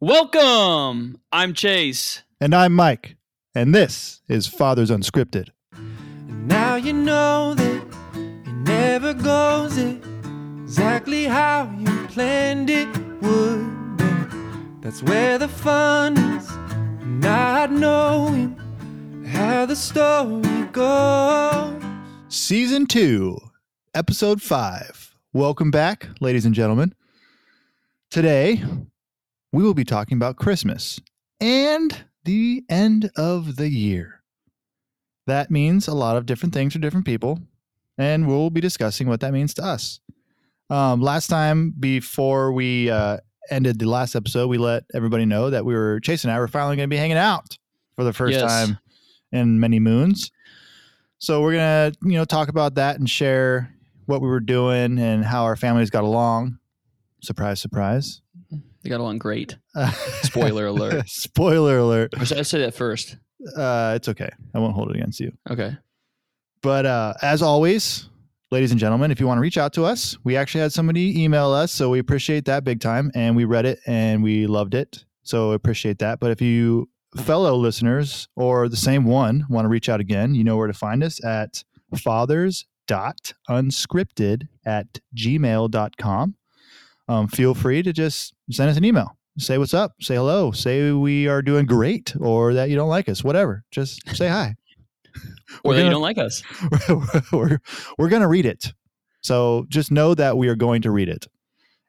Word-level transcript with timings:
Welcome. 0.00 1.18
I'm 1.32 1.54
Chase. 1.54 2.22
And 2.38 2.54
I'm 2.54 2.74
Mike. 2.74 3.16
And 3.54 3.74
this 3.74 4.20
is 4.28 4.46
Father's 4.46 4.90
Unscripted. 4.90 5.48
Now 6.26 6.74
you 6.76 6.92
know 6.92 7.54
that 7.54 7.82
it 8.14 8.52
never 8.52 9.14
goes 9.14 9.78
exactly 9.78 11.24
how 11.24 11.74
you 11.78 12.06
planned 12.08 12.68
it 12.68 12.88
would. 13.22 13.96
But 13.96 14.82
that's 14.82 15.02
where 15.02 15.38
the 15.38 15.48
fun 15.48 16.18
is, 16.18 16.50
not 17.00 17.72
knowing 17.72 18.54
how 19.28 19.64
the 19.64 19.76
story 19.76 20.64
goes. 20.72 21.82
Season 22.28 22.84
2, 22.84 23.38
Episode 23.94 24.42
5. 24.42 25.14
Welcome 25.32 25.70
back, 25.70 26.06
ladies 26.20 26.44
and 26.44 26.54
gentlemen. 26.54 26.94
Today, 28.10 28.62
we 29.56 29.62
will 29.62 29.72
be 29.72 29.84
talking 29.84 30.18
about 30.18 30.36
Christmas 30.36 31.00
and 31.40 32.04
the 32.24 32.62
end 32.68 33.10
of 33.16 33.56
the 33.56 33.70
year. 33.70 34.20
That 35.26 35.50
means 35.50 35.88
a 35.88 35.94
lot 35.94 36.18
of 36.18 36.26
different 36.26 36.52
things 36.52 36.74
for 36.74 36.78
different 36.78 37.06
people, 37.06 37.40
and 37.96 38.28
we'll 38.28 38.50
be 38.50 38.60
discussing 38.60 39.08
what 39.08 39.20
that 39.20 39.32
means 39.32 39.54
to 39.54 39.64
us. 39.64 40.00
Um, 40.68 41.00
last 41.00 41.28
time, 41.28 41.72
before 41.80 42.52
we 42.52 42.90
uh, 42.90 43.16
ended 43.48 43.78
the 43.78 43.86
last 43.88 44.14
episode, 44.14 44.48
we 44.48 44.58
let 44.58 44.84
everybody 44.92 45.24
know 45.24 45.48
that 45.48 45.64
we 45.64 45.72
were 45.74 46.00
Chase 46.00 46.24
and 46.24 46.30
I 46.30 46.38
were 46.38 46.48
finally 46.48 46.76
going 46.76 46.90
to 46.90 46.94
be 46.94 46.98
hanging 46.98 47.16
out 47.16 47.56
for 47.94 48.04
the 48.04 48.12
first 48.12 48.38
Yes. 48.38 48.42
time 48.42 48.78
in 49.32 49.58
many 49.58 49.80
moons. 49.80 50.30
So 51.16 51.40
we're 51.40 51.52
gonna, 51.54 51.92
you 52.02 52.12
know, 52.18 52.26
talk 52.26 52.50
about 52.50 52.74
that 52.74 52.98
and 52.98 53.08
share 53.08 53.72
what 54.04 54.20
we 54.20 54.28
were 54.28 54.40
doing 54.40 54.98
and 54.98 55.24
how 55.24 55.44
our 55.44 55.56
families 55.56 55.88
got 55.88 56.04
along. 56.04 56.58
Surprise, 57.22 57.58
surprise. 57.58 58.20
They 58.86 58.90
got 58.90 59.00
along 59.00 59.18
great. 59.18 59.56
Spoiler 60.22 60.66
alert. 60.66 61.08
Spoiler 61.08 61.78
alert. 61.78 62.14
Or 62.16 62.24
should 62.24 62.38
I 62.38 62.42
say 62.42 62.60
that 62.60 62.74
first? 62.74 63.16
Uh, 63.56 63.94
it's 63.96 64.08
okay. 64.08 64.28
I 64.54 64.60
won't 64.60 64.74
hold 64.74 64.90
it 64.90 64.96
against 64.96 65.18
you. 65.18 65.32
Okay. 65.50 65.76
But 66.62 66.86
uh, 66.86 67.14
as 67.20 67.42
always, 67.42 68.08
ladies 68.52 68.70
and 68.70 68.78
gentlemen, 68.78 69.10
if 69.10 69.18
you 69.18 69.26
want 69.26 69.38
to 69.38 69.42
reach 69.42 69.58
out 69.58 69.72
to 69.72 69.84
us, 69.84 70.16
we 70.22 70.36
actually 70.36 70.60
had 70.60 70.72
somebody 70.72 71.20
email 71.20 71.50
us, 71.50 71.72
so 71.72 71.90
we 71.90 71.98
appreciate 71.98 72.44
that 72.44 72.62
big 72.62 72.80
time, 72.80 73.10
and 73.14 73.34
we 73.34 73.44
read 73.44 73.66
it 73.66 73.80
and 73.86 74.22
we 74.22 74.46
loved 74.46 74.74
it, 74.74 75.04
so 75.24 75.50
appreciate 75.50 75.98
that. 75.98 76.20
But 76.20 76.30
if 76.30 76.40
you 76.40 76.88
fellow 77.16 77.56
listeners 77.56 78.28
or 78.36 78.68
the 78.68 78.76
same 78.76 79.04
one 79.04 79.46
want 79.48 79.64
to 79.64 79.68
reach 79.68 79.88
out 79.88 79.98
again, 80.00 80.36
you 80.36 80.44
know 80.44 80.56
where 80.56 80.68
to 80.68 80.72
find 80.72 81.02
us 81.02 81.22
at 81.24 81.64
fathers.unscripted 81.96 84.48
at 84.64 85.00
gmail.com. 85.14 86.36
Um, 87.08 87.28
feel 87.28 87.54
free 87.54 87.82
to 87.82 87.92
just 87.92 88.34
send 88.50 88.70
us 88.70 88.76
an 88.76 88.84
email. 88.84 89.16
Say 89.38 89.58
what's 89.58 89.74
up. 89.74 89.92
Say 90.00 90.16
hello. 90.16 90.50
Say 90.50 90.92
we 90.92 91.28
are 91.28 91.42
doing 91.42 91.66
great 91.66 92.14
or 92.18 92.54
that 92.54 92.70
you 92.70 92.76
don't 92.76 92.88
like 92.88 93.08
us. 93.08 93.22
Whatever. 93.22 93.64
Just 93.70 94.16
say 94.16 94.28
hi. 94.28 94.54
Or 95.62 95.70
We're 95.70 95.76
that 95.76 95.84
you 95.84 95.90
don't 95.90 96.02
like 96.02 96.18
us. 96.18 96.42
we're 97.32 97.60
we're 97.96 98.08
going 98.08 98.22
to 98.22 98.28
read 98.28 98.46
it. 98.46 98.72
So 99.22 99.64
just 99.68 99.92
know 99.92 100.12
that 100.12 100.36
we 100.36 100.48
are 100.48 100.56
going 100.56 100.82
to 100.82 100.90
read 100.90 101.08
it. 101.08 101.26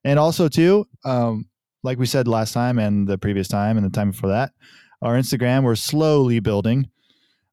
And 0.04 0.20
also 0.20 0.48
too, 0.48 0.88
um, 1.04 1.50
like 1.84 1.98
we 1.98 2.06
said 2.06 2.28
last 2.28 2.54
time 2.54 2.78
and 2.78 3.08
the 3.08 3.18
previous 3.18 3.48
time 3.48 3.76
and 3.76 3.86
the 3.86 3.90
time 3.90 4.12
before 4.12 4.30
that, 4.30 4.52
our 5.02 5.16
Instagram 5.16 5.64
we're 5.64 5.76
slowly 5.76 6.40
building. 6.40 6.90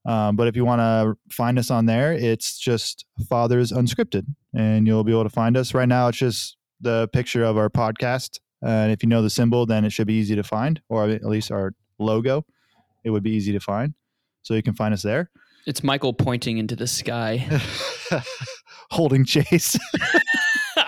Um, 0.07 0.37
but 0.37 0.47
if 0.47 0.57
you 0.57 0.65
want 0.65 0.81
to 0.81 1.15
find 1.35 1.59
us 1.59 1.71
on 1.71 1.87
there, 1.87 2.13
it's 2.13 2.59
just 2.59 3.07
Fathers 3.29 3.73
Unscripted, 3.73 4.27
and 4.55 4.87
you'll 4.87 5.05
be 5.05 5.13
able 5.13 5.25
to 5.25 5.31
find 5.31 5.57
us. 5.57 5.73
Right 5.73 5.89
now, 5.89 6.09
it's 6.09 6.19
just 6.19 6.57
the 6.85 7.09
picture 7.13 7.43
of 7.43 7.57
our 7.57 7.69
podcast, 7.69 8.39
and 8.63 8.93
if 8.93 9.03
you 9.03 9.09
know 9.09 9.23
the 9.23 9.31
symbol, 9.31 9.67
then 9.67 9.85
it 9.85 9.91
should 9.91 10.07
be 10.07 10.15
easy 10.15 10.37
to 10.37 10.45
find, 10.45 10.81
or 10.89 11.09
at 11.09 11.25
least 11.25 11.51
our 11.51 11.75
logo, 11.99 12.45
it 13.03 13.11
would 13.11 13.23
be 13.23 13.33
easy 13.33 13.53
to 13.53 13.61
find. 13.61 13.95
So 14.43 14.55
you 14.55 14.63
can 14.63 14.75
find 14.75 14.95
us 14.95 15.03
there. 15.03 15.31
It's 15.67 15.83
Michael 15.83 16.13
pointing 16.13 16.59
into 16.59 16.77
the 16.77 16.87
sky. 16.87 17.49
holding 18.91 19.25
chase. 19.25 19.79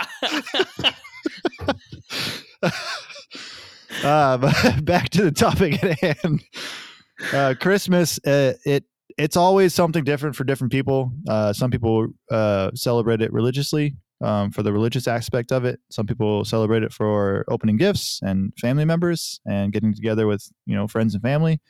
uh, 2.63 4.37
but 4.39 4.85
back 4.85 5.09
to 5.11 5.23
the 5.23 5.33
topic 5.33 5.83
at 5.83 5.99
hand. 6.01 6.43
Uh, 7.33 7.55
Christmas, 7.59 8.19
uh, 8.27 8.55
it 8.65 8.85
it's 9.19 9.37
always 9.37 9.73
something 9.73 10.05
different 10.05 10.37
for 10.37 10.45
different 10.45 10.71
people. 10.73 11.11
Uh, 11.27 11.53
some 11.53 11.71
people 11.71 12.09
uh, 12.31 12.71
celebrate 12.75 13.23
it 13.23 13.33
religiously 13.33 13.97
um, 14.23 14.51
for 14.51 14.63
the 14.63 14.73
religious 14.73 15.07
aspect 15.07 15.53
of 15.53 15.65
it. 15.65 15.81
Some 15.91 16.07
people 16.07 16.45
celebrate 16.45 16.83
it 16.83 16.93
for 16.93 17.45
opening 17.49 17.77
gifts 17.77 18.21
and 18.23 18.53
family 18.59 18.85
members 18.85 19.41
and 19.47 19.73
getting 19.73 19.95
together 19.95 20.27
with 20.27 20.51
you 20.67 20.75
know 20.75 20.87
friends 20.87 21.15
and 21.15 21.23
family. 21.23 21.61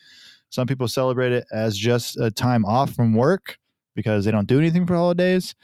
Some 0.50 0.66
people 0.66 0.88
celebrate 0.88 1.32
it 1.32 1.44
as 1.52 1.76
just 1.76 2.16
a 2.18 2.30
time 2.30 2.64
off 2.64 2.94
from 2.94 3.14
work 3.14 3.58
because 3.94 4.24
they 4.24 4.30
don't 4.30 4.46
do 4.46 4.58
anything 4.58 4.86
for 4.86 4.94
holidays. 4.94 5.54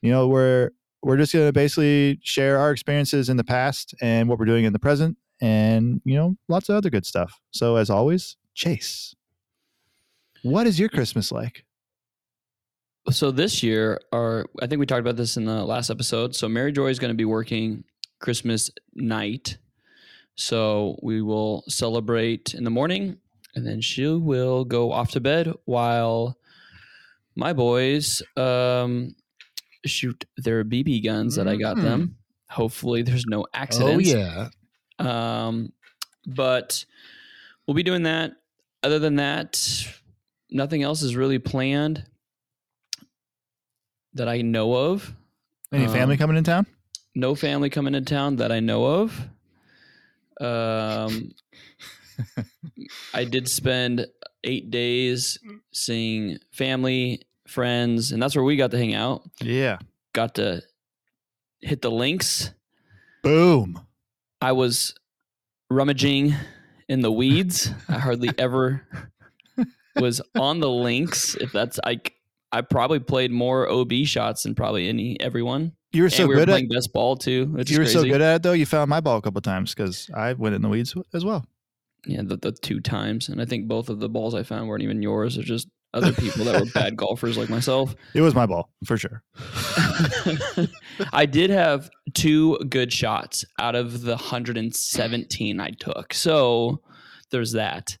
You 0.00 0.10
know, 0.10 0.26
we're 0.28 0.70
we're 1.02 1.16
just 1.16 1.32
going 1.32 1.46
to 1.46 1.52
basically 1.52 2.18
share 2.22 2.58
our 2.58 2.70
experiences 2.70 3.28
in 3.28 3.36
the 3.36 3.44
past 3.44 3.94
and 4.00 4.28
what 4.28 4.38
we're 4.38 4.44
doing 4.46 4.64
in 4.64 4.72
the 4.72 4.78
present 4.78 5.16
and 5.40 6.00
you 6.04 6.14
know 6.14 6.36
lots 6.48 6.68
of 6.68 6.76
other 6.76 6.88
good 6.88 7.04
stuff 7.04 7.40
so 7.50 7.76
as 7.76 7.90
always 7.90 8.36
chase 8.54 9.14
what 10.42 10.66
is 10.66 10.78
your 10.78 10.88
christmas 10.88 11.32
like 11.32 11.64
so 13.10 13.30
this 13.30 13.62
year, 13.62 14.00
our 14.12 14.46
I 14.60 14.66
think 14.66 14.78
we 14.78 14.86
talked 14.86 15.00
about 15.00 15.16
this 15.16 15.36
in 15.36 15.44
the 15.44 15.64
last 15.64 15.90
episode. 15.90 16.34
So 16.34 16.48
Mary 16.48 16.72
Joy 16.72 16.88
is 16.88 16.98
going 16.98 17.10
to 17.10 17.16
be 17.16 17.24
working 17.24 17.84
Christmas 18.20 18.70
night. 18.94 19.58
So 20.34 20.98
we 21.02 21.20
will 21.20 21.64
celebrate 21.68 22.54
in 22.54 22.64
the 22.64 22.70
morning 22.70 23.18
and 23.54 23.66
then 23.66 23.80
she 23.80 24.06
will 24.06 24.64
go 24.64 24.92
off 24.92 25.10
to 25.12 25.20
bed 25.20 25.52
while 25.64 26.38
my 27.34 27.52
boys 27.52 28.22
um, 28.36 29.14
shoot 29.84 30.24
their 30.36 30.64
BB 30.64 31.04
guns 31.04 31.36
that 31.36 31.48
I 31.48 31.56
got 31.56 31.76
them. 31.76 32.16
Hopefully 32.48 33.02
there's 33.02 33.26
no 33.26 33.46
accidents. 33.52 34.08
yeah 34.08 34.48
Um, 34.98 35.72
but 36.26 36.84
we'll 37.66 37.74
be 37.74 37.82
doing 37.82 38.04
that. 38.04 38.32
Other 38.82 38.98
than 38.98 39.16
that, 39.16 39.60
nothing 40.50 40.82
else 40.82 41.02
is 41.02 41.16
really 41.16 41.38
planned 41.38 42.04
that 44.14 44.28
I 44.28 44.42
know 44.42 44.74
of. 44.74 45.14
any 45.72 45.86
family 45.86 46.14
Um, 46.14 46.18
coming 46.18 46.36
in 46.36 46.44
town 46.44 46.66
No 47.14 47.34
family 47.34 47.70
coming 47.70 47.94
in 47.94 48.04
town 48.04 48.36
that 48.36 48.50
I 48.52 48.60
know 48.60 48.84
of. 48.86 49.28
Um, 50.40 51.32
I 53.14 53.24
did 53.24 53.48
spend 53.48 54.06
eight 54.44 54.70
days 54.70 55.38
seeing 55.72 56.38
family, 56.52 57.22
friends, 57.46 58.12
and 58.12 58.22
that's 58.22 58.34
where 58.34 58.44
we 58.44 58.56
got 58.56 58.70
to 58.72 58.78
hang 58.78 58.94
out. 58.94 59.22
yeah 59.40 59.78
Got 60.14 60.34
to 60.36 60.62
hit 61.60 61.80
the 61.82 61.90
links. 61.90 62.50
boom 63.22 63.80
I 64.40 64.52
was 64.52 64.94
rummaging 65.70 66.34
in 66.88 67.00
the 67.00 67.12
weeds. 67.12 67.70
I 67.88 67.98
hardly 67.98 68.30
ever 68.38 68.86
was 69.96 70.20
on 70.34 70.58
the 70.60 70.68
links. 70.70 71.34
If 71.36 71.52
that's 71.52 71.78
like, 71.84 72.14
I 72.52 72.60
probably 72.60 72.98
played 73.00 73.30
more 73.30 73.68
OB 73.68 73.92
shots 74.04 74.42
than 74.42 74.54
probably 74.54 74.88
any 74.88 75.18
everyone. 75.20 75.72
you 75.92 76.02
were 76.02 76.10
so 76.10 76.26
we 76.26 76.34
were 76.34 76.44
good 76.44 76.50
at 76.50 76.68
best 76.68 76.92
ball 76.92 77.16
too, 77.16 77.54
you 77.66 77.78
were 77.78 77.86
so 77.86 78.02
good 78.04 78.20
at 78.20 78.36
it 78.36 78.42
though 78.42 78.52
you 78.52 78.66
found 78.66 78.88
my 78.90 79.00
ball 79.00 79.16
a 79.16 79.22
couple 79.22 79.40
times 79.40 79.74
because 79.74 80.08
i 80.14 80.32
went 80.34 80.54
in 80.54 80.62
the 80.62 80.68
weeds 80.68 80.94
as 81.12 81.24
well 81.24 81.44
Yeah, 82.06 82.22
the, 82.24 82.36
the 82.36 82.52
two 82.52 82.80
times, 82.80 83.28
and 83.28 83.40
I 83.40 83.44
think 83.44 83.68
both 83.68 83.88
of 83.88 84.00
the 84.00 84.08
balls 84.08 84.34
I 84.34 84.42
found 84.42 84.68
weren't 84.68 84.82
even 84.82 85.02
yours. 85.02 85.34
They're 85.36 85.44
just 85.44 85.68
other 85.94 86.12
people 86.12 86.44
that 86.46 86.58
were 86.60 86.66
bad 86.74 86.96
golfers 86.96 87.36
like 87.36 87.48
myself. 87.50 87.94
it 88.14 88.22
was 88.22 88.34
my 88.34 88.46
ball 88.46 88.70
for 88.84 88.96
sure 88.96 89.22
I 91.12 91.26
did 91.26 91.50
have 91.50 91.90
two 92.14 92.58
good 92.68 92.92
shots 92.92 93.44
out 93.58 93.74
of 93.74 94.02
the 94.02 94.16
117 94.16 95.60
I 95.60 95.70
took. 95.70 96.14
So 96.14 96.80
there's 97.30 97.52
that. 97.52 97.96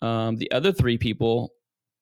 Um, 0.00 0.36
the 0.36 0.50
other 0.52 0.72
three 0.72 0.98
people 0.98 1.52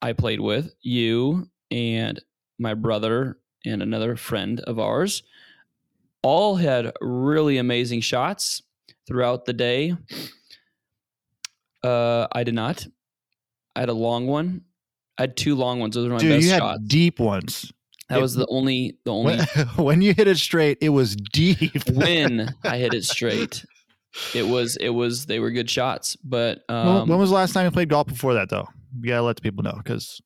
I 0.02 0.12
played 0.12 0.40
with, 0.40 0.72
you 0.82 1.46
and 1.70 2.20
my 2.58 2.74
brother 2.74 3.38
and 3.64 3.82
another 3.82 4.16
friend 4.16 4.60
of 4.60 4.78
ours, 4.78 5.22
all 6.22 6.56
had 6.56 6.92
really 7.00 7.58
amazing 7.58 8.00
shots 8.00 8.62
throughout 9.06 9.44
the 9.46 9.52
day. 9.52 9.94
Uh, 11.82 12.26
I 12.32 12.44
did 12.44 12.54
not. 12.54 12.86
I 13.74 13.80
had 13.80 13.88
a 13.88 13.94
long 13.94 14.26
one. 14.26 14.62
I 15.18 15.22
had 15.22 15.36
two 15.36 15.54
long 15.54 15.80
ones. 15.80 15.94
Those 15.94 16.06
were 16.08 16.14
my 16.14 16.18
dude 16.18 16.30
best 16.32 16.44
you 16.46 16.50
had 16.52 16.58
shots. 16.58 16.80
deep 16.86 17.18
ones 17.20 17.72
That 18.08 18.20
was 18.20 18.34
the 18.34 18.46
only 18.48 18.96
the 19.04 19.12
only 19.12 19.36
when, 19.36 19.66
when 19.76 20.02
you 20.02 20.14
hit 20.14 20.28
it 20.28 20.38
straight 20.38 20.78
it 20.80 20.88
was 20.90 21.14
deep 21.14 21.82
when 21.92 22.54
I 22.64 22.78
hit 22.78 22.94
it 22.94 23.04
straight. 23.04 23.64
It 24.34 24.46
was 24.48 24.76
it 24.76 24.88
was 24.90 25.26
they 25.26 25.38
were 25.38 25.50
good 25.50 25.70
shots, 25.70 26.16
but 26.16 26.62
When- 26.68 26.78
um, 26.78 27.08
when 27.08 27.18
was 27.18 27.30
the 27.30 27.36
last 27.36 27.52
time 27.52 27.64
you 27.64 27.70
played 27.70 27.88
golf 27.90 28.08
before 28.08 28.34
that, 28.34 28.48
though? 28.50 28.68
You 29.00 29.08
gotta 29.08 29.22
let 29.22 29.36
the 29.36 29.42
people 29.42 29.62
know 29.62 29.74
because 29.76 30.20
it 30.20 30.24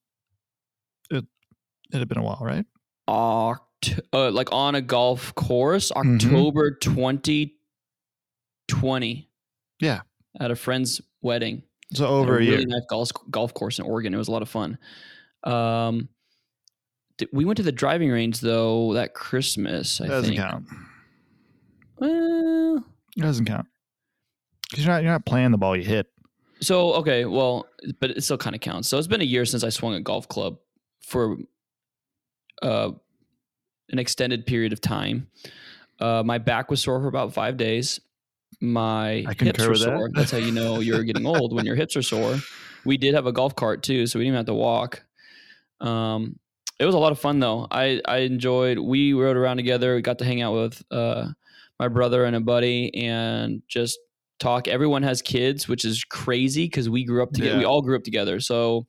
it 1.94 1.98
had 2.00 2.08
been 2.08 2.18
a 2.18 2.22
while, 2.22 2.40
right? 2.42 2.66
Oct- 3.08 4.00
uh, 4.12 4.30
like 4.30 4.50
on 4.52 4.74
a 4.74 4.80
golf 4.80 5.34
course, 5.34 5.90
Mhm. 5.92 6.14
October 6.24 6.70
2020. 6.72 9.28
Yeah. 9.80 10.00
at 10.40 10.50
a 10.50 10.56
friend's 10.56 11.00
wedding. 11.22 11.62
So 11.92 12.06
over 12.08 12.34
a 12.34 12.38
really 12.38 12.56
year. 12.58 12.66
nice 12.66 12.82
golf 12.90 13.10
golf 13.30 13.54
course 13.54 13.78
in 13.78 13.84
Oregon. 13.84 14.12
It 14.12 14.16
was 14.16 14.26
a 14.26 14.32
lot 14.32 14.42
of 14.42 14.48
fun. 14.48 14.78
Um, 15.44 16.08
th- 17.18 17.30
we 17.32 17.44
went 17.44 17.58
to 17.58 17.62
the 17.62 17.70
driving 17.70 18.10
range 18.10 18.40
though 18.40 18.94
that 18.94 19.14
Christmas. 19.14 20.00
I 20.00 20.08
doesn't 20.08 20.30
think. 20.30 20.40
count. 20.40 20.66
Well, 21.98 22.84
It 23.16 23.20
doesn't 23.20 23.44
count. 23.44 23.68
'Cause 24.72 24.84
you're 24.84 24.92
not 24.92 25.04
you're 25.04 25.12
not 25.12 25.24
playing 25.24 25.52
the 25.52 25.58
ball 25.58 25.76
you 25.76 25.84
hit. 25.84 26.08
so 26.60 26.94
okay, 26.94 27.26
well, 27.26 27.68
but 28.00 28.10
it 28.10 28.24
still 28.24 28.38
kind 28.38 28.56
of 28.56 28.60
counts. 28.60 28.88
So 28.88 28.98
it's 28.98 29.06
been 29.06 29.20
a 29.20 29.24
year 29.24 29.44
since 29.44 29.62
I 29.62 29.68
swung 29.68 29.94
a 29.94 30.00
golf 30.00 30.26
club 30.28 30.58
for 31.00 31.36
uh, 32.62 32.90
an 33.90 33.98
extended 33.98 34.46
period 34.46 34.72
of 34.72 34.80
time. 34.80 35.28
Uh, 36.00 36.22
my 36.24 36.38
back 36.38 36.70
was 36.70 36.82
sore 36.82 37.00
for 37.00 37.08
about 37.08 37.32
five 37.32 37.56
days. 37.56 38.00
My 38.60 39.24
hips 39.38 39.66
were 39.66 39.76
that. 39.76 39.78
sore. 39.78 40.10
That's 40.12 40.30
how 40.30 40.38
you 40.38 40.52
know 40.52 40.80
you're 40.80 41.04
getting 41.04 41.26
old 41.26 41.52
when 41.54 41.66
your 41.66 41.76
hips 41.76 41.96
are 41.96 42.02
sore. 42.02 42.36
We 42.84 42.96
did 42.96 43.14
have 43.14 43.26
a 43.26 43.32
golf 43.32 43.54
cart 43.54 43.82
too, 43.82 44.06
so 44.06 44.18
we 44.18 44.24
didn't 44.24 44.34
even 44.34 44.38
have 44.38 44.46
to 44.46 44.54
walk. 44.54 45.04
Um, 45.80 46.38
it 46.78 46.86
was 46.86 46.94
a 46.94 46.98
lot 46.98 47.12
of 47.12 47.18
fun 47.18 47.40
though. 47.40 47.66
I 47.70 48.00
I 48.04 48.18
enjoyed. 48.18 48.78
We 48.78 49.12
rode 49.12 49.36
around 49.36 49.56
together. 49.58 49.94
We 49.94 50.02
got 50.02 50.18
to 50.18 50.24
hang 50.24 50.42
out 50.42 50.54
with 50.54 50.82
uh, 50.90 51.28
my 51.78 51.88
brother 51.88 52.24
and 52.24 52.34
a 52.34 52.40
buddy, 52.40 52.94
and 52.94 53.62
just 53.68 53.98
talk. 54.38 54.68
Everyone 54.68 55.02
has 55.02 55.22
kids, 55.22 55.68
which 55.68 55.84
is 55.84 56.04
crazy 56.04 56.66
because 56.66 56.88
we 56.88 57.04
grew 57.04 57.22
up 57.22 57.32
together. 57.32 57.58
We 57.58 57.64
all 57.64 57.82
grew 57.82 57.96
up 57.96 58.04
together. 58.04 58.40
So, 58.40 58.86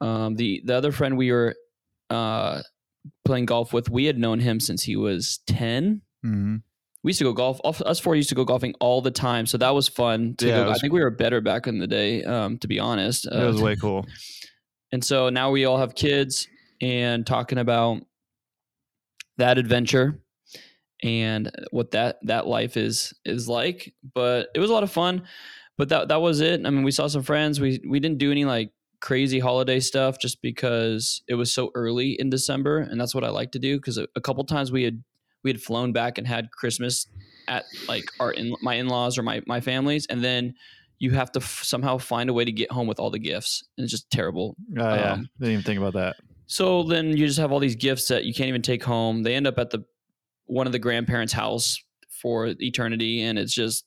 um, 0.00 0.34
the 0.34 0.62
the 0.64 0.74
other 0.74 0.92
friend 0.92 1.16
we 1.16 1.30
were 1.30 1.54
uh, 2.12 2.62
playing 3.24 3.46
golf 3.46 3.72
with, 3.72 3.90
we 3.90 4.04
had 4.04 4.18
known 4.18 4.40
him 4.40 4.60
since 4.60 4.82
he 4.84 4.96
was 4.96 5.40
ten. 5.46 6.02
hmm 6.22 6.56
We 7.02 7.10
used 7.10 7.18
to 7.18 7.24
go 7.24 7.32
golf. 7.32 7.60
Us 7.64 7.98
four 7.98 8.14
used 8.14 8.28
to 8.28 8.34
go 8.34 8.44
golfing 8.44 8.74
all 8.80 9.00
the 9.00 9.10
time, 9.10 9.46
so 9.46 9.58
that 9.58 9.70
was 9.74 9.88
fun. 9.88 10.34
To 10.38 10.46
Yeah, 10.46 10.64
go, 10.64 10.70
it 10.70 10.76
I 10.76 10.78
think 10.78 10.92
we 10.92 11.00
were 11.00 11.10
better 11.10 11.40
back 11.40 11.66
in 11.66 11.78
the 11.78 11.86
day, 11.86 12.22
um, 12.24 12.58
to 12.58 12.68
be 12.68 12.78
honest. 12.78 13.26
It 13.26 13.44
was 13.44 13.60
way 13.60 13.76
cool. 13.76 14.06
And 14.94 15.02
so 15.02 15.30
now 15.30 15.50
we 15.50 15.64
all 15.64 15.78
have 15.78 15.94
kids 15.94 16.46
and 16.82 17.26
talking 17.26 17.56
about 17.56 18.02
that 19.38 19.56
adventure 19.56 20.20
and 21.02 21.50
what 21.70 21.92
that 21.92 22.18
that 22.24 22.46
life 22.46 22.76
is 22.76 23.14
is 23.24 23.48
like. 23.48 23.94
But 24.14 24.48
it 24.54 24.60
was 24.60 24.68
a 24.68 24.72
lot 24.74 24.82
of 24.82 24.92
fun. 24.92 25.22
But 25.78 25.88
that 25.88 26.08
that 26.08 26.20
was 26.20 26.40
it. 26.40 26.66
I 26.66 26.70
mean, 26.70 26.82
we 26.82 26.90
saw 26.90 27.06
some 27.08 27.22
friends. 27.22 27.58
We 27.58 27.80
we 27.88 28.00
didn't 28.00 28.18
do 28.18 28.30
any 28.30 28.44
like 28.44 28.70
crazy 29.02 29.40
holiday 29.40 29.80
stuff 29.80 30.18
just 30.18 30.40
because 30.40 31.22
it 31.28 31.34
was 31.34 31.52
so 31.52 31.70
early 31.74 32.12
in 32.18 32.30
December, 32.30 32.78
and 32.78 32.98
that's 32.98 33.14
what 33.14 33.24
I 33.24 33.28
like 33.28 33.52
to 33.52 33.58
do. 33.58 33.76
Because 33.76 33.98
a, 33.98 34.06
a 34.16 34.20
couple 34.20 34.42
times 34.44 34.72
we 34.72 34.84
had 34.84 35.02
we 35.44 35.50
had 35.50 35.60
flown 35.60 35.92
back 35.92 36.16
and 36.16 36.26
had 36.26 36.50
Christmas 36.52 37.06
at 37.48 37.64
like 37.88 38.04
our 38.20 38.30
in 38.30 38.54
my 38.62 38.74
in 38.74 38.88
laws 38.88 39.18
or 39.18 39.22
my 39.22 39.42
my 39.46 39.60
families, 39.60 40.06
and 40.06 40.24
then 40.24 40.54
you 40.98 41.10
have 41.10 41.32
to 41.32 41.40
f- 41.40 41.64
somehow 41.64 41.98
find 41.98 42.30
a 42.30 42.32
way 42.32 42.44
to 42.44 42.52
get 42.52 42.70
home 42.70 42.86
with 42.86 42.98
all 42.98 43.10
the 43.10 43.18
gifts, 43.18 43.62
and 43.76 43.84
it's 43.84 43.90
just 43.90 44.10
terrible. 44.10 44.56
Oh 44.78 44.94
yeah. 44.94 45.12
Um, 45.12 45.28
Didn't 45.38 45.52
even 45.52 45.64
think 45.64 45.78
about 45.78 45.94
that. 45.94 46.16
So 46.46 46.84
then 46.84 47.16
you 47.16 47.26
just 47.26 47.38
have 47.38 47.50
all 47.50 47.60
these 47.60 47.76
gifts 47.76 48.08
that 48.08 48.24
you 48.24 48.32
can't 48.32 48.48
even 48.48 48.62
take 48.62 48.84
home. 48.84 49.22
They 49.22 49.34
end 49.34 49.46
up 49.46 49.58
at 49.58 49.70
the 49.70 49.84
one 50.46 50.66
of 50.66 50.72
the 50.72 50.78
grandparents' 50.78 51.32
house 51.32 51.82
for 52.20 52.54
eternity, 52.60 53.22
and 53.22 53.38
it's 53.38 53.54
just 53.54 53.84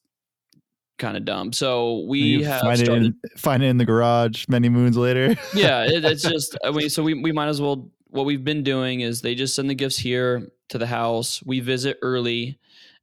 kind 0.98 1.18
of 1.18 1.26
dumb. 1.26 1.52
So 1.54 2.06
we 2.08 2.20
You 2.20 2.46
have 2.46 2.62
find 2.62 2.80
started. 2.80 3.04
it 3.04 3.06
in 3.06 3.16
find 3.38 3.64
it 3.64 3.68
in 3.68 3.78
the 3.78 3.86
garage 3.86 4.46
many 4.48 4.70
moons 4.70 4.98
later. 4.98 5.36
yeah, 5.54 5.84
it, 5.86 6.06
it's 6.06 6.24
just. 6.24 6.58
I 6.64 6.72
mean, 6.72 6.90
so 6.90 7.04
we 7.04 7.14
we 7.14 7.32
might 7.32 7.48
as 7.48 7.62
well. 7.62 7.90
What 8.08 8.26
we've 8.26 8.44
been 8.44 8.64
doing 8.64 9.02
is 9.02 9.22
they 9.22 9.36
just 9.36 9.56
send 9.56 9.70
the 9.70 9.76
gifts 9.76 9.98
here 9.98 10.48
to 10.70 10.78
the 10.78 10.88
house. 10.88 11.44
We 11.44 11.60
visit 11.60 11.98
early, 12.02 12.60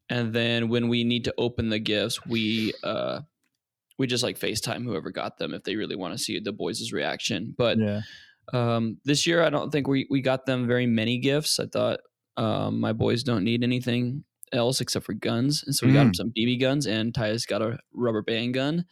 and 0.08 0.32
then 0.32 0.68
when 0.68 0.88
we 0.88 1.04
need 1.04 1.24
to 1.24 1.34
open 1.36 1.68
the 1.68 1.78
gifts, 1.78 2.24
we 2.24 2.72
uh 2.82 3.20
we 3.98 4.06
just 4.06 4.22
like 4.24 4.38
FaceTime 4.38 4.84
whoever 4.84 5.10
got 5.10 5.38
them 5.38 5.54
if 5.54 5.64
they 5.64 5.76
really 5.76 5.96
want 5.96 6.16
to 6.16 6.18
see 6.18 6.40
the 6.40 6.52
boys' 6.52 6.92
reaction. 6.92 7.54
But 7.56 7.78
yeah. 7.78 8.00
um, 8.52 8.96
this 9.04 9.26
year, 9.26 9.42
I 9.44 9.50
don't 9.50 9.70
think 9.70 9.86
we, 9.86 10.06
we 10.10 10.22
got 10.22 10.46
them 10.46 10.66
very 10.66 10.86
many 10.86 11.18
gifts. 11.18 11.60
I 11.60 11.66
thought 11.66 12.00
um, 12.36 12.80
my 12.80 12.92
boys 12.92 13.22
don't 13.22 13.44
need 13.44 13.62
anything 13.62 14.24
else 14.52 14.80
except 14.80 15.06
for 15.06 15.12
guns. 15.14 15.62
And 15.64 15.74
so 15.74 15.86
we 15.86 15.92
got 15.92 16.00
them 16.00 16.12
Mm. 16.12 16.16
some 16.16 16.30
BB 16.36 16.60
guns, 16.60 16.86
and 16.86 17.12
Tyus 17.12 17.46
got 17.46 17.62
a 17.62 17.78
rubber 17.92 18.22
band 18.22 18.54
gun. 18.54 18.84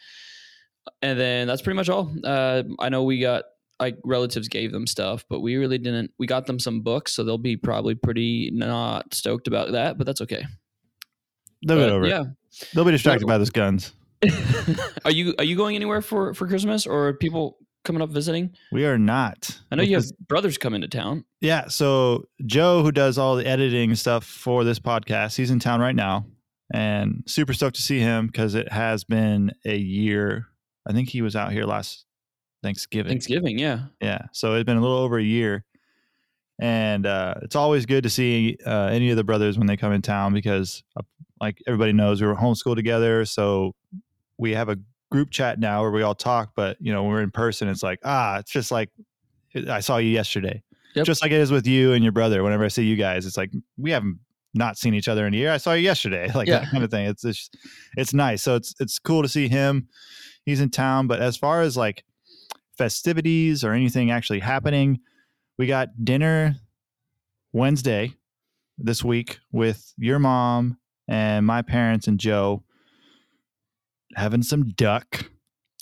And 1.02 1.18
then 1.18 1.46
that's 1.46 1.62
pretty 1.62 1.76
much 1.76 1.88
all. 1.88 2.12
Uh, 2.24 2.62
I 2.78 2.88
know 2.88 3.02
we 3.04 3.20
got, 3.20 3.44
like, 3.78 3.96
relatives 4.04 4.48
gave 4.48 4.72
them 4.72 4.86
stuff, 4.86 5.24
but 5.28 5.40
we 5.40 5.56
really 5.56 5.78
didn't. 5.78 6.10
We 6.18 6.26
got 6.26 6.46
them 6.46 6.58
some 6.58 6.80
books, 6.80 7.12
so 7.12 7.22
they'll 7.24 7.38
be 7.38 7.56
probably 7.56 7.94
pretty 7.94 8.50
not 8.52 9.12
stoked 9.14 9.46
about 9.48 9.72
that, 9.72 9.98
but 9.98 10.06
that's 10.06 10.20
okay. 10.22 10.44
They'll 11.66 11.78
get 11.78 11.90
over 11.90 12.06
it. 12.06 12.08
yeah. 12.08 12.24
They'll 12.74 12.84
be 12.86 12.90
distracted 12.92 13.26
by 13.26 13.38
those 13.38 13.50
guns. 13.50 13.92
are 15.04 15.10
you 15.10 15.34
are 15.38 15.44
you 15.44 15.56
going 15.56 15.76
anywhere 15.76 16.02
for 16.02 16.34
for 16.34 16.46
Christmas 16.46 16.86
or 16.86 17.14
people 17.14 17.56
coming 17.84 18.02
up 18.02 18.10
visiting? 18.10 18.50
We 18.72 18.84
are 18.86 18.98
not. 18.98 19.58
I 19.70 19.76
know 19.76 19.82
you 19.82 19.96
have 19.96 20.06
brothers 20.28 20.58
come 20.58 20.74
into 20.74 20.88
town. 20.88 21.24
Yeah. 21.40 21.68
So 21.68 22.28
Joe, 22.46 22.82
who 22.82 22.92
does 22.92 23.18
all 23.18 23.36
the 23.36 23.46
editing 23.46 23.94
stuff 23.94 24.24
for 24.24 24.64
this 24.64 24.78
podcast, 24.78 25.36
he's 25.36 25.50
in 25.50 25.58
town 25.58 25.80
right 25.80 25.94
now, 25.94 26.26
and 26.72 27.22
super 27.26 27.52
stoked 27.52 27.76
to 27.76 27.82
see 27.82 28.00
him 28.00 28.26
because 28.26 28.54
it 28.54 28.70
has 28.70 29.04
been 29.04 29.52
a 29.64 29.76
year. 29.76 30.46
I 30.88 30.92
think 30.92 31.08
he 31.08 31.22
was 31.22 31.36
out 31.36 31.52
here 31.52 31.64
last 31.64 32.04
Thanksgiving. 32.62 33.10
Thanksgiving, 33.10 33.58
yeah. 33.58 33.86
Yeah. 34.00 34.26
So 34.32 34.54
it's 34.54 34.64
been 34.64 34.76
a 34.76 34.80
little 34.80 34.98
over 34.98 35.18
a 35.18 35.22
year. 35.22 35.64
And 36.60 37.06
uh, 37.06 37.34
it's 37.42 37.56
always 37.56 37.86
good 37.86 38.02
to 38.02 38.10
see 38.10 38.58
uh, 38.66 38.88
any 38.92 39.10
of 39.10 39.16
the 39.16 39.24
brothers 39.24 39.56
when 39.56 39.66
they 39.66 39.78
come 39.78 39.92
in 39.92 40.02
town 40.02 40.34
because, 40.34 40.82
uh, 40.94 41.02
like 41.40 41.58
everybody 41.66 41.94
knows, 41.94 42.20
we 42.20 42.28
were 42.28 42.34
homeschooled 42.34 42.76
together. 42.76 43.24
So 43.24 43.74
we 44.36 44.52
have 44.52 44.68
a 44.68 44.76
group 45.10 45.30
chat 45.30 45.58
now 45.58 45.82
where 45.82 45.90
we 45.90 46.02
all 46.02 46.14
talk. 46.14 46.52
But, 46.54 46.76
you 46.80 46.92
know, 46.92 47.02
when 47.02 47.12
we're 47.12 47.22
in 47.22 47.30
person, 47.30 47.68
it's 47.68 47.82
like, 47.82 47.98
ah, 48.04 48.38
it's 48.38 48.50
just 48.50 48.70
like 48.70 48.90
I 49.68 49.80
saw 49.80 49.96
you 49.98 50.10
yesterday. 50.10 50.62
Yep. 50.94 51.06
Just 51.06 51.22
like 51.22 51.30
it 51.32 51.40
is 51.40 51.50
with 51.52 51.66
you 51.66 51.92
and 51.92 52.02
your 52.02 52.12
brother. 52.12 52.42
Whenever 52.42 52.64
I 52.64 52.68
see 52.68 52.84
you 52.84 52.96
guys, 52.96 53.26
it's 53.26 53.36
like 53.36 53.52
we 53.76 53.90
haven't 53.90 54.18
not 54.54 54.76
seen 54.76 54.94
each 54.94 55.06
other 55.08 55.26
in 55.26 55.34
a 55.34 55.36
year. 55.36 55.52
I 55.52 55.56
saw 55.58 55.72
you 55.74 55.82
yesterday, 55.82 56.30
like 56.34 56.48
Yeah. 56.48 56.60
that 56.60 56.70
kind 56.70 56.82
of 56.84 56.90
thing. 56.90 57.06
It's 57.06 57.22
just, 57.22 57.56
it's 57.96 58.12
nice. 58.14 58.42
So 58.42 58.56
it's 58.56 58.74
it's 58.80 58.98
cool 58.98 59.22
to 59.22 59.28
see 59.28 59.48
him. 59.48 59.88
He's 60.44 60.60
in 60.60 60.70
town. 60.70 61.06
But 61.06 61.20
as 61.20 61.36
far 61.36 61.62
as 61.62 61.76
like 61.76 62.04
festivities 62.80 63.62
or 63.62 63.72
anything 63.74 64.10
actually 64.10 64.40
happening. 64.40 64.98
We 65.58 65.66
got 65.66 65.88
dinner 66.02 66.56
Wednesday 67.52 68.14
this 68.78 69.04
week 69.04 69.38
with 69.52 69.92
your 69.98 70.18
mom 70.18 70.78
and 71.06 71.44
my 71.44 71.60
parents 71.60 72.06
and 72.06 72.18
Joe 72.18 72.64
having 74.16 74.42
some 74.42 74.68
duck. 74.70 75.24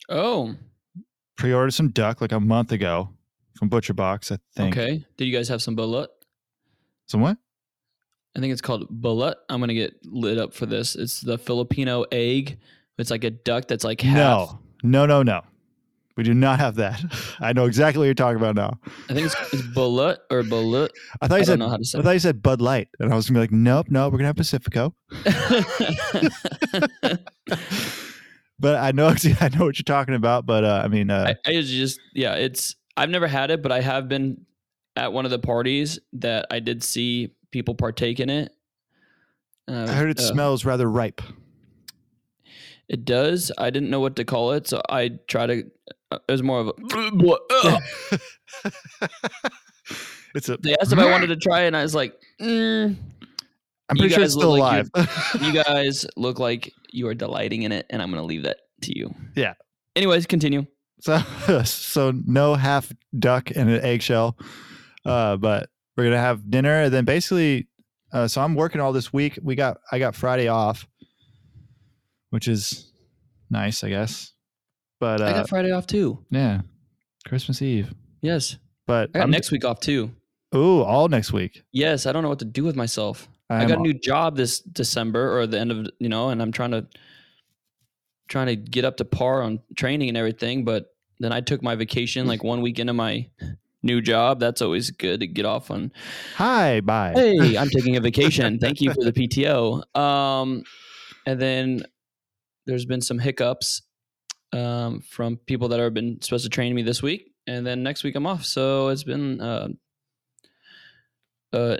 Oh, 0.08 0.54
Pre-ordered 1.36 1.70
some 1.72 1.90
duck 1.90 2.20
like 2.20 2.32
a 2.32 2.40
month 2.40 2.72
ago 2.72 3.10
from 3.56 3.68
Butcher 3.68 3.94
Box, 3.94 4.32
I 4.32 4.38
think. 4.56 4.76
okay. 4.76 5.04
Did 5.16 5.24
you 5.26 5.32
guys 5.36 5.48
have 5.48 5.62
some 5.62 5.76
balut? 5.76 6.08
Some 7.06 7.20
what? 7.20 7.36
I 8.36 8.40
think 8.40 8.52
it's 8.52 8.60
called 8.60 8.88
balut. 9.02 9.34
I'm 9.48 9.60
gonna 9.60 9.74
get 9.74 9.94
lit 10.04 10.38
up 10.38 10.52
for 10.54 10.66
this. 10.66 10.94
It's 10.96 11.20
the 11.20 11.38
Filipino 11.38 12.04
egg. 12.12 12.58
It's 12.98 13.10
like 13.10 13.24
a 13.24 13.30
duck 13.30 13.68
that's 13.68 13.84
like 13.84 14.00
half. 14.00 14.16
No, 14.16 14.58
no, 14.82 15.06
no, 15.06 15.22
no. 15.22 15.42
We 16.16 16.24
do 16.24 16.34
not 16.34 16.58
have 16.58 16.74
that. 16.76 17.00
I 17.40 17.52
know 17.52 17.66
exactly 17.66 18.00
what 18.00 18.04
you're 18.06 18.14
talking 18.14 18.38
about 18.38 18.56
now. 18.56 18.80
I 19.08 19.14
think 19.14 19.26
it's, 19.26 19.36
it's 19.52 19.62
balut 19.68 20.16
or 20.30 20.42
balut. 20.42 20.88
I 21.20 21.28
thought 21.28 21.36
I 21.36 21.38
you 21.38 21.44
don't 21.44 21.46
said 21.46 21.58
know 21.60 21.68
how 21.68 21.76
to 21.76 21.84
say. 21.84 21.98
I 22.00 22.02
thought 22.02 22.10
you 22.10 22.18
said 22.18 22.42
Bud 22.42 22.60
Light, 22.60 22.88
and 22.98 23.12
I 23.12 23.16
was 23.16 23.28
gonna 23.30 23.38
be 23.38 23.42
like, 23.42 23.52
nope, 23.52 23.86
nope, 23.88 24.12
we're 24.12 24.18
gonna 24.18 24.26
have 24.26 24.36
Pacifico. 24.36 24.92
But 28.60 28.76
I 28.76 28.92
know 28.92 29.08
I 29.40 29.48
know 29.48 29.64
what 29.64 29.78
you're 29.78 29.84
talking 29.84 30.14
about. 30.14 30.46
But 30.46 30.64
uh, 30.64 30.82
I 30.84 30.88
mean, 30.88 31.10
uh, 31.10 31.34
I, 31.46 31.50
I 31.50 31.60
just 31.60 32.00
yeah. 32.14 32.34
It's 32.34 32.76
I've 32.96 33.10
never 33.10 33.28
had 33.28 33.50
it, 33.50 33.62
but 33.62 33.72
I 33.72 33.80
have 33.80 34.08
been 34.08 34.44
at 34.96 35.12
one 35.12 35.24
of 35.24 35.30
the 35.30 35.38
parties 35.38 35.98
that 36.14 36.46
I 36.50 36.60
did 36.60 36.82
see 36.82 37.34
people 37.50 37.74
partake 37.74 38.20
in 38.20 38.30
it. 38.30 38.52
Uh, 39.68 39.86
I 39.88 39.92
heard 39.92 40.10
it 40.10 40.18
uh, 40.18 40.22
smells 40.22 40.64
rather 40.64 40.90
ripe. 40.90 41.22
It 42.88 43.04
does. 43.04 43.52
I 43.58 43.70
didn't 43.70 43.90
know 43.90 44.00
what 44.00 44.16
to 44.16 44.24
call 44.24 44.52
it, 44.52 44.66
so 44.66 44.80
I 44.88 45.18
try 45.28 45.46
to. 45.46 45.70
Uh, 46.10 46.18
it 46.26 46.32
was 46.32 46.42
more 46.42 46.60
of 46.60 46.68
a. 46.68 46.72
it's 50.34 50.48
a. 50.48 50.56
they 50.56 50.74
asked 50.80 50.92
if 50.92 50.98
I 50.98 51.10
wanted 51.10 51.26
to 51.28 51.36
try 51.36 51.62
it, 51.62 51.66
and 51.68 51.76
I 51.76 51.82
was 51.82 51.94
like, 51.94 52.14
mm, 52.40 52.96
I'm 53.88 53.96
you 53.96 54.02
pretty 54.02 54.14
sure 54.14 54.24
it's 54.24 54.34
guys 54.34 54.40
still 54.40 54.52
look 54.52 54.60
like 54.60 54.86
alive. 54.94 55.30
"You 55.40 55.52
guys 55.64 56.06
look 56.16 56.38
like 56.38 56.72
you 56.90 57.08
are 57.08 57.14
delighting 57.14 57.62
in 57.62 57.72
it, 57.72 57.86
and 57.90 58.02
I'm 58.02 58.10
going 58.10 58.22
to 58.22 58.26
leave 58.26 58.42
that 58.42 58.58
to 58.82 58.98
you." 58.98 59.14
Yeah. 59.34 59.54
Anyways, 59.96 60.26
continue. 60.26 60.66
so, 61.00 61.18
so 61.64 62.12
no 62.26 62.54
half 62.54 62.92
duck 63.18 63.50
and 63.54 63.70
an 63.70 63.82
eggshell. 63.82 64.36
Uh, 65.04 65.36
but 65.36 65.70
we're 65.96 66.04
gonna 66.04 66.18
have 66.18 66.50
dinner, 66.50 66.82
and 66.82 66.92
then 66.92 67.04
basically, 67.04 67.66
uh, 68.12 68.28
so 68.28 68.42
I'm 68.42 68.54
working 68.54 68.80
all 68.80 68.92
this 68.92 69.12
week. 69.12 69.38
We 69.42 69.54
got 69.54 69.78
I 69.90 69.98
got 69.98 70.14
Friday 70.14 70.48
off, 70.48 70.86
which 72.30 72.46
is 72.46 72.92
nice, 73.50 73.82
I 73.82 73.88
guess. 73.88 74.32
But 75.00 75.20
I 75.20 75.30
uh, 75.30 75.32
got 75.32 75.48
Friday 75.48 75.72
off 75.72 75.86
too. 75.86 76.24
yeah, 76.30 76.60
Christmas 77.26 77.62
Eve. 77.62 77.92
Yes, 78.20 78.56
But 78.86 79.10
I 79.14 79.18
got 79.18 79.24
I'm, 79.24 79.30
next 79.30 79.50
week 79.50 79.64
off 79.64 79.80
too. 79.80 80.10
ooh, 80.54 80.82
all 80.82 81.08
next 81.08 81.32
week. 81.32 81.62
Yes, 81.72 82.04
I 82.04 82.12
don't 82.12 82.22
know 82.22 82.28
what 82.28 82.40
to 82.40 82.44
do 82.44 82.64
with 82.64 82.74
myself. 82.76 83.28
I 83.50 83.62
I'm 83.62 83.68
got 83.68 83.78
a 83.78 83.82
new 83.82 83.94
job 83.94 84.36
this 84.36 84.60
December 84.60 85.38
or 85.38 85.46
the 85.46 85.58
end 85.58 85.70
of 85.72 85.88
you 85.98 86.08
know, 86.08 86.28
and 86.30 86.42
I'm 86.42 86.52
trying 86.52 86.72
to 86.72 86.86
trying 88.28 88.46
to 88.46 88.56
get 88.56 88.84
up 88.84 88.98
to 88.98 89.04
par 89.04 89.42
on 89.42 89.60
training 89.76 90.08
and 90.08 90.16
everything. 90.16 90.64
But 90.64 90.94
then 91.18 91.32
I 91.32 91.40
took 91.40 91.62
my 91.62 91.74
vacation 91.74 92.26
like 92.26 92.44
one 92.44 92.60
week 92.60 92.78
into 92.78 92.92
my 92.92 93.28
new 93.82 94.00
job. 94.00 94.40
That's 94.40 94.62
always 94.62 94.90
good 94.90 95.20
to 95.20 95.26
get 95.26 95.46
off 95.46 95.70
on. 95.70 95.92
Hi, 96.36 96.80
bye. 96.80 97.12
Hey, 97.14 97.56
I'm 97.58 97.68
taking 97.68 97.96
a 97.96 98.00
vacation. 98.00 98.58
Thank 98.58 98.80
you 98.80 98.92
for 98.92 99.02
the 99.02 99.12
PTO. 99.12 99.96
Um, 99.98 100.64
and 101.26 101.40
then 101.40 101.82
there's 102.66 102.84
been 102.84 103.00
some 103.00 103.18
hiccups 103.18 103.82
um, 104.52 105.00
from 105.00 105.36
people 105.36 105.68
that 105.68 105.80
have 105.80 105.94
been 105.94 106.20
supposed 106.22 106.44
to 106.44 106.50
train 106.50 106.74
me 106.74 106.82
this 106.82 107.02
week, 107.02 107.32
and 107.46 107.66
then 107.66 107.82
next 107.82 108.04
week 108.04 108.14
I'm 108.14 108.26
off. 108.26 108.44
So 108.44 108.88
it's 108.88 109.04
been 109.04 109.40
uh, 109.40 109.68
uh, 111.52 111.76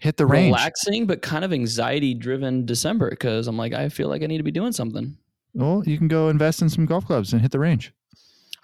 Hit 0.00 0.16
the 0.16 0.26
range. 0.26 0.54
relaxing 0.54 1.06
but 1.06 1.22
kind 1.22 1.44
of 1.44 1.52
anxiety 1.52 2.14
driven 2.14 2.64
December 2.66 3.10
because 3.10 3.46
I'm 3.46 3.56
like 3.56 3.72
I 3.72 3.88
feel 3.88 4.08
like 4.08 4.22
I 4.22 4.26
need 4.26 4.38
to 4.38 4.42
be 4.44 4.50
doing 4.50 4.72
something. 4.72 5.16
Well, 5.54 5.82
you 5.86 5.98
can 5.98 6.08
go 6.08 6.28
invest 6.28 6.62
in 6.62 6.68
some 6.68 6.86
golf 6.86 7.04
clubs 7.06 7.32
and 7.32 7.42
hit 7.42 7.50
the 7.50 7.58
range. 7.58 7.92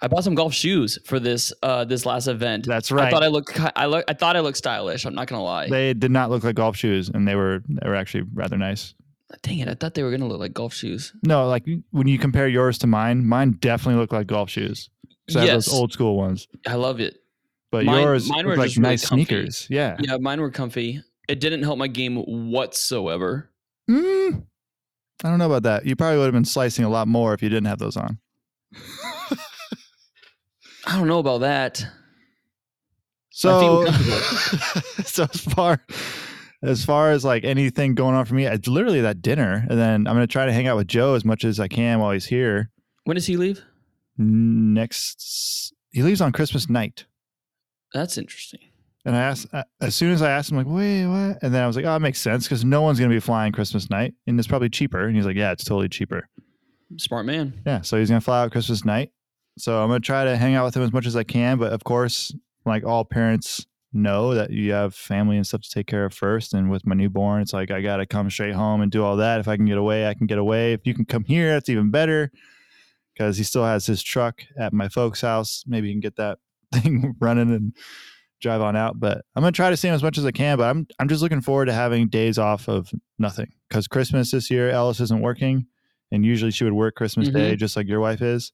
I 0.01 0.07
bought 0.07 0.23
some 0.23 0.35
golf 0.35 0.53
shoes 0.53 0.99
for 1.05 1.19
this 1.19 1.51
uh, 1.63 1.83
this 1.85 2.05
last 2.05 2.27
event. 2.27 2.65
That's 2.67 2.91
right. 2.91 3.07
I 3.07 3.09
thought 3.11 3.23
I 3.23 3.27
looked 3.27 3.59
I 3.75 3.85
look 3.87 4.05
I 4.07 4.13
thought 4.13 4.35
I 4.35 4.41
looked 4.41 4.57
stylish. 4.57 5.05
I'm 5.05 5.15
not 5.15 5.27
gonna 5.27 5.43
lie. 5.43 5.67
they 5.69 5.93
did 5.93 6.11
not 6.11 6.29
look 6.29 6.43
like 6.43 6.55
golf 6.55 6.75
shoes, 6.77 7.09
and 7.09 7.27
they 7.27 7.35
were 7.35 7.63
they 7.67 7.87
were 7.89 7.95
actually 7.95 8.23
rather 8.33 8.57
nice. 8.57 8.93
Dang 9.41 9.59
it! 9.59 9.67
I 9.67 9.73
thought 9.73 9.93
they 9.95 10.03
were 10.03 10.11
gonna 10.11 10.27
look 10.27 10.39
like 10.39 10.53
golf 10.53 10.73
shoes. 10.73 11.13
No, 11.23 11.47
like 11.47 11.65
when 11.91 12.07
you 12.07 12.17
compare 12.19 12.47
yours 12.47 12.77
to 12.79 12.87
mine, 12.87 13.25
mine 13.27 13.57
definitely 13.59 13.99
look 13.99 14.11
like 14.13 14.27
golf 14.27 14.49
shoes. 14.49 14.89
So 15.29 15.39
I 15.41 15.45
Yes. 15.45 15.65
those 15.65 15.73
old 15.73 15.91
school 15.91 16.15
ones, 16.15 16.47
I 16.65 16.75
love 16.75 16.99
it. 17.01 17.17
but 17.71 17.83
Mine- 17.83 18.01
yours 18.01 18.29
mine 18.29 18.45
were 18.45 18.55
like 18.55 18.67
just 18.67 18.77
really 18.77 18.89
nice 18.91 19.05
comfy. 19.09 19.25
sneakers. 19.25 19.67
Yeah. 19.69 19.97
Yeah, 19.99 20.17
mine 20.17 20.39
were 20.39 20.51
comfy. 20.51 21.01
It 21.27 21.39
didn't 21.39 21.63
help 21.63 21.77
my 21.77 21.87
game 21.87 22.17
whatsoever. 22.51 23.49
Mm, 23.89 24.43
I 25.23 25.29
don't 25.29 25.39
know 25.39 25.45
about 25.45 25.63
that. 25.63 25.85
You 25.85 25.95
probably 25.95 26.17
would 26.17 26.25
have 26.25 26.33
been 26.33 26.45
slicing 26.45 26.85
a 26.85 26.89
lot 26.89 27.07
more 27.07 27.33
if 27.33 27.41
you 27.41 27.49
didn't 27.49 27.67
have 27.67 27.79
those 27.79 27.97
on. 27.97 28.19
I 30.85 30.97
don't 30.97 31.07
know 31.07 31.19
about 31.19 31.41
that. 31.41 31.85
So, 33.29 33.85
so 35.03 35.23
as 35.31 35.41
far 35.41 35.79
as 36.63 36.83
far 36.83 37.11
as 37.11 37.23
like 37.23 37.43
anything 37.43 37.93
going 37.93 38.15
on 38.15 38.25
for 38.25 38.33
me, 38.33 38.45
it's 38.45 38.67
literally 38.67 39.01
that 39.01 39.21
dinner, 39.21 39.65
and 39.69 39.77
then 39.77 40.07
I'm 40.07 40.15
gonna 40.15 40.27
try 40.27 40.45
to 40.45 40.53
hang 40.53 40.67
out 40.67 40.77
with 40.77 40.87
Joe 40.87 41.13
as 41.13 41.23
much 41.23 41.43
as 41.43 41.59
I 41.59 41.67
can 41.67 41.99
while 41.99 42.11
he's 42.11 42.25
here. 42.25 42.71
When 43.03 43.15
does 43.15 43.27
he 43.27 43.37
leave? 43.37 43.61
Next, 44.17 45.73
he 45.91 46.01
leaves 46.01 46.21
on 46.21 46.31
Christmas 46.31 46.69
night, 46.69 47.05
That's 47.93 48.17
interesting. 48.17 48.61
And 49.07 49.15
I 49.15 49.21
asked 49.21 49.47
uh, 49.53 49.63
as 49.79 49.95
soon 49.95 50.11
as 50.11 50.21
I 50.21 50.29
asked 50.29 50.51
him 50.51 50.57
like, 50.57 50.67
wait, 50.67 51.05
what? 51.07 51.41
And 51.41 51.53
then 51.53 51.63
I 51.63 51.67
was 51.67 51.77
like, 51.77 51.85
oh, 51.85 51.95
it 51.95 51.99
makes 51.99 52.19
sense 52.19 52.43
because 52.43 52.65
no 52.65 52.81
one's 52.81 52.99
gonna 52.99 53.09
be 53.09 53.21
flying 53.21 53.53
Christmas 53.53 53.89
night, 53.89 54.13
and 54.27 54.37
it's 54.37 54.49
probably 54.49 54.69
cheaper. 54.69 55.07
And 55.07 55.15
he's 55.15 55.25
like, 55.25 55.37
yeah, 55.37 55.53
it's 55.53 55.63
totally 55.63 55.87
cheaper. 55.87 56.27
Smart 56.97 57.25
man. 57.25 57.61
Yeah, 57.65 57.81
so 57.81 57.97
he's 57.97 58.09
gonna 58.09 58.19
fly 58.19 58.43
out 58.43 58.51
Christmas 58.51 58.83
night. 58.83 59.11
So 59.57 59.81
I'm 59.81 59.87
gonna 59.87 60.01
try 60.01 60.25
to 60.25 60.35
hang 60.35 60.55
out 60.55 60.65
with 60.65 60.75
him 60.75 60.83
as 60.83 60.91
much 60.91 61.05
as 61.05 61.15
I 61.15 61.23
can, 61.23 61.57
but 61.57 61.71
of 61.71 61.85
course, 61.85 62.35
like 62.65 62.85
all 62.85 63.05
parents 63.05 63.65
know 63.93 64.33
that 64.33 64.49
you 64.49 64.73
have 64.73 64.93
family 64.93 65.37
and 65.37 65.47
stuff 65.47 65.61
to 65.61 65.69
take 65.69 65.87
care 65.87 66.03
of 66.03 66.13
first. 66.13 66.53
And 66.53 66.69
with 66.69 66.85
my 66.85 66.93
newborn, 66.93 67.41
it's 67.41 67.53
like 67.53 67.71
I 67.71 67.79
gotta 67.79 68.05
come 68.05 68.29
straight 68.29 68.55
home 68.55 68.81
and 68.81 68.91
do 68.91 69.05
all 69.05 69.15
that. 69.15 69.39
If 69.39 69.47
I 69.47 69.55
can 69.55 69.65
get 69.65 69.77
away, 69.77 70.05
I 70.05 70.15
can 70.15 70.27
get 70.27 70.37
away. 70.37 70.73
If 70.73 70.85
you 70.85 70.93
can 70.93 71.05
come 71.05 71.23
here, 71.23 71.53
that's 71.53 71.69
even 71.69 71.91
better. 71.91 72.29
Because 73.13 73.37
he 73.37 73.45
still 73.45 73.63
has 73.63 73.85
his 73.85 74.03
truck 74.03 74.41
at 74.59 74.73
my 74.73 74.89
folks' 74.89 75.21
house. 75.21 75.63
Maybe 75.65 75.87
you 75.87 75.93
can 75.93 76.01
get 76.01 76.17
that 76.17 76.39
thing 76.73 77.15
running 77.21 77.51
and 77.51 77.73
drive 78.41 78.61
on 78.61 78.75
out. 78.75 78.99
But 78.99 79.23
I'm 79.35 79.41
gonna 79.41 79.51
try 79.51 79.69
to 79.69 79.77
see 79.77 79.87
him 79.87 79.95
as 79.95 80.03
much 80.03 80.17
as 80.17 80.25
I 80.25 80.31
can. 80.31 80.57
But 80.57 80.69
I'm 80.69 80.87
I'm 80.99 81.07
just 81.07 81.21
looking 81.21 81.41
forward 81.41 81.65
to 81.65 81.73
having 81.73 82.07
days 82.07 82.37
off 82.37 82.67
of 82.67 82.91
nothing. 83.19 83.51
Because 83.69 83.87
Christmas 83.87 84.31
this 84.31 84.49
year, 84.49 84.69
Alice 84.69 84.99
isn't 84.99 85.21
working 85.21 85.67
and 86.11 86.25
usually 86.25 86.51
she 86.51 86.63
would 86.63 86.73
work 86.73 86.95
Christmas 86.95 87.29
Day 87.29 87.51
mm-hmm. 87.51 87.57
just 87.57 87.75
like 87.75 87.87
your 87.87 87.99
wife 87.99 88.21
is. 88.21 88.51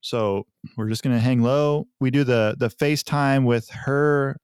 So 0.00 0.46
we're 0.76 0.88
just 0.88 1.02
gonna 1.02 1.20
hang 1.20 1.42
low. 1.42 1.86
We 2.00 2.10
do 2.10 2.24
the 2.24 2.56
the 2.58 2.68
FaceTime 2.68 3.44
with 3.44 3.68
her 3.70 4.36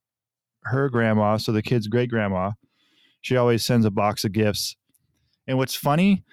her 0.64 0.88
grandma, 0.90 1.38
so 1.38 1.52
the 1.52 1.62
kid's 1.62 1.88
great 1.88 2.10
grandma. 2.10 2.52
She 3.22 3.36
always 3.36 3.64
sends 3.64 3.86
a 3.86 3.90
box 3.90 4.24
of 4.24 4.32
gifts. 4.32 4.76
And 5.46 5.58
what's 5.58 5.74
funny, 5.74 6.24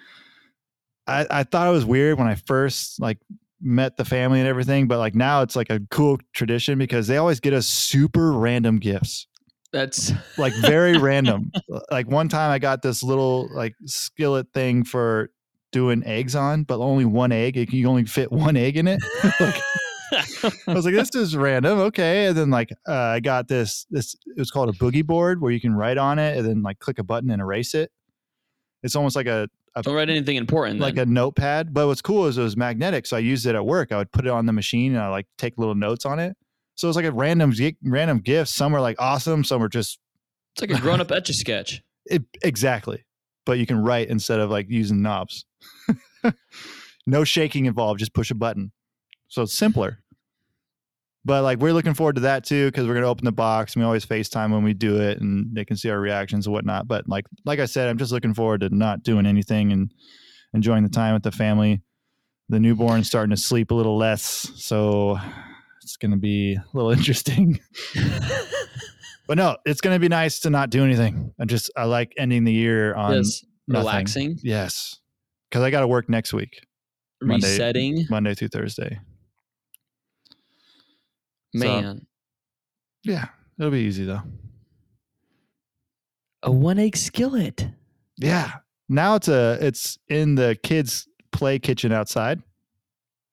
I, 1.06 1.26
I 1.30 1.42
thought 1.44 1.68
it 1.68 1.72
was 1.72 1.84
weird 1.84 2.18
when 2.18 2.28
I 2.28 2.34
first 2.34 3.00
like 3.00 3.18
met 3.64 3.96
the 3.96 4.04
family 4.04 4.38
and 4.38 4.48
everything, 4.48 4.86
but 4.86 4.98
like 4.98 5.14
now 5.14 5.42
it's 5.42 5.56
like 5.56 5.70
a 5.70 5.80
cool 5.90 6.18
tradition 6.34 6.78
because 6.78 7.06
they 7.06 7.16
always 7.16 7.40
get 7.40 7.52
us 7.52 7.66
super 7.66 8.32
random 8.32 8.78
gifts 8.78 9.26
That's 9.72 10.12
like 10.38 10.52
very 10.60 10.98
random. 10.98 11.50
Like 11.90 12.08
one 12.08 12.28
time 12.28 12.50
I 12.50 12.58
got 12.58 12.82
this 12.82 13.02
little 13.02 13.48
like 13.52 13.74
skillet 13.86 14.46
thing 14.52 14.84
for 14.84 15.30
doing 15.72 16.04
eggs 16.04 16.36
on, 16.36 16.62
but 16.62 16.78
only 16.78 17.04
one 17.04 17.32
egg. 17.32 17.56
It, 17.56 17.72
you 17.72 17.82
can 17.82 17.90
only 17.90 18.04
fit 18.04 18.30
one 18.30 18.56
egg 18.56 18.76
in 18.76 18.86
it. 18.86 19.02
like, 19.40 19.60
I 20.68 20.72
was 20.72 20.84
like, 20.84 20.94
this 20.94 21.14
is 21.16 21.36
random. 21.36 21.80
Okay. 21.80 22.26
And 22.26 22.36
then 22.36 22.50
like 22.50 22.70
uh, 22.86 22.94
I 22.94 23.20
got 23.20 23.48
this 23.48 23.86
this 23.90 24.14
it 24.26 24.38
was 24.38 24.50
called 24.50 24.68
a 24.68 24.78
boogie 24.78 25.04
board 25.04 25.40
where 25.40 25.50
you 25.50 25.60
can 25.60 25.74
write 25.74 25.98
on 25.98 26.20
it 26.20 26.36
and 26.36 26.46
then 26.46 26.62
like 26.62 26.78
click 26.78 26.98
a 26.98 27.02
button 27.02 27.30
and 27.30 27.40
erase 27.40 27.74
it. 27.74 27.90
It's 28.84 28.94
almost 28.94 29.16
like 29.16 29.26
a 29.26 29.48
don't 29.82 29.94
write 29.94 30.10
anything 30.10 30.36
important. 30.36 30.80
like 30.80 30.94
then. 30.94 31.08
a 31.08 31.10
notepad. 31.10 31.74
But 31.74 31.86
what's 31.86 32.02
cool 32.02 32.26
is 32.26 32.38
it 32.38 32.42
was 32.42 32.56
magnetic, 32.56 33.06
so 33.06 33.16
I 33.16 33.20
used 33.20 33.46
it 33.46 33.54
at 33.54 33.64
work. 33.64 33.92
I 33.92 33.96
would 33.96 34.12
put 34.12 34.26
it 34.26 34.30
on 34.30 34.46
the 34.46 34.52
machine 34.52 34.94
and 34.94 35.02
I 35.02 35.08
like 35.08 35.26
take 35.38 35.58
little 35.58 35.74
notes 35.74 36.06
on 36.06 36.18
it. 36.18 36.36
So 36.76 36.86
it 36.86 36.90
was 36.90 36.96
like 36.96 37.04
a 37.04 37.12
random 37.12 37.52
random 37.82 38.18
gifts. 38.18 38.54
Some 38.54 38.72
were 38.72 38.80
like 38.80 38.96
awesome, 38.98 39.44
some 39.44 39.60
were 39.60 39.68
just 39.68 39.98
it's 40.54 40.62
like 40.62 40.78
a 40.78 40.80
grown 40.80 41.00
up 41.00 41.10
etch 41.12 41.30
a 41.30 41.34
sketch. 41.34 41.82
It, 42.06 42.22
exactly. 42.42 43.04
But 43.46 43.58
you 43.58 43.66
can 43.66 43.78
write 43.78 44.08
instead 44.08 44.40
of 44.40 44.50
like 44.50 44.66
using 44.68 45.02
knobs. 45.02 45.44
no 47.06 47.24
shaking 47.24 47.66
involved, 47.66 48.00
just 48.00 48.14
push 48.14 48.30
a 48.30 48.34
button. 48.34 48.72
So 49.28 49.42
it's 49.42 49.54
simpler. 49.54 49.98
But 51.26 51.42
like 51.42 51.58
we're 51.58 51.72
looking 51.72 51.94
forward 51.94 52.16
to 52.16 52.20
that 52.22 52.44
too 52.44 52.66
because 52.66 52.86
we're 52.86 52.94
gonna 52.94 53.08
open 53.08 53.24
the 53.24 53.32
box 53.32 53.74
and 53.74 53.80
we 53.82 53.86
always 53.86 54.04
FaceTime 54.04 54.50
when 54.52 54.62
we 54.62 54.74
do 54.74 55.00
it 55.00 55.20
and 55.20 55.54
they 55.54 55.64
can 55.64 55.76
see 55.76 55.88
our 55.88 55.98
reactions 55.98 56.46
and 56.46 56.52
whatnot. 56.52 56.86
But 56.86 57.08
like 57.08 57.24
like 57.46 57.60
I 57.60 57.64
said, 57.64 57.88
I'm 57.88 57.96
just 57.98 58.12
looking 58.12 58.34
forward 58.34 58.60
to 58.60 58.68
not 58.74 59.02
doing 59.02 59.24
anything 59.26 59.72
and 59.72 59.90
enjoying 60.52 60.82
the 60.82 60.90
time 60.90 61.14
with 61.14 61.22
the 61.22 61.32
family. 61.32 61.80
The 62.50 62.60
newborn's 62.60 63.06
starting 63.06 63.34
to 63.34 63.40
sleep 63.40 63.70
a 63.70 63.74
little 63.74 63.96
less, 63.96 64.22
so 64.56 65.18
it's 65.82 65.96
gonna 65.96 66.18
be 66.18 66.54
a 66.56 66.64
little 66.74 66.90
interesting. 66.98 67.58
but 69.26 69.38
no, 69.38 69.56
it's 69.64 69.80
gonna 69.80 69.98
be 69.98 70.08
nice 70.08 70.40
to 70.40 70.50
not 70.50 70.68
do 70.70 70.84
anything. 70.84 71.32
I 71.40 71.46
just 71.46 71.70
I 71.76 71.84
like 71.84 72.12
ending 72.18 72.44
the 72.44 72.52
year 72.52 72.94
on 72.94 73.14
Yes. 73.14 73.44
Relaxing. 73.66 74.38
yes, 74.42 74.98
because 75.48 75.62
I 75.64 75.70
got 75.70 75.80
to 75.80 75.86
work 75.88 76.10
next 76.10 76.34
week, 76.34 76.60
Monday- 77.22 77.46
Resetting. 77.46 78.06
Monday 78.10 78.34
through 78.34 78.48
Thursday. 78.48 79.00
So- 81.54 81.58
Man. 81.82 82.06
Yeah, 83.02 83.26
it'll 83.58 83.70
be 83.70 83.80
easy 83.80 84.04
though. 84.04 84.22
A 86.42 86.50
one 86.50 86.78
egg 86.78 86.96
skillet. 86.96 87.66
Yeah, 88.18 88.52
now 88.88 89.14
it's 89.16 89.28
a 89.28 89.58
it's 89.60 89.98
in 90.08 90.34
the 90.34 90.56
kids' 90.62 91.08
play 91.32 91.58
kitchen 91.58 91.90
outside 91.92 92.42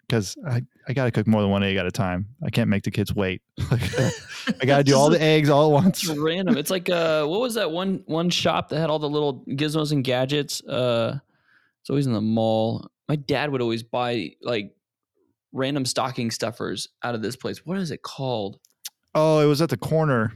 because 0.08 0.36
I 0.48 0.64
I 0.88 0.94
got 0.94 1.06
to 1.06 1.12
cook 1.12 1.28
more 1.28 1.42
than 1.42 1.52
one 1.52 1.64
egg 1.64 1.78
at 1.78 1.86
a 1.86 1.92
time. 1.92 2.28
I 2.44 2.50
can't 2.50 2.70
make 2.70 2.84
the 2.84 2.92
kids 2.92 3.14
wait. 3.14 3.42
I 3.72 4.66
got 4.66 4.78
to 4.78 4.84
do 4.84 4.96
all 4.96 5.10
the 5.10 5.22
eggs 5.22 5.50
all 5.50 5.68
at 5.68 5.84
once. 5.84 6.04
It's 6.10 6.18
random. 6.18 6.58
It's 6.58 6.72
like 6.72 6.90
uh, 6.90 7.26
what 7.26 7.42
was 7.42 7.54
that 7.56 7.70
one 7.72 8.04
one 8.06 8.30
shop 8.30 8.70
that 8.70 8.80
had 8.80 8.90
all 8.90 9.00
the 9.00 9.10
little 9.10 9.44
gizmos 9.50 9.92
and 9.92 10.04
gadgets? 10.04 10.62
Uh, 10.64 11.20
it's 11.82 11.90
always 11.90 12.08
in 12.08 12.14
the 12.14 12.22
mall. 12.22 12.90
My 13.08 13.16
dad 13.18 13.52
would 13.52 13.62
always 13.62 13.84
buy 13.84 14.32
like 14.42 14.74
random 15.54 15.86
stocking 15.86 16.32
stuffers 16.32 16.88
out 17.04 17.16
of 17.16 17.22
this 17.22 17.36
place. 17.36 17.66
What 17.66 17.78
is 17.78 17.92
it 17.92 18.02
called? 18.02 18.60
Oh, 19.16 19.40
it 19.40 19.46
was 19.46 19.62
at 19.62 19.70
the 19.70 19.78
corner. 19.78 20.34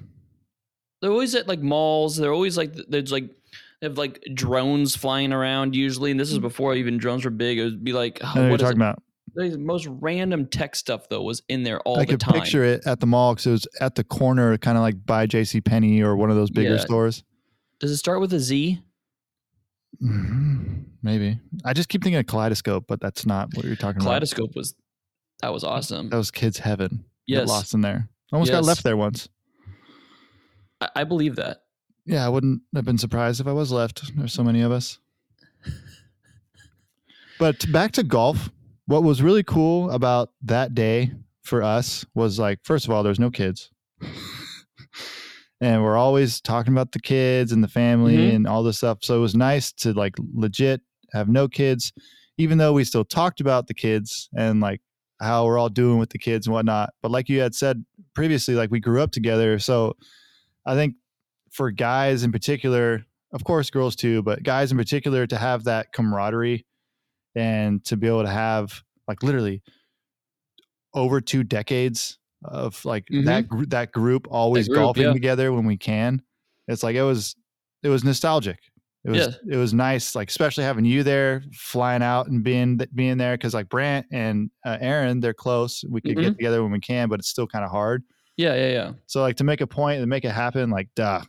They're 1.01 1.11
always 1.11 1.35
at 1.35 1.47
like 1.47 1.61
malls. 1.61 2.17
They're 2.17 2.33
always 2.33 2.57
like 2.57 2.73
there's 2.89 3.11
like 3.11 3.29
they 3.81 3.87
have 3.87 3.97
like 3.97 4.21
drones 4.33 4.95
flying 4.95 5.31
around 5.33 5.75
usually, 5.75 6.11
and 6.11 6.19
this 6.19 6.31
is 6.31 6.39
before 6.39 6.73
even 6.75 6.97
drones 6.97 7.23
were 7.25 7.31
big. 7.31 7.57
It 7.59 7.63
would 7.65 7.83
be 7.83 7.93
like 7.93 8.19
oh, 8.23 8.27
what 8.27 8.51
what 8.51 8.53
is 8.55 8.61
talking 8.61 8.81
it? 8.81 8.83
about. 8.83 9.03
the 9.35 9.57
most 9.57 9.87
random 9.89 10.47
tech 10.47 10.75
stuff 10.75 11.07
though 11.09 11.21
was 11.21 11.43
in 11.49 11.63
there 11.63 11.79
all 11.81 11.97
I 11.99 12.05
the 12.05 12.11
could 12.13 12.19
time. 12.21 12.33
picture 12.39 12.63
it 12.63 12.85
at 12.87 12.99
the 13.01 13.05
mall 13.07 13.33
because 13.33 13.45
it 13.45 13.51
was 13.51 13.67
at 13.81 13.95
the 13.95 14.03
corner, 14.03 14.57
kind 14.57 14.77
of 14.77 14.81
like 14.81 15.05
by 15.05 15.25
J.C. 15.27 15.61
Penney 15.61 16.01
or 16.01 16.15
one 16.15 16.29
of 16.29 16.35
those 16.35 16.49
bigger 16.49 16.75
Yeah. 16.75 16.79
stores. 16.81 17.23
Does 17.79 17.91
it 17.91 17.97
start 17.97 18.21
with 18.21 18.33
a 18.33 18.39
Z? 18.39 18.81
Mhm. 20.01 20.85
Maybe. 21.03 21.39
I 21.63 21.73
just 21.73 21.89
keep 21.89 22.03
thinking 22.03 22.19
of 22.19 22.25
kaleidoscope, 22.25 22.85
but 22.87 22.99
that's 22.99 23.25
not 23.25 23.49
what 23.53 23.65
you're 23.65 23.75
talking 23.75 24.01
about. 24.01 24.09
Kaleidoscope 24.09 24.55
was 24.55 24.73
that 25.45 25.53
was 25.53 25.63
awesome. 25.63 26.09
That 26.09 26.17
was 26.17 26.31
kids' 26.31 26.57
heaven. 26.57 27.05
Get 27.27 27.45
lost 27.47 27.75
in 27.75 27.81
there. 27.81 28.09
Almost 28.33 28.51
got 28.51 28.63
left 28.63 28.83
there 28.83 28.97
once. 28.97 29.29
I, 30.81 30.89
I 30.95 31.03
believe 31.03 31.35
that. 31.35 31.59
Yeah, 32.03 32.25
I 32.25 32.29
wouldn't 32.29 32.63
have 32.73 32.83
been 32.83 32.97
surprised 32.97 33.39
if 33.41 33.45
I 33.45 33.51
was 33.51 33.71
left. 33.71 34.11
There's 34.17 34.33
so 34.33 34.43
many 34.43 34.61
of 34.61 34.71
us. 34.71 34.97
But 37.37 37.71
back 37.71 37.91
to 37.91 38.03
golf. 38.03 38.49
What 38.87 39.03
was 39.03 39.21
really 39.21 39.43
cool 39.43 39.91
about 39.91 40.29
that 40.43 40.73
day 40.73 41.11
for 41.43 41.61
us 41.61 42.03
was 42.15 42.39
like, 42.39 42.59
first 42.63 42.85
of 42.85 42.91
all, 42.91 43.03
there's 43.03 43.19
no 43.19 43.29
kids. 43.29 43.69
and 45.61 45.83
we're 45.83 45.95
always 45.97 46.41
talking 46.41 46.73
about 46.73 46.91
the 46.91 46.99
kids 46.99 47.51
and 47.51 47.63
the 47.63 47.67
family 47.67 48.17
Mhm. 48.17 48.35
and 48.35 48.47
all 48.47 48.63
this 48.63 48.77
stuff. 48.77 48.99
So 49.03 49.15
it 49.15 49.21
was 49.21 49.35
nice 49.35 49.71
to 49.73 49.93
like 49.93 50.15
legit 50.33 50.81
have 51.13 51.29
no 51.29 51.47
kids 51.47 51.93
even 52.37 52.57
though 52.57 52.73
we 52.73 52.83
still 52.83 53.05
talked 53.05 53.39
about 53.39 53.67
the 53.67 53.73
kids 53.73 54.27
and 54.35 54.59
like 54.59 54.81
how 55.25 55.45
we're 55.45 55.57
all 55.57 55.69
doing 55.69 55.97
with 55.97 56.09
the 56.09 56.17
kids 56.17 56.47
and 56.47 56.53
whatnot. 56.53 56.91
But 57.01 57.11
like 57.11 57.29
you 57.29 57.39
had 57.41 57.55
said 57.55 57.83
previously, 58.13 58.55
like 58.55 58.71
we 58.71 58.79
grew 58.79 59.01
up 59.01 59.11
together. 59.11 59.59
So 59.59 59.95
I 60.65 60.75
think 60.75 60.95
for 61.51 61.71
guys 61.71 62.23
in 62.23 62.31
particular, 62.31 63.05
of 63.33 63.43
course, 63.43 63.69
girls 63.69 63.95
too, 63.95 64.21
but 64.23 64.43
guys 64.43 64.71
in 64.71 64.77
particular 64.77 65.27
to 65.27 65.37
have 65.37 65.65
that 65.65 65.91
camaraderie 65.91 66.65
and 67.35 67.83
to 67.85 67.97
be 67.97 68.07
able 68.07 68.23
to 68.23 68.29
have 68.29 68.81
like 69.07 69.21
literally 69.23 69.61
over 70.93 71.19
two 71.19 71.43
decades 71.43 72.17
of 72.43 72.83
like 72.85 73.05
mm-hmm. 73.07 73.25
that 73.25 73.47
gr- 73.47 73.65
that 73.65 73.91
group 73.91 74.27
always 74.29 74.67
group, 74.67 74.79
golfing 74.79 75.03
yeah. 75.03 75.13
together 75.13 75.51
when 75.51 75.65
we 75.65 75.77
can. 75.77 76.21
It's 76.67 76.83
like 76.83 76.95
it 76.95 77.03
was 77.03 77.35
it 77.83 77.89
was 77.89 78.03
nostalgic. 78.03 78.59
It 79.05 79.11
was 79.11 79.19
Yeah. 79.47 79.53
it 79.55 79.57
was 79.57 79.73
nice, 79.73 80.15
like 80.15 80.29
especially 80.29 80.63
having 80.63 80.83
you 80.83 81.03
there, 81.03 81.43
flying 81.53 82.01
out 82.01 82.27
and 82.27 82.43
being 82.43 82.79
being 82.95 83.17
there 83.17 83.35
because 83.35 83.53
like 83.53 83.69
Brant 83.69 84.07
and 84.11 84.49
uh, 84.65 84.77
Aaron, 84.81 85.19
they're 85.19 85.33
close. 85.33 85.83
We 85.87 86.01
could 86.01 86.17
Mhm. 86.17 86.21
get 86.21 86.29
together 86.37 86.63
when 86.63 86.71
we 86.71 86.79
can, 86.79 87.07
but 87.07 87.19
it's 87.19 87.27
still 87.29 87.45
kind 87.47 87.63
of 87.63 87.69
hard. 87.71 88.03
Yeah, 88.35 88.55
yeah, 88.55 88.69
yeah. 88.71 88.91
So 89.05 89.21
like 89.21 89.35
to 89.37 89.43
make 89.43 89.61
a 89.61 89.67
point 89.67 89.99
and 90.01 90.09
make 90.09 90.25
it 90.25 90.31
happen, 90.31 90.69
like 90.71 90.89
duh, 90.95 91.21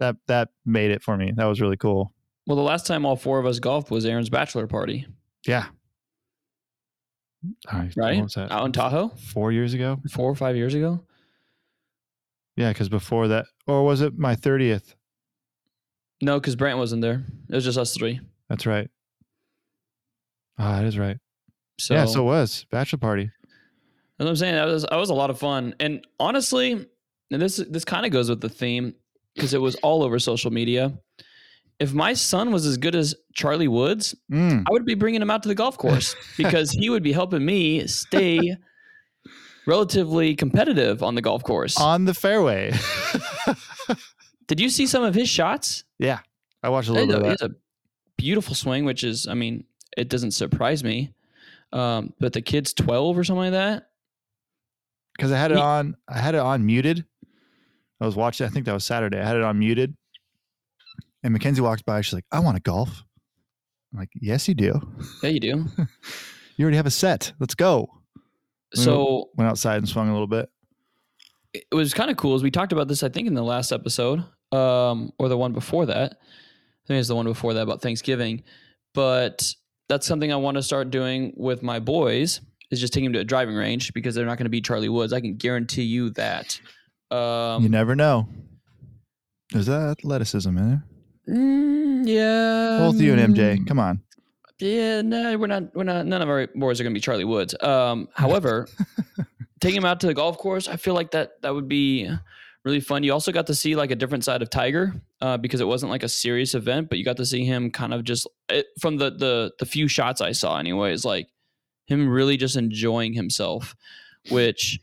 that 0.00 0.16
that 0.28 0.48
made 0.64 0.90
it 0.90 1.02
for 1.02 1.16
me. 1.16 1.32
That 1.36 1.44
was 1.44 1.60
really 1.60 1.76
cool. 1.76 2.12
Well, 2.46 2.56
the 2.56 2.62
last 2.62 2.86
time 2.86 3.04
all 3.04 3.16
four 3.16 3.38
of 3.38 3.44
us 3.46 3.58
golfed 3.58 3.90
was 3.90 4.04
Aaron's 4.06 4.30
bachelor 4.30 4.66
party, 4.66 5.06
Yeah. 5.46 5.66
All 7.70 7.78
right. 7.80 7.92
right? 7.96 8.16
What 8.16 8.24
was 8.24 8.34
that? 8.34 8.50
Out 8.50 8.64
in 8.64 8.72
Tahoe, 8.72 9.08
Four 9.08 9.52
years 9.52 9.74
ago? 9.74 10.00
four 10.10 10.30
or 10.30 10.34
five 10.34 10.56
years 10.56 10.72
ago. 10.74 11.04
Yeah, 12.56 12.70
because 12.70 12.88
before 12.88 13.28
that, 13.28 13.46
or 13.66 13.84
was 13.84 14.00
it 14.00 14.16
my 14.16 14.34
thirtieth? 14.34 14.94
No, 16.22 16.38
because 16.40 16.56
Brant 16.56 16.78
wasn't 16.78 17.02
there. 17.02 17.24
It 17.48 17.54
was 17.54 17.64
just 17.64 17.78
us 17.78 17.94
three. 17.94 18.20
That's 18.48 18.66
right. 18.66 18.88
Ah, 20.58 20.76
that 20.76 20.84
is 20.84 20.98
right. 20.98 21.18
So, 21.78 21.94
yeah, 21.94 22.04
so 22.06 22.20
it 22.20 22.24
was 22.24 22.66
bachelor 22.70 22.98
party. 22.98 23.30
That's 24.18 24.26
what 24.26 24.28
I'm 24.30 24.36
saying. 24.36 24.54
That 24.54 24.66
was 24.66 24.82
that 24.88 24.96
was 24.96 25.10
a 25.10 25.14
lot 25.14 25.30
of 25.30 25.38
fun. 25.38 25.74
And 25.80 26.06
honestly, 26.20 26.72
and 27.32 27.42
this 27.42 27.56
this 27.68 27.84
kind 27.84 28.06
of 28.06 28.12
goes 28.12 28.28
with 28.30 28.40
the 28.40 28.48
theme 28.48 28.94
because 29.34 29.54
it 29.54 29.60
was 29.60 29.74
all 29.76 30.04
over 30.04 30.18
social 30.20 30.52
media. 30.52 30.96
If 31.80 31.92
my 31.92 32.12
son 32.12 32.52
was 32.52 32.64
as 32.66 32.76
good 32.76 32.94
as 32.94 33.16
Charlie 33.34 33.66
Woods, 33.66 34.14
Mm. 34.30 34.60
I 34.68 34.70
would 34.70 34.84
be 34.84 34.94
bringing 34.94 35.20
him 35.20 35.30
out 35.30 35.42
to 35.42 35.48
the 35.48 35.56
golf 35.56 35.76
course 35.76 36.14
because 36.36 36.70
he 36.70 36.88
would 36.88 37.02
be 37.02 37.10
helping 37.12 37.44
me 37.44 37.88
stay 37.88 38.56
relatively 39.66 40.36
competitive 40.36 41.02
on 41.02 41.16
the 41.16 41.20
golf 41.22 41.42
course. 41.42 41.76
On 41.80 42.04
the 42.04 42.14
fairway. 42.14 42.72
Did 44.46 44.60
you 44.60 44.68
see 44.68 44.86
some 44.86 45.02
of 45.04 45.14
his 45.14 45.28
shots? 45.28 45.84
yeah, 45.98 46.20
I 46.62 46.68
watched 46.68 46.88
a 46.88 46.92
little 46.92 47.06
bit 47.08 47.16
of 47.16 47.22
he 47.22 47.28
that. 47.30 47.40
has 47.40 47.50
a 47.50 47.54
beautiful 48.16 48.54
swing, 48.54 48.84
which 48.84 49.02
is, 49.04 49.26
I 49.26 49.34
mean, 49.34 49.64
it 49.96 50.08
doesn't 50.08 50.32
surprise 50.32 50.82
me. 50.84 51.12
Um, 51.72 52.12
but 52.20 52.32
the 52.32 52.42
kid's 52.42 52.72
12 52.72 53.18
or 53.18 53.24
something 53.24 53.42
like 53.44 53.52
that. 53.52 53.88
because 55.16 55.32
I 55.32 55.38
had 55.38 55.50
it 55.50 55.56
He- 55.56 55.62
on. 55.62 55.96
I 56.08 56.18
had 56.18 56.34
it 56.34 56.40
on 56.40 56.64
muted. 56.66 57.04
I 58.00 58.06
was 58.06 58.16
watching. 58.16 58.46
I 58.46 58.50
think 58.50 58.66
that 58.66 58.74
was 58.74 58.84
Saturday. 58.84 59.18
I 59.20 59.24
had 59.26 59.36
it 59.36 59.42
on 59.42 59.58
muted, 59.58 59.96
and 61.22 61.32
Mackenzie 61.32 61.62
walks 61.62 61.80
by. 61.82 62.00
She's 62.02 62.12
like, 62.12 62.26
"I 62.30 62.40
want 62.40 62.56
to 62.56 62.62
golf." 62.62 63.02
I'm 63.92 64.00
like, 64.00 64.10
"Yes, 64.20 64.46
you 64.48 64.54
do. 64.54 64.80
Yeah, 65.22 65.30
you 65.30 65.40
do. 65.40 65.64
You 66.56 66.62
already 66.64 66.76
have 66.76 66.86
a 66.86 66.90
set. 66.90 67.32
Let's 67.40 67.54
go." 67.56 67.88
So 68.74 69.30
Went 69.36 69.48
outside 69.50 69.78
and 69.78 69.88
swung 69.88 70.08
a 70.08 70.12
little 70.12 70.26
bit. 70.28 70.48
it 71.52 71.66
was 71.72 71.94
kind 71.94 72.10
of 72.10 72.16
cool. 72.16 72.34
As 72.34 72.42
we 72.42 72.50
talked 72.50 72.72
about 72.72 72.86
this, 72.88 73.02
I 73.02 73.08
think 73.08 73.26
in 73.28 73.34
the 73.34 73.42
last 73.42 73.72
episode, 73.72 74.24
um, 74.54 75.12
or 75.18 75.28
the 75.28 75.36
one 75.36 75.52
before 75.52 75.86
that. 75.86 76.12
I 76.12 76.86
think 76.86 76.98
it's 76.98 77.08
the 77.08 77.16
one 77.16 77.26
before 77.26 77.54
that 77.54 77.62
about 77.62 77.80
Thanksgiving. 77.82 78.42
But 78.94 79.52
that's 79.88 80.06
something 80.06 80.32
I 80.32 80.36
want 80.36 80.56
to 80.56 80.62
start 80.62 80.90
doing 80.90 81.32
with 81.36 81.62
my 81.62 81.78
boys 81.80 82.40
is 82.70 82.80
just 82.80 82.92
taking 82.92 83.06
them 83.06 83.12
to 83.14 83.20
a 83.20 83.24
driving 83.24 83.54
range 83.54 83.92
because 83.94 84.14
they're 84.14 84.26
not 84.26 84.38
going 84.38 84.46
to 84.46 84.50
be 84.50 84.60
Charlie 84.60 84.88
Woods. 84.88 85.12
I 85.12 85.20
can 85.20 85.36
guarantee 85.36 85.82
you 85.82 86.10
that. 86.10 86.58
Um, 87.10 87.62
you 87.62 87.68
never 87.68 87.94
know. 87.96 88.28
There's 89.52 89.66
that 89.66 89.98
athleticism 89.98 90.48
in 90.56 90.68
there. 90.68 90.84
mm, 91.28 92.02
yeah. 92.06 92.78
Both 92.78 93.00
you 93.00 93.12
and 93.14 93.34
MJ. 93.34 93.58
mm, 93.58 93.66
Come 93.66 93.78
on. 93.78 94.00
Yeah, 94.60 95.02
no, 95.02 95.36
we're 95.36 95.46
not. 95.48 95.74
We're 95.74 95.84
not. 95.84 96.06
None 96.06 96.22
of 96.22 96.28
our 96.28 96.46
boys 96.54 96.80
are 96.80 96.84
going 96.84 96.94
to 96.94 96.98
be 96.98 97.02
Charlie 97.02 97.24
Woods. 97.24 97.54
Um, 97.60 98.08
however, 98.14 98.68
taking 99.60 99.78
him 99.78 99.84
out 99.84 100.00
to 100.00 100.06
the 100.06 100.14
golf 100.14 100.38
course, 100.38 100.68
I 100.68 100.76
feel 100.76 100.94
like 100.94 101.10
that 101.10 101.42
that 101.42 101.52
would 101.54 101.68
be 101.68 102.08
really 102.64 102.80
fun. 102.80 103.02
You 103.02 103.12
also 103.12 103.32
got 103.32 103.46
to 103.48 103.54
see 103.54 103.76
like 103.76 103.90
a 103.90 103.96
different 103.96 104.24
side 104.24 104.42
of 104.42 104.50
Tiger 104.50 104.94
uh, 105.20 105.36
because 105.36 105.60
it 105.60 105.66
wasn't 105.66 105.90
like 105.90 106.02
a 106.02 106.08
serious 106.08 106.54
event, 106.54 106.88
but 106.88 106.98
you 106.98 107.04
got 107.04 107.18
to 107.18 107.26
see 107.26 107.44
him 107.44 107.70
kind 107.70 107.92
of 107.92 108.04
just 108.04 108.26
it, 108.48 108.66
from 108.80 108.96
the 108.96 109.10
the 109.10 109.52
the 109.58 109.66
few 109.66 109.88
shots 109.88 110.20
I 110.20 110.32
saw, 110.32 110.58
anyways, 110.58 111.04
like 111.04 111.28
him 111.86 112.08
really 112.08 112.36
just 112.36 112.56
enjoying 112.56 113.12
himself. 113.12 113.74
Which, 114.30 114.80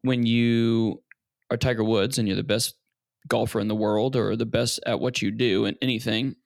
when 0.00 0.24
you 0.24 1.02
are 1.50 1.58
Tiger 1.58 1.84
Woods 1.84 2.18
and 2.18 2.26
you're 2.26 2.36
the 2.36 2.42
best 2.42 2.74
golfer 3.28 3.60
in 3.60 3.68
the 3.68 3.74
world 3.74 4.16
or 4.16 4.34
the 4.34 4.46
best 4.46 4.80
at 4.86 5.00
what 5.00 5.20
you 5.20 5.30
do 5.30 5.66
and 5.66 5.76
anything, 5.82 6.36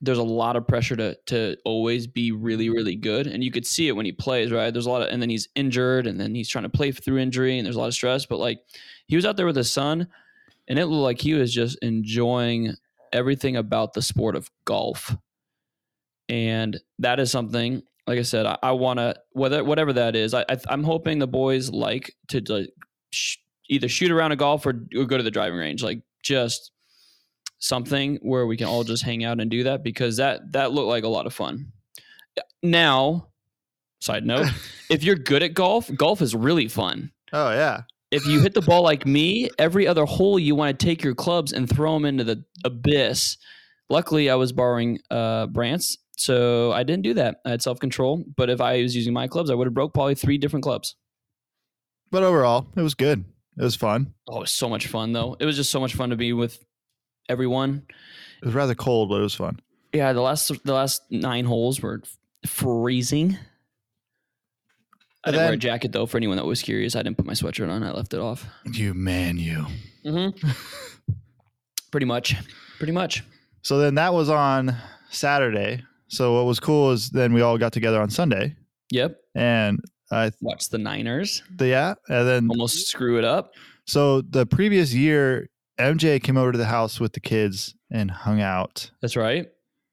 there's 0.00 0.18
a 0.18 0.22
lot 0.22 0.56
of 0.56 0.66
pressure 0.66 0.96
to 0.96 1.16
to 1.26 1.56
always 1.64 2.06
be 2.06 2.32
really 2.32 2.66
mm-hmm. 2.66 2.74
really 2.74 2.96
good 2.96 3.26
and 3.26 3.42
you 3.42 3.50
could 3.50 3.66
see 3.66 3.88
it 3.88 3.92
when 3.92 4.06
he 4.06 4.12
plays 4.12 4.52
right? 4.52 4.70
There's 4.70 4.86
a 4.86 4.90
lot 4.90 5.02
of 5.02 5.08
and 5.08 5.22
then 5.22 5.30
he's 5.30 5.48
injured 5.54 6.06
and 6.06 6.20
then 6.20 6.34
he's 6.34 6.48
trying 6.48 6.64
to 6.64 6.68
play 6.68 6.92
through 6.92 7.18
injury 7.18 7.58
and 7.58 7.66
there's 7.66 7.76
a 7.76 7.80
lot 7.80 7.88
of 7.88 7.94
stress 7.94 8.26
but 8.26 8.38
like 8.38 8.60
he 9.06 9.16
was 9.16 9.24
out 9.24 9.36
there 9.36 9.46
with 9.46 9.56
his 9.56 9.72
son 9.72 10.08
and 10.68 10.78
it 10.78 10.86
looked 10.86 11.02
like 11.02 11.20
he 11.20 11.34
was 11.34 11.52
just 11.52 11.78
enjoying 11.82 12.74
everything 13.12 13.56
about 13.56 13.94
the 13.94 14.02
sport 14.02 14.34
of 14.36 14.50
golf. 14.64 15.16
And 16.28 16.78
that 16.98 17.20
is 17.20 17.30
something 17.30 17.82
like 18.06 18.18
i 18.18 18.22
said 18.22 18.46
i, 18.46 18.56
I 18.62 18.72
want 18.72 18.98
to 18.98 19.16
whether 19.32 19.62
whatever 19.64 19.92
that 19.92 20.16
is 20.16 20.34
I, 20.34 20.42
I 20.48 20.58
i'm 20.68 20.84
hoping 20.84 21.18
the 21.18 21.26
boys 21.26 21.70
like 21.70 22.14
to 22.28 22.40
like 22.48 22.70
sh- 23.10 23.38
either 23.68 23.88
shoot 23.88 24.10
around 24.10 24.32
a 24.32 24.36
golf 24.36 24.64
or, 24.66 24.86
or 24.96 25.04
go 25.04 25.16
to 25.16 25.22
the 25.22 25.30
driving 25.30 25.58
range 25.58 25.82
like 25.82 26.02
just 26.22 26.70
something 27.58 28.18
where 28.22 28.46
we 28.46 28.56
can 28.56 28.66
all 28.66 28.84
just 28.84 29.02
hang 29.02 29.24
out 29.24 29.40
and 29.40 29.50
do 29.50 29.64
that 29.64 29.82
because 29.82 30.16
that 30.18 30.52
that 30.52 30.72
looked 30.72 30.88
like 30.88 31.04
a 31.04 31.08
lot 31.08 31.26
of 31.26 31.34
fun. 31.34 31.72
Now, 32.62 33.28
side 34.00 34.26
note, 34.26 34.48
if 34.90 35.04
you're 35.04 35.16
good 35.16 35.42
at 35.42 35.54
golf, 35.54 35.90
golf 35.94 36.20
is 36.20 36.34
really 36.34 36.68
fun. 36.68 37.12
Oh 37.32 37.50
yeah. 37.50 37.82
If 38.10 38.24
you 38.26 38.40
hit 38.40 38.54
the 38.54 38.62
ball 38.62 38.82
like 38.82 39.04
me, 39.04 39.50
every 39.58 39.86
other 39.86 40.04
hole 40.04 40.38
you 40.38 40.54
want 40.54 40.78
to 40.78 40.86
take 40.86 41.02
your 41.02 41.14
clubs 41.14 41.52
and 41.52 41.68
throw 41.68 41.94
them 41.94 42.04
into 42.04 42.22
the 42.22 42.44
abyss. 42.64 43.36
Luckily, 43.90 44.30
I 44.30 44.36
was 44.36 44.52
borrowing 44.52 45.00
uh, 45.10 45.46
Brant's, 45.46 45.98
so 46.16 46.72
I 46.72 46.84
didn't 46.84 47.02
do 47.02 47.14
that. 47.14 47.40
I 47.44 47.50
had 47.50 47.62
self 47.62 47.80
control. 47.80 48.24
But 48.36 48.48
if 48.48 48.60
I 48.60 48.82
was 48.82 48.94
using 48.94 49.12
my 49.12 49.26
clubs, 49.26 49.50
I 49.50 49.54
would 49.54 49.66
have 49.66 49.74
broke 49.74 49.92
probably 49.92 50.14
three 50.14 50.38
different 50.38 50.62
clubs. 50.62 50.94
But 52.10 52.22
overall, 52.22 52.68
it 52.76 52.82
was 52.82 52.94
good. 52.94 53.24
It 53.58 53.62
was 53.62 53.74
fun. 53.74 54.14
Oh, 54.28 54.38
it 54.38 54.40
was 54.40 54.50
so 54.50 54.68
much 54.68 54.86
fun 54.86 55.12
though. 55.12 55.36
It 55.40 55.44
was 55.44 55.56
just 55.56 55.70
so 55.70 55.80
much 55.80 55.94
fun 55.94 56.10
to 56.10 56.16
be 56.16 56.32
with 56.32 56.62
everyone. 57.28 57.82
It 58.42 58.46
was 58.46 58.54
rather 58.54 58.74
cold, 58.74 59.08
but 59.08 59.16
it 59.16 59.22
was 59.22 59.34
fun. 59.34 59.60
Yeah, 59.92 60.12
the 60.12 60.20
last 60.20 60.52
the 60.64 60.74
last 60.74 61.02
nine 61.10 61.44
holes 61.44 61.80
were 61.80 62.02
freezing. 62.46 63.38
I 65.24 65.30
didn't 65.32 65.44
wear 65.46 65.54
a 65.54 65.56
jacket 65.56 65.92
though. 65.92 66.06
For 66.06 66.16
anyone 66.18 66.36
that 66.36 66.44
was 66.44 66.62
curious, 66.62 66.94
I 66.94 67.02
didn't 67.02 67.16
put 67.16 67.26
my 67.26 67.32
sweatshirt 67.32 67.68
on. 67.70 67.82
I 67.82 67.90
left 67.90 68.14
it 68.14 68.20
off. 68.20 68.46
You 68.72 68.94
man, 68.94 69.38
you. 69.38 69.66
Mm-hmm. 70.04 70.48
Pretty 71.90 72.06
much. 72.06 72.36
Pretty 72.78 72.92
much. 72.92 73.24
So 73.62 73.78
then 73.78 73.94
that 73.96 74.12
was 74.14 74.28
on 74.28 74.76
Saturday. 75.10 75.82
So 76.08 76.34
what 76.34 76.44
was 76.46 76.60
cool 76.60 76.92
is 76.92 77.10
then 77.10 77.32
we 77.32 77.40
all 77.40 77.58
got 77.58 77.72
together 77.72 78.00
on 78.00 78.10
Sunday, 78.10 78.54
Yep. 78.92 79.16
and 79.34 79.80
I 80.12 80.30
watched 80.40 80.70
the 80.70 80.78
Niners 80.78 81.42
the 81.56 81.66
yeah, 81.68 81.94
and 82.08 82.28
then 82.28 82.48
almost 82.48 82.86
screw 82.86 83.18
it 83.18 83.24
up. 83.24 83.54
so 83.86 84.20
the 84.20 84.46
previous 84.46 84.94
year 84.94 85.48
MJ 85.78 86.22
came 86.22 86.36
over 86.36 86.52
to 86.52 86.58
the 86.58 86.66
house 86.66 86.98
with 87.00 87.12
the 87.12 87.20
kids 87.20 87.74
and 87.90 88.10
hung 88.10 88.40
out. 88.40 88.90
That's 89.02 89.16
right. 89.16 89.48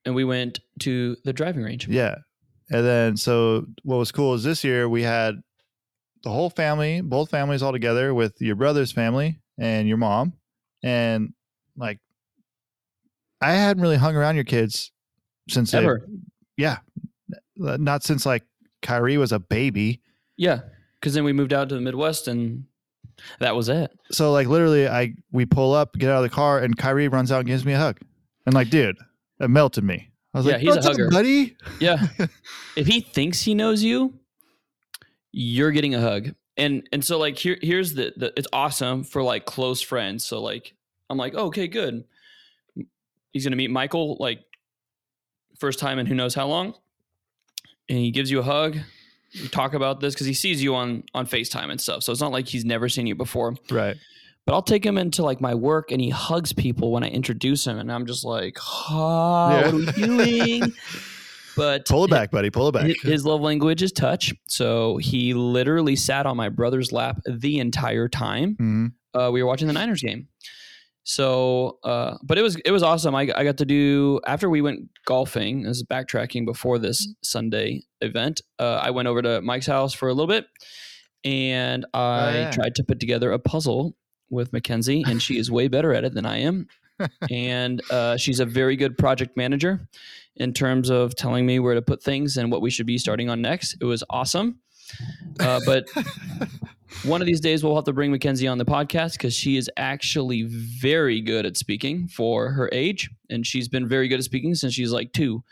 And 0.05 0.15
we 0.15 0.23
went 0.23 0.59
to 0.79 1.15
the 1.23 1.33
driving 1.33 1.63
range. 1.63 1.87
Yeah, 1.87 2.15
and 2.69 2.85
then 2.85 3.17
so 3.17 3.65
what 3.83 3.97
was 3.97 4.11
cool 4.11 4.33
is 4.33 4.43
this 4.43 4.63
year 4.63 4.87
we 4.89 5.03
had 5.03 5.41
the 6.23 6.29
whole 6.29 6.49
family, 6.49 7.01
both 7.01 7.29
families 7.29 7.61
all 7.61 7.71
together 7.71 8.13
with 8.13 8.33
your 8.39 8.55
brother's 8.55 8.91
family 8.91 9.39
and 9.57 9.87
your 9.87 9.97
mom, 9.97 10.33
and 10.83 11.33
like 11.77 11.99
I 13.41 13.53
hadn't 13.53 13.81
really 13.81 13.97
hung 13.97 14.15
around 14.15 14.35
your 14.35 14.43
kids 14.45 14.91
since 15.49 15.73
Ever. 15.73 16.07
yeah, 16.57 16.77
not 17.57 18.03
since 18.03 18.25
like 18.25 18.43
Kyrie 18.81 19.17
was 19.17 19.31
a 19.31 19.39
baby. 19.39 20.01
Yeah. 20.37 20.61
Because 20.99 21.13
then 21.13 21.23
we 21.23 21.33
moved 21.33 21.51
out 21.51 21.67
to 21.69 21.75
the 21.75 21.81
Midwest 21.81 22.27
and 22.27 22.65
that 23.39 23.55
was 23.55 23.69
it. 23.69 23.91
So 24.11 24.31
like 24.31 24.47
literally, 24.47 24.87
I 24.87 25.13
we 25.31 25.45
pull 25.45 25.73
up, 25.73 25.97
get 25.97 26.09
out 26.09 26.23
of 26.23 26.29
the 26.29 26.35
car, 26.35 26.59
and 26.59 26.75
Kyrie 26.77 27.07
runs 27.07 27.31
out 27.31 27.39
and 27.39 27.47
gives 27.47 27.65
me 27.65 27.73
a 27.73 27.77
hug. 27.77 27.99
And 28.45 28.53
like, 28.55 28.69
dude, 28.69 28.97
it 29.39 29.49
melted 29.49 29.83
me. 29.83 30.09
I 30.33 30.39
was 30.39 30.45
Yeah, 30.47 30.53
like, 30.53 30.61
he's 30.61 30.71
a 30.71 30.75
"What's 30.75 30.85
up, 30.87 30.91
hugger." 30.93 31.09
buddy." 31.09 31.55
Yeah. 31.79 32.07
if 32.75 32.87
he 32.87 33.01
thinks 33.01 33.41
he 33.41 33.53
knows 33.55 33.83
you, 33.83 34.13
you're 35.31 35.71
getting 35.71 35.95
a 35.95 36.01
hug. 36.01 36.33
And 36.57 36.87
and 36.91 37.03
so 37.03 37.17
like 37.17 37.37
here 37.37 37.57
here's 37.61 37.93
the, 37.95 38.13
the 38.15 38.33
it's 38.37 38.47
awesome 38.53 39.03
for 39.03 39.23
like 39.23 39.45
close 39.45 39.81
friends. 39.81 40.23
So 40.25 40.41
like 40.41 40.75
I'm 41.09 41.17
like, 41.17 41.33
oh, 41.35 41.45
okay, 41.47 41.67
good. 41.67 42.03
He's 43.31 43.43
gonna 43.43 43.55
meet 43.55 43.71
Michael 43.71 44.17
like 44.19 44.41
first 45.59 45.79
time 45.79 45.97
in 45.99 46.05
who 46.05 46.13
knows 46.15 46.35
how 46.35 46.47
long. 46.47 46.73
and 47.89 47.97
he 47.97 48.11
gives 48.11 48.29
you 48.29 48.39
a 48.39 48.43
hug. 48.43 48.77
Talk 49.51 49.73
about 49.73 49.99
this 49.99 50.13
because 50.13 50.27
he 50.27 50.33
sees 50.33 50.61
you 50.61 50.75
on 50.75 51.03
on 51.13 51.25
Facetime 51.25 51.71
and 51.71 51.79
stuff. 51.81 52.03
So 52.03 52.11
it's 52.11 52.21
not 52.21 52.31
like 52.31 52.47
he's 52.47 52.65
never 52.65 52.87
seen 52.89 53.07
you 53.07 53.15
before. 53.15 53.55
Right. 53.71 53.97
But 54.45 54.53
I'll 54.53 54.61
take 54.61 54.85
him 54.85 54.97
into 54.97 55.23
like 55.23 55.39
my 55.41 55.55
work, 55.55 55.91
and 55.91 56.01
he 56.01 56.09
hugs 56.09 56.51
people 56.53 56.91
when 56.91 57.03
I 57.03 57.07
introduce 57.07 57.65
him, 57.65 57.77
and 57.79 57.91
I'm 57.91 58.05
just 58.05 58.25
like, 58.25 58.57
"Ah, 58.61 59.51
Yeah. 59.51 59.61
what 59.65 59.73
are 59.73 59.77
we 59.77 59.85
doing?" 59.93 60.73
but 61.55 61.85
Pull 61.87 62.03
it 62.05 62.09
back, 62.11 62.29
buddy. 62.31 62.49
Pull 62.49 62.67
it 62.69 62.71
back. 62.73 62.91
His, 63.03 63.25
love 63.25 63.41
language 63.41 63.81
is 63.81 63.91
touch. 63.91 64.33
So 64.47 64.97
he 64.97 65.33
literally 65.33 65.95
sat 65.95 66.25
on 66.25 66.35
my 66.35 66.49
brother's 66.49 66.91
lap 66.91 67.21
the 67.25 67.59
entire 67.59 68.07
time 68.09 68.57
Mhm. 68.59 68.91
uh, 69.19 69.31
we 69.31 69.41
were 69.41 69.47
watching 69.47 69.67
the 69.67 69.73
Niners 69.73 70.01
game. 70.01 70.27
So, 71.03 71.79
uh, 71.83 72.17
but 72.23 72.37
it 72.37 72.41
was 72.41 72.55
it 72.57 72.71
was 72.71 72.81
awesome. 72.81 73.13
I, 73.13 73.21
I 73.35 73.43
got 73.43 73.57
to 73.57 73.65
do 73.65 74.21
after 74.25 74.49
we 74.49 74.61
went 74.61 74.89
golfing. 75.05 75.63
This 75.63 75.77
is 75.77 75.83
backtracking 75.83 76.45
before 76.45 76.79
this 76.79 77.07
Sunday 77.21 77.83
event. 78.01 78.41
Uh, 78.57 78.79
I 78.81 78.91
went 78.91 79.07
over 79.07 79.21
to 79.21 79.41
Mike's 79.41 79.67
house 79.67 79.93
for 79.93 80.07
a 80.07 80.13
little 80.13 80.27
bit, 80.27 80.45
and 81.25 81.85
I 81.93 82.33
yeah. 82.33 82.51
tried 82.51 82.75
to 82.75 82.83
put 82.83 82.99
together 82.99 83.31
a 83.31 83.39
puzzle 83.39 83.97
with 84.29 84.53
Mackenzie, 84.53 85.03
and 85.05 85.21
she 85.21 85.37
is 85.37 85.51
way 85.51 85.67
better 85.67 85.93
at 85.93 86.05
it 86.05 86.13
than 86.13 86.25
I 86.25 86.37
am. 86.37 86.67
and 87.29 87.81
uh, 87.91 88.15
she's 88.17 88.39
a 88.39 88.45
very 88.45 88.75
good 88.75 88.97
project 88.97 89.35
manager 89.35 89.87
in 90.35 90.53
terms 90.53 90.89
of 90.89 91.15
telling 91.15 91.45
me 91.45 91.59
where 91.59 91.75
to 91.75 91.81
put 91.81 92.01
things 92.01 92.37
and 92.37 92.51
what 92.51 92.61
we 92.61 92.69
should 92.69 92.85
be 92.85 92.97
starting 92.97 93.29
on 93.29 93.41
next. 93.41 93.75
It 93.81 93.85
was 93.85 94.03
awesome. 94.09 94.59
Uh, 95.39 95.59
but 95.65 95.87
one 97.03 97.21
of 97.21 97.27
these 97.27 97.39
days 97.39 97.63
we'll 97.63 97.75
have 97.75 97.85
to 97.85 97.93
bring 97.93 98.11
Mackenzie 98.11 98.47
on 98.47 98.57
the 98.57 98.65
podcast 98.65 99.13
because 99.13 99.33
she 99.33 99.57
is 99.57 99.69
actually 99.77 100.43
very 100.43 101.21
good 101.21 101.45
at 101.45 101.57
speaking 101.57 102.07
for 102.07 102.51
her 102.51 102.69
age, 102.71 103.09
and 103.29 103.45
she's 103.45 103.67
been 103.67 103.87
very 103.87 104.07
good 104.07 104.19
at 104.19 104.23
speaking 104.23 104.55
since 104.55 104.73
she's 104.73 104.91
like 104.91 105.13
two. 105.13 105.43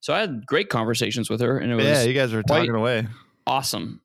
So 0.00 0.14
I 0.14 0.20
had 0.20 0.46
great 0.46 0.70
conversations 0.70 1.28
with 1.28 1.40
her, 1.40 1.58
and 1.58 1.70
it 1.70 1.74
was 1.74 1.84
yeah, 1.84 2.02
you 2.02 2.14
guys 2.14 2.32
were 2.32 2.42
talking 2.42 2.74
away. 2.74 3.06
awesome. 3.46 4.00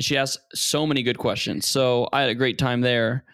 She 0.00 0.16
asked 0.16 0.40
so 0.54 0.86
many 0.86 1.02
good 1.02 1.18
questions. 1.18 1.66
So 1.66 2.08
I 2.12 2.22
had 2.22 2.30
a 2.30 2.34
great 2.34 2.58
time 2.58 2.80
there. 2.80 3.24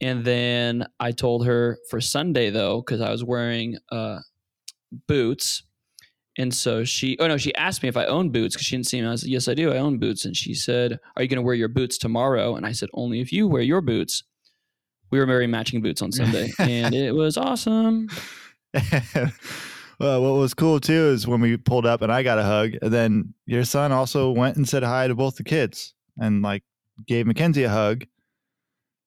And 0.00 0.24
then 0.24 0.86
I 1.00 1.12
told 1.12 1.46
her 1.46 1.78
for 1.88 2.00
Sunday 2.00 2.50
though, 2.50 2.80
because 2.80 3.00
I 3.00 3.10
was 3.10 3.24
wearing 3.24 3.78
uh, 3.90 4.18
boots. 5.06 5.62
And 6.38 6.52
so 6.52 6.84
she, 6.84 7.16
oh 7.18 7.28
no, 7.28 7.36
she 7.38 7.54
asked 7.54 7.82
me 7.82 7.88
if 7.88 7.96
I 7.96 8.04
own 8.04 8.30
boots 8.30 8.54
because 8.54 8.66
she 8.66 8.76
didn't 8.76 8.88
see 8.88 9.00
me. 9.00 9.08
I 9.08 9.14
said, 9.14 9.30
yes, 9.30 9.48
I 9.48 9.54
do. 9.54 9.72
I 9.72 9.78
own 9.78 9.98
boots. 9.98 10.24
And 10.24 10.36
she 10.36 10.52
said, 10.54 10.98
are 11.16 11.22
you 11.22 11.28
going 11.28 11.36
to 11.36 11.42
wear 11.42 11.54
your 11.54 11.68
boots 11.68 11.96
tomorrow? 11.96 12.56
And 12.56 12.66
I 12.66 12.72
said, 12.72 12.90
only 12.92 13.20
if 13.20 13.32
you 13.32 13.48
wear 13.48 13.62
your 13.62 13.80
boots. 13.80 14.22
We 15.10 15.20
were 15.20 15.26
wearing 15.26 15.52
matching 15.52 15.82
boots 15.82 16.02
on 16.02 16.10
Sunday, 16.10 16.50
and 16.58 16.92
it 16.92 17.14
was 17.14 17.36
awesome. 17.36 18.08
well, 20.00 20.20
what 20.20 20.40
was 20.40 20.52
cool 20.52 20.80
too 20.80 20.92
is 20.92 21.28
when 21.28 21.40
we 21.40 21.56
pulled 21.56 21.86
up 21.86 22.02
and 22.02 22.10
I 22.10 22.24
got 22.24 22.40
a 22.40 22.42
hug, 22.42 22.72
and 22.82 22.92
then 22.92 23.32
your 23.46 23.64
son 23.64 23.92
also 23.92 24.32
went 24.32 24.56
and 24.56 24.68
said 24.68 24.82
hi 24.82 25.06
to 25.06 25.14
both 25.14 25.36
the 25.36 25.44
kids 25.44 25.94
and 26.18 26.42
like 26.42 26.64
gave 27.06 27.26
Mackenzie 27.26 27.62
a 27.62 27.68
hug 27.68 28.04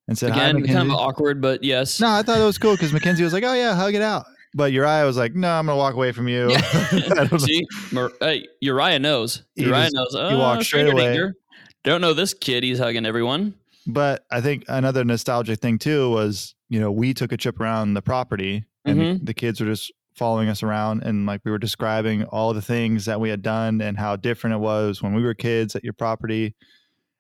and 0.07 0.17
said 0.17 0.31
hi, 0.31 0.37
Again, 0.37 0.55
Mackenzie. 0.61 0.73
kind 0.73 0.89
of 0.89 0.95
awkward, 0.95 1.41
but 1.41 1.63
yes. 1.63 1.99
no, 1.99 2.09
I 2.09 2.23
thought 2.23 2.39
it 2.39 2.45
was 2.45 2.57
cool 2.57 2.75
because 2.75 2.93
Mackenzie 2.93 3.23
was 3.23 3.33
like, 3.33 3.43
"Oh 3.43 3.53
yeah, 3.53 3.75
hug 3.75 3.93
it 3.93 4.01
out," 4.01 4.25
but 4.53 4.71
Uriah 4.71 5.05
was 5.05 5.17
like, 5.17 5.35
"No, 5.35 5.49
I'm 5.51 5.65
gonna 5.65 5.77
walk 5.77 5.93
away 5.93 6.12
from 6.12 6.27
you." 6.27 6.49
See, 7.39 7.65
Mar- 7.91 8.12
hey, 8.19 8.47
Uriah 8.62 8.99
knows. 8.99 9.43
He 9.55 9.63
Uriah 9.63 9.89
knows. 9.93 10.13
he 10.13 10.19
Uh, 10.19 10.38
walked 10.38 10.63
straight 10.63 10.88
away. 10.91 11.05
danger. 11.07 11.35
Don't 11.83 12.01
know 12.01 12.13
this 12.13 12.33
kid. 12.33 12.63
He's 12.63 12.79
hugging 12.79 13.05
everyone. 13.05 13.53
But 13.88 14.25
I 14.31 14.41
think 14.41 14.65
another 14.67 15.03
nostalgic 15.03 15.59
thing 15.59 15.79
too 15.79 16.09
was, 16.12 16.53
you 16.69 16.79
know, 16.79 16.91
we 16.91 17.13
took 17.13 17.31
a 17.31 17.38
trip 17.38 17.59
around 17.59 17.93
the 17.93 18.01
property 18.01 18.65
and 18.85 18.99
Mhm. 18.99 19.25
the 19.25 19.33
kids 19.33 19.59
were 19.62 19.67
just 19.67 19.91
following 20.15 20.49
us 20.49 20.62
around 20.62 21.01
and 21.03 21.25
like 21.25 21.39
we 21.45 21.51
were 21.51 21.57
describing 21.57 22.25
all 22.25 22.53
the 22.53 22.62
things 22.62 23.05
that 23.05 23.21
we 23.21 23.29
had 23.29 23.41
done 23.41 23.79
and 23.81 23.97
how 23.97 24.15
different 24.17 24.53
it 24.55 24.59
was 24.59 25.01
when 25.01 25.13
we 25.15 25.23
were 25.23 25.33
kids 25.33 25.75
at 25.75 25.83
your 25.83 25.93
property. 25.93 26.53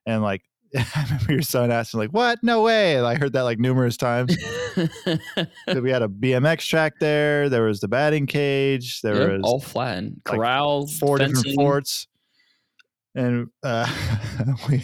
And 0.05 0.21
like 0.21 0.41
I 0.77 1.03
remember 1.03 1.33
your 1.33 1.41
son 1.41 1.71
asking 1.71 1.99
like, 1.99 2.11
"What? 2.11 2.39
No 2.43 2.61
way!" 2.61 2.95
And 2.97 3.05
I 3.05 3.15
heard 3.15 3.33
that 3.33 3.41
like 3.41 3.59
numerous 3.59 3.97
times. 3.97 4.35
'Cause 4.75 5.81
we 5.81 5.89
had 5.91 6.01
a 6.01 6.07
BMX 6.07 6.65
track 6.67 6.93
there. 6.99 7.49
There 7.49 7.63
was 7.63 7.79
the 7.79 7.87
batting 7.87 8.27
cage. 8.27 9.01
There 9.01 9.29
Yep, 9.29 9.31
was 9.39 9.41
all 9.43 9.59
flattened. 9.59 10.21
like, 10.27 10.35
Corral, 10.37 10.87
four 10.87 11.17
different 11.17 11.47
forts, 11.55 12.07
and 13.15 13.47
uh, 13.63 13.87
we 14.69 14.83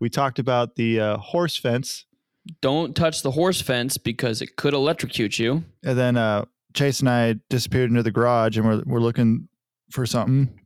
we 0.00 0.08
talked 0.08 0.38
about 0.38 0.76
the 0.76 1.00
uh, 1.00 1.16
horse 1.18 1.56
fence. 1.56 2.06
Don't 2.60 2.94
touch 2.94 3.22
the 3.22 3.30
horse 3.30 3.60
fence 3.62 3.96
because 3.96 4.42
it 4.42 4.56
could 4.56 4.74
electrocute 4.74 5.38
you. 5.38 5.64
And 5.82 5.98
then 5.98 6.16
uh, 6.18 6.44
Chase 6.74 7.00
and 7.00 7.08
I 7.08 7.36
disappeared 7.48 7.88
into 7.90 8.02
the 8.02 8.10
garage 8.10 8.58
and 8.58 8.66
we're, 8.66 8.82
we're 8.84 9.00
looking 9.00 9.48
for 9.90 10.04
something. 10.04 10.60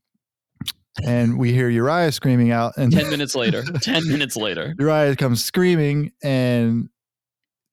And 1.05 1.39
we 1.39 1.53
hear 1.53 1.69
Uriah 1.69 2.13
screaming 2.13 2.51
out, 2.51 2.77
and 2.77 2.93
10 2.93 3.11
minutes 3.11 3.35
later. 3.35 3.63
10 3.63 4.09
minutes 4.09 4.37
later. 4.37 4.75
Uriah 4.79 5.17
comes 5.17 5.45
screaming, 5.45 6.13
and 6.23 6.89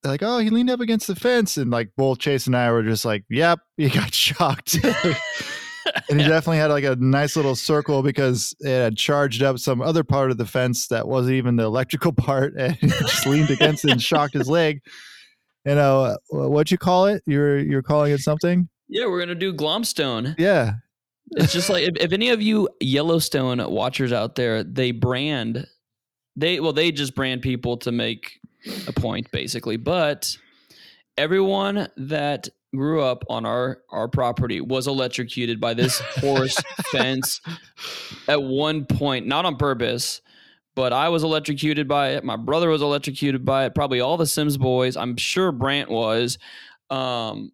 they're 0.03 0.11
like, 0.11 0.23
"Oh, 0.23 0.37
he 0.39 0.49
leaned 0.49 0.69
up 0.69 0.79
against 0.79 1.07
the 1.07 1.15
fence." 1.15 1.57
And 1.57 1.71
like 1.71 1.91
both 1.97 2.19
Chase 2.19 2.47
and 2.47 2.55
I 2.55 2.71
were 2.71 2.83
just 2.83 3.05
like, 3.05 3.23
"Yep, 3.29 3.59
he 3.77 3.89
got 3.89 4.13
shocked." 4.13 4.77
and 6.09 6.19
he 6.21 6.27
definitely 6.27 6.57
had 6.57 6.69
like 6.69 6.83
a 6.83 6.95
nice 6.97 7.35
little 7.35 7.55
circle 7.55 8.03
because 8.03 8.55
it 8.59 8.69
had 8.69 8.97
charged 8.97 9.41
up 9.43 9.59
some 9.59 9.81
other 9.81 10.03
part 10.03 10.31
of 10.31 10.37
the 10.37 10.45
fence 10.45 10.87
that 10.87 11.07
wasn't 11.07 11.35
even 11.35 11.55
the 11.55 11.63
electrical 11.63 12.13
part, 12.13 12.53
and 12.57 12.75
he 12.75 12.87
just 12.87 13.25
leaned 13.25 13.49
against 13.49 13.85
it 13.85 13.91
and 13.91 14.01
shocked 14.01 14.33
his 14.33 14.49
leg. 14.49 14.81
You 15.65 15.75
know 15.75 16.03
uh, 16.03 16.17
what 16.29 16.69
you 16.69 16.77
call 16.77 17.07
it? 17.07 17.23
You're 17.25 17.57
you're 17.57 17.81
calling 17.81 18.11
it 18.11 18.19
something? 18.19 18.69
Yeah, 18.87 19.07
we're 19.07 19.25
to 19.25 19.35
do 19.35 19.53
Glomstone. 19.53 20.35
Yeah, 20.37 20.73
It's 21.31 21.53
just 21.53 21.69
like 21.69 21.83
if, 21.83 21.95
if 21.97 22.11
any 22.13 22.29
of 22.29 22.41
you 22.41 22.69
Yellowstone 22.79 23.59
watchers 23.71 24.13
out 24.13 24.35
there, 24.35 24.63
they 24.63 24.91
brand, 24.91 25.67
they, 26.35 26.59
well, 26.59 26.73
they 26.73 26.91
just 26.91 27.15
brand 27.15 27.41
people 27.41 27.77
to 27.77 27.91
make 27.91 28.39
a 28.87 28.93
point 28.93 29.31
basically. 29.31 29.77
But 29.77 30.37
everyone 31.17 31.87
that 31.97 32.49
grew 32.75 33.01
up 33.01 33.23
on 33.29 33.45
our 33.45 33.81
our 33.89 34.07
property 34.07 34.61
was 34.61 34.87
electrocuted 34.87 35.59
by 35.61 35.73
this 35.73 35.99
horse 35.99 36.57
fence 36.91 37.41
at 38.27 38.41
one 38.41 38.85
point, 38.85 39.25
not 39.25 39.45
on 39.45 39.55
purpose. 39.55 40.21
But 40.75 40.91
I 40.91 41.07
was 41.07 41.23
electrocuted 41.23 41.87
by 41.87 42.09
it. 42.09 42.25
My 42.25 42.35
brother 42.35 42.67
was 42.67 42.81
electrocuted 42.81 43.45
by 43.45 43.65
it. 43.65 43.73
Probably 43.73 44.01
all 44.01 44.17
the 44.17 44.25
Sims 44.25 44.57
boys. 44.57 44.97
I'm 44.97 45.15
sure 45.15 45.53
Brant 45.53 45.89
was, 45.89 46.37
um, 46.89 47.53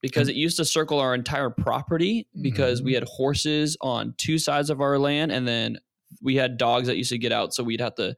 because 0.00 0.28
it 0.28 0.36
used 0.36 0.56
to 0.56 0.64
circle 0.64 0.98
our 0.98 1.14
entire 1.14 1.50
property. 1.50 2.26
Because 2.40 2.82
we 2.82 2.94
had 2.94 3.04
horses 3.04 3.76
on 3.80 4.14
two 4.16 4.38
sides 4.38 4.70
of 4.70 4.80
our 4.80 4.98
land, 4.98 5.32
and 5.32 5.46
then 5.46 5.78
we 6.22 6.36
had 6.36 6.56
dogs 6.56 6.86
that 6.88 6.96
used 6.96 7.10
to 7.10 7.18
get 7.18 7.32
out. 7.32 7.54
So 7.54 7.62
we'd 7.62 7.80
have 7.80 7.94
to 7.96 8.16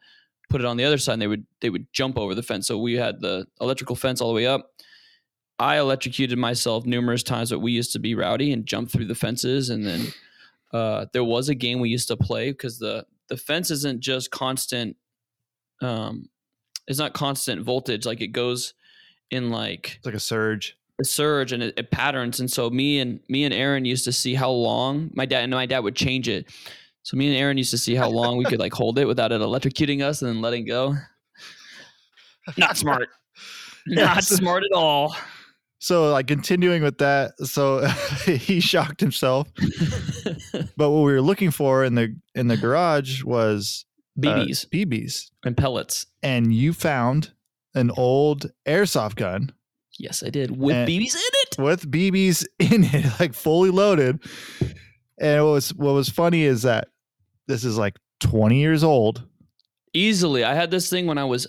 put 0.48 0.60
it 0.60 0.66
on 0.66 0.76
the 0.76 0.84
other 0.84 0.98
side. 0.98 1.14
and 1.14 1.22
They 1.22 1.26
would 1.26 1.46
they 1.60 1.70
would 1.70 1.86
jump 1.92 2.18
over 2.18 2.34
the 2.34 2.42
fence. 2.42 2.66
So 2.66 2.78
we 2.78 2.94
had 2.94 3.20
the 3.20 3.46
electrical 3.60 3.96
fence 3.96 4.20
all 4.20 4.28
the 4.28 4.34
way 4.34 4.46
up. 4.46 4.70
I 5.58 5.78
electrocuted 5.78 6.38
myself 6.38 6.84
numerous 6.86 7.22
times, 7.22 7.50
but 7.50 7.60
we 7.60 7.72
used 7.72 7.92
to 7.92 7.98
be 7.98 8.14
rowdy 8.14 8.52
and 8.52 8.66
jump 8.66 8.90
through 8.90 9.06
the 9.06 9.14
fences. 9.14 9.70
And 9.70 9.86
then 9.86 10.06
uh, 10.72 11.06
there 11.12 11.24
was 11.24 11.48
a 11.48 11.54
game 11.54 11.80
we 11.80 11.88
used 11.88 12.08
to 12.08 12.16
play 12.16 12.50
because 12.50 12.78
the 12.78 13.06
the 13.28 13.36
fence 13.36 13.70
isn't 13.70 14.00
just 14.00 14.30
constant. 14.30 14.96
Um, 15.80 16.28
it's 16.86 16.98
not 16.98 17.14
constant 17.14 17.62
voltage. 17.62 18.04
Like 18.04 18.20
it 18.20 18.28
goes 18.28 18.74
in 19.30 19.50
like 19.50 19.96
it's 19.96 20.06
like 20.06 20.14
a 20.14 20.20
surge. 20.20 20.76
A 21.00 21.05
surge 21.05 21.52
and 21.52 21.62
it, 21.62 21.74
it 21.76 21.90
patterns. 21.90 22.40
And 22.40 22.50
so 22.50 22.70
me 22.70 23.00
and 23.00 23.20
me 23.28 23.44
and 23.44 23.55
Aaron 23.55 23.85
used 23.85 24.05
to 24.05 24.12
see 24.12 24.35
how 24.35 24.50
long 24.50 25.11
my 25.14 25.26
dad 25.26 25.44
and 25.44 25.52
my 25.52 25.66
dad 25.66 25.81
would 25.81 25.96
change 25.96 26.28
it. 26.28 26.46
So 27.02 27.16
me 27.16 27.28
and 27.28 27.37
Aaron 27.37 27.59
used 27.59 27.72
to 27.72 27.78
see 27.78 27.94
how 27.94 28.09
long 28.09 28.37
we 28.37 28.44
could 28.44 28.61
like 28.61 28.72
hold 28.72 28.98
it 28.98 29.07
without 29.07 29.33
it 29.33 29.40
electrocuting 29.40 30.02
us 30.02 30.22
and 30.22 30.28
then 30.28 30.40
letting 30.40 30.66
go. 30.66 30.94
Not 32.57 32.76
smart. 32.76 33.09
Not 33.87 34.24
smart 34.24 34.62
at 34.64 34.76
all. 34.76 35.16
So 35.78 36.12
like 36.12 36.28
continuing 36.28 36.83
with 36.83 36.98
that, 36.98 37.33
so 37.40 37.85
he 38.24 38.61
shocked 38.61 39.00
himself. 39.00 39.48
But 40.76 40.90
what 40.90 41.05
we 41.05 41.12
were 41.12 41.20
looking 41.20 41.50
for 41.50 41.85
in 41.85 41.94
the 41.94 42.14
in 42.35 42.48
the 42.48 42.57
garage 42.57 43.22
was 43.24 43.85
uh, 44.18 44.22
BBs 44.22 44.68
BBs, 44.68 45.31
and 45.44 45.57
pellets. 45.57 46.07
and 46.22 46.55
you 46.55 46.72
found 46.72 47.33
an 47.74 47.90
old 47.96 48.50
airsoft 48.66 49.16
gun 49.16 49.50
Yes, 49.98 50.22
I 50.22 50.31
did 50.31 50.57
with 50.57 50.74
And- 50.74 50.88
BBs 50.88 51.14
in 51.14 51.20
it. 51.20 51.59
with 51.59 51.90
BBs 51.90 52.44
in 52.59 52.85
it, 52.85 53.07
like 53.20 53.35
fully 53.35 53.70
loaded. 53.70 54.20
And 55.20 55.44
what 55.44 55.52
was 55.52 55.74
what 55.74 55.92
was 55.92 56.09
funny 56.09 56.42
is 56.42 56.62
that 56.62 56.88
this 57.46 57.64
is 57.64 57.76
like 57.78 57.96
20 58.20 58.59
years 58.59 58.83
old. 58.83 59.26
Easily. 59.94 60.42
I 60.44 60.55
had 60.55 60.70
this 60.70 60.88
thing 60.88 61.07
when 61.07 61.18
I 61.18 61.24
was 61.24 61.46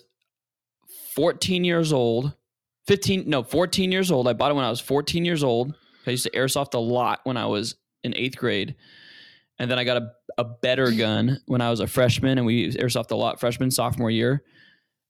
14 1.15 1.63
years 1.63 1.93
old. 1.93 2.33
15, 2.87 3.23
no, 3.29 3.43
14 3.43 3.91
years 3.91 4.11
old. 4.11 4.27
I 4.27 4.33
bought 4.33 4.51
it 4.51 4.55
when 4.55 4.65
I 4.65 4.69
was 4.69 4.81
14 4.81 5.23
years 5.23 5.43
old. 5.43 5.73
I 6.05 6.11
used 6.11 6.23
to 6.23 6.31
airsoft 6.31 6.73
a 6.73 6.79
lot 6.79 7.21
when 7.23 7.37
I 7.37 7.45
was 7.45 7.75
in 8.03 8.13
eighth 8.17 8.37
grade. 8.37 8.75
And 9.57 9.71
then 9.71 9.79
I 9.79 9.85
got 9.85 9.97
a, 10.01 10.11
a 10.37 10.43
better 10.43 10.91
gun 10.91 11.39
when 11.45 11.61
I 11.61 11.69
was 11.69 11.79
a 11.79 11.87
freshman, 11.87 12.37
and 12.37 12.45
we 12.45 12.73
airsoft 12.73 13.11
a 13.11 13.15
lot 13.15 13.39
freshman, 13.39 13.71
sophomore 13.71 14.11
year. 14.11 14.43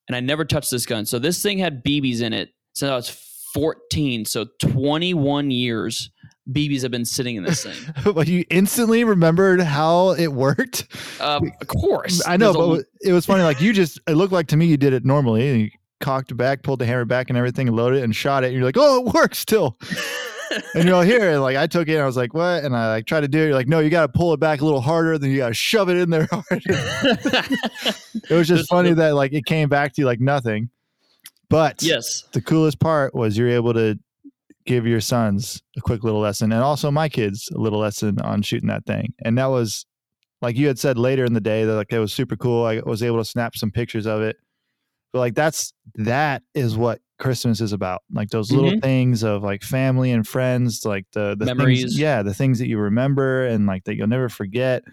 And 0.07 0.15
I 0.15 0.19
never 0.19 0.45
touched 0.45 0.69
this 0.69 0.85
gun. 0.85 1.05
So 1.05 1.17
this 1.17 1.41
thing 1.41 1.57
had 1.57 1.83
BBs 1.83 2.21
in 2.21 2.33
it 2.33 2.49
since 2.73 2.89
I 2.89 2.95
was 2.95 3.09
14. 3.53 4.25
So 4.25 4.45
21 4.59 5.51
years 5.51 6.09
BBs 6.51 6.81
have 6.81 6.91
been 6.91 7.05
sitting 7.05 7.37
in 7.37 7.43
this 7.43 7.63
thing. 7.63 7.73
but 8.13 8.27
you 8.27 8.43
instantly 8.49 9.03
remembered 9.05 9.61
how 9.61 10.11
it 10.11 10.27
worked. 10.27 10.87
Uh, 11.19 11.39
of 11.61 11.67
course, 11.67 12.21
I 12.27 12.35
know, 12.35 12.51
There's 12.51 12.65
a- 12.65 12.81
but 13.01 13.07
it 13.09 13.13
was 13.13 13.25
funny. 13.25 13.43
Like 13.43 13.61
you 13.61 13.71
just, 13.73 13.99
it 14.07 14.15
looked 14.15 14.33
like 14.33 14.47
to 14.47 14.57
me 14.57 14.65
you 14.65 14.75
did 14.77 14.91
it 14.93 15.05
normally. 15.05 15.49
And 15.49 15.61
you 15.61 15.69
cocked 16.01 16.31
it 16.31 16.35
back, 16.35 16.63
pulled 16.63 16.79
the 16.79 16.85
hammer 16.85 17.05
back, 17.05 17.29
and 17.29 17.37
everything, 17.37 17.67
and 17.69 17.77
loaded 17.77 17.99
it 17.99 18.03
and 18.03 18.13
shot 18.13 18.43
it. 18.43 18.47
And 18.47 18.55
you're 18.55 18.65
like, 18.65 18.75
oh, 18.77 19.05
it 19.07 19.13
works 19.13 19.39
still. 19.39 19.77
and 20.75 20.83
you're 20.83 20.95
all 20.95 21.01
here. 21.01 21.29
And 21.31 21.41
like 21.41 21.55
I 21.55 21.65
took 21.65 21.87
it, 21.87 21.93
and 21.93 22.01
I 22.01 22.05
was 22.05 22.17
like, 22.17 22.33
what? 22.33 22.65
And 22.65 22.75
I 22.75 22.89
like 22.89 23.05
tried 23.05 23.21
to 23.21 23.29
do 23.29 23.39
it. 23.41 23.45
You're 23.45 23.53
like, 23.55 23.69
no, 23.69 23.79
you 23.79 23.89
got 23.89 24.01
to 24.11 24.17
pull 24.17 24.33
it 24.33 24.39
back 24.41 24.59
a 24.59 24.65
little 24.65 24.81
harder. 24.81 25.17
Then 25.17 25.31
you 25.31 25.37
got 25.37 25.47
to 25.47 25.53
shove 25.53 25.87
it 25.89 25.95
in 25.95 26.09
there 26.09 26.27
hard. 26.31 26.45
it 26.49 28.31
was 28.31 28.49
just 28.49 28.69
funny 28.69 28.91
that 28.93 29.15
like 29.15 29.31
it 29.31 29.45
came 29.45 29.69
back 29.69 29.93
to 29.93 30.01
you 30.01 30.05
like 30.05 30.19
nothing. 30.19 30.69
But 31.53 31.83
yes, 31.83 32.23
the 32.33 32.41
coolest 32.41 32.79
part 32.79 33.13
was 33.13 33.37
you're 33.37 33.49
able 33.49 33.73
to 33.75 33.97
give 34.65 34.87
your 34.87 35.01
sons 35.01 35.61
a 35.77 35.81
quick 35.81 36.03
little 36.03 36.19
lesson 36.21 36.51
and 36.51 36.61
also 36.63 36.89
my 36.89 37.07
kids 37.09 37.49
a 37.53 37.59
little 37.59 37.79
lesson 37.79 38.19
on 38.21 38.41
shooting 38.41 38.69
that 38.69 38.85
thing. 38.85 39.13
And 39.23 39.37
that 39.37 39.47
was 39.47 39.85
like 40.41 40.57
you 40.57 40.65
had 40.67 40.79
said 40.79 40.97
later 40.97 41.25
in 41.25 41.33
the 41.33 41.41
day 41.41 41.63
that 41.65 41.75
like 41.75 41.91
it 41.93 41.99
was 41.99 42.11
super 42.11 42.35
cool. 42.35 42.65
I 42.65 42.79
was 42.85 43.03
able 43.03 43.19
to 43.19 43.25
snap 43.25 43.55
some 43.55 43.69
pictures 43.71 44.07
of 44.07 44.21
it. 44.21 44.37
But 45.11 45.19
like 45.19 45.35
that's 45.35 45.73
that 45.95 46.41
is 46.55 46.75
what 46.75 46.99
christmas 47.19 47.61
is 47.61 47.71
about. 47.71 48.01
Like 48.11 48.29
those 48.29 48.51
little 48.51 48.71
Mhm. 48.71 48.81
things 48.81 49.23
of 49.23 49.43
like 49.43 49.61
family 49.61 50.11
and 50.11 50.27
friends 50.27 50.83
like 50.85 51.05
the 51.13 51.35
the 51.37 51.45
Memories. 51.45 51.81
things, 51.81 51.99
yeah 51.99 52.23
the 52.23 52.33
things 52.33 52.57
that 52.59 52.67
you 52.67 52.79
remember 52.79 53.45
and 53.45 53.67
like 53.67 53.83
that 53.83 53.95
you'll 53.95 54.07
never 54.07 54.27
forget. 54.27 54.83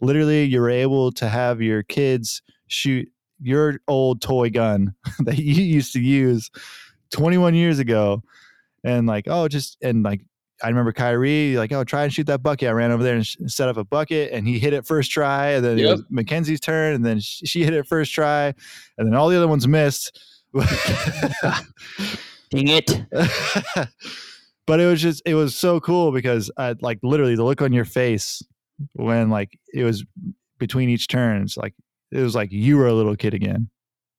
Literally 0.00 0.44
you're 0.44 0.68
able 0.68 1.12
to 1.12 1.28
have 1.28 1.62
your 1.62 1.84
kids 1.84 2.42
shoot 2.66 3.08
your 3.40 3.80
old 3.88 4.20
toy 4.20 4.50
gun 4.50 4.94
that 5.20 5.38
you 5.38 5.62
used 5.62 5.92
to 5.92 6.00
use 6.00 6.50
21 7.10 7.54
years 7.54 7.78
ago 7.78 8.22
and 8.84 9.06
like 9.06 9.24
oh 9.28 9.48
just 9.48 9.76
and 9.82 10.02
like 10.02 10.20
I 10.62 10.68
remember 10.68 10.92
Kyrie 10.92 11.56
like 11.56 11.72
oh 11.72 11.84
try 11.84 12.04
and 12.04 12.12
shoot 12.12 12.26
that 12.26 12.42
bucket. 12.42 12.68
I 12.68 12.72
ran 12.72 12.90
over 12.90 13.02
there 13.02 13.14
and 13.14 13.26
sh- 13.26 13.36
set 13.46 13.68
up 13.68 13.76
a 13.76 13.84
bucket 13.84 14.32
and 14.32 14.46
he 14.46 14.58
hit 14.58 14.72
it 14.72 14.86
first 14.86 15.10
try 15.10 15.48
and 15.50 15.64
then 15.64 15.78
it 15.78 15.86
was 15.86 16.02
Mackenzie's 16.10 16.60
turn 16.60 16.94
and 16.94 17.04
then 17.04 17.20
sh- 17.20 17.42
she 17.44 17.64
hit 17.64 17.74
it 17.74 17.86
first 17.86 18.12
try 18.12 18.54
and 18.96 19.06
then 19.06 19.14
all 19.14 19.28
the 19.28 19.36
other 19.36 19.48
ones 19.48 19.68
missed. 19.68 20.18
Dang 22.50 22.68
it. 22.68 23.04
but 24.66 24.80
it 24.80 24.86
was 24.86 25.00
just 25.00 25.22
it 25.24 25.34
was 25.34 25.54
so 25.54 25.80
cool 25.80 26.12
because 26.12 26.50
I 26.56 26.74
like 26.80 26.98
literally 27.02 27.36
the 27.36 27.44
look 27.44 27.62
on 27.62 27.72
your 27.72 27.84
face 27.84 28.42
when 28.94 29.30
like 29.30 29.58
it 29.72 29.84
was 29.84 30.04
between 30.58 30.88
each 30.88 31.08
turns 31.08 31.56
like 31.56 31.74
it 32.12 32.20
was 32.20 32.34
like 32.34 32.52
you 32.52 32.76
were 32.76 32.86
a 32.86 32.94
little 32.94 33.16
kid 33.16 33.34
again 33.34 33.68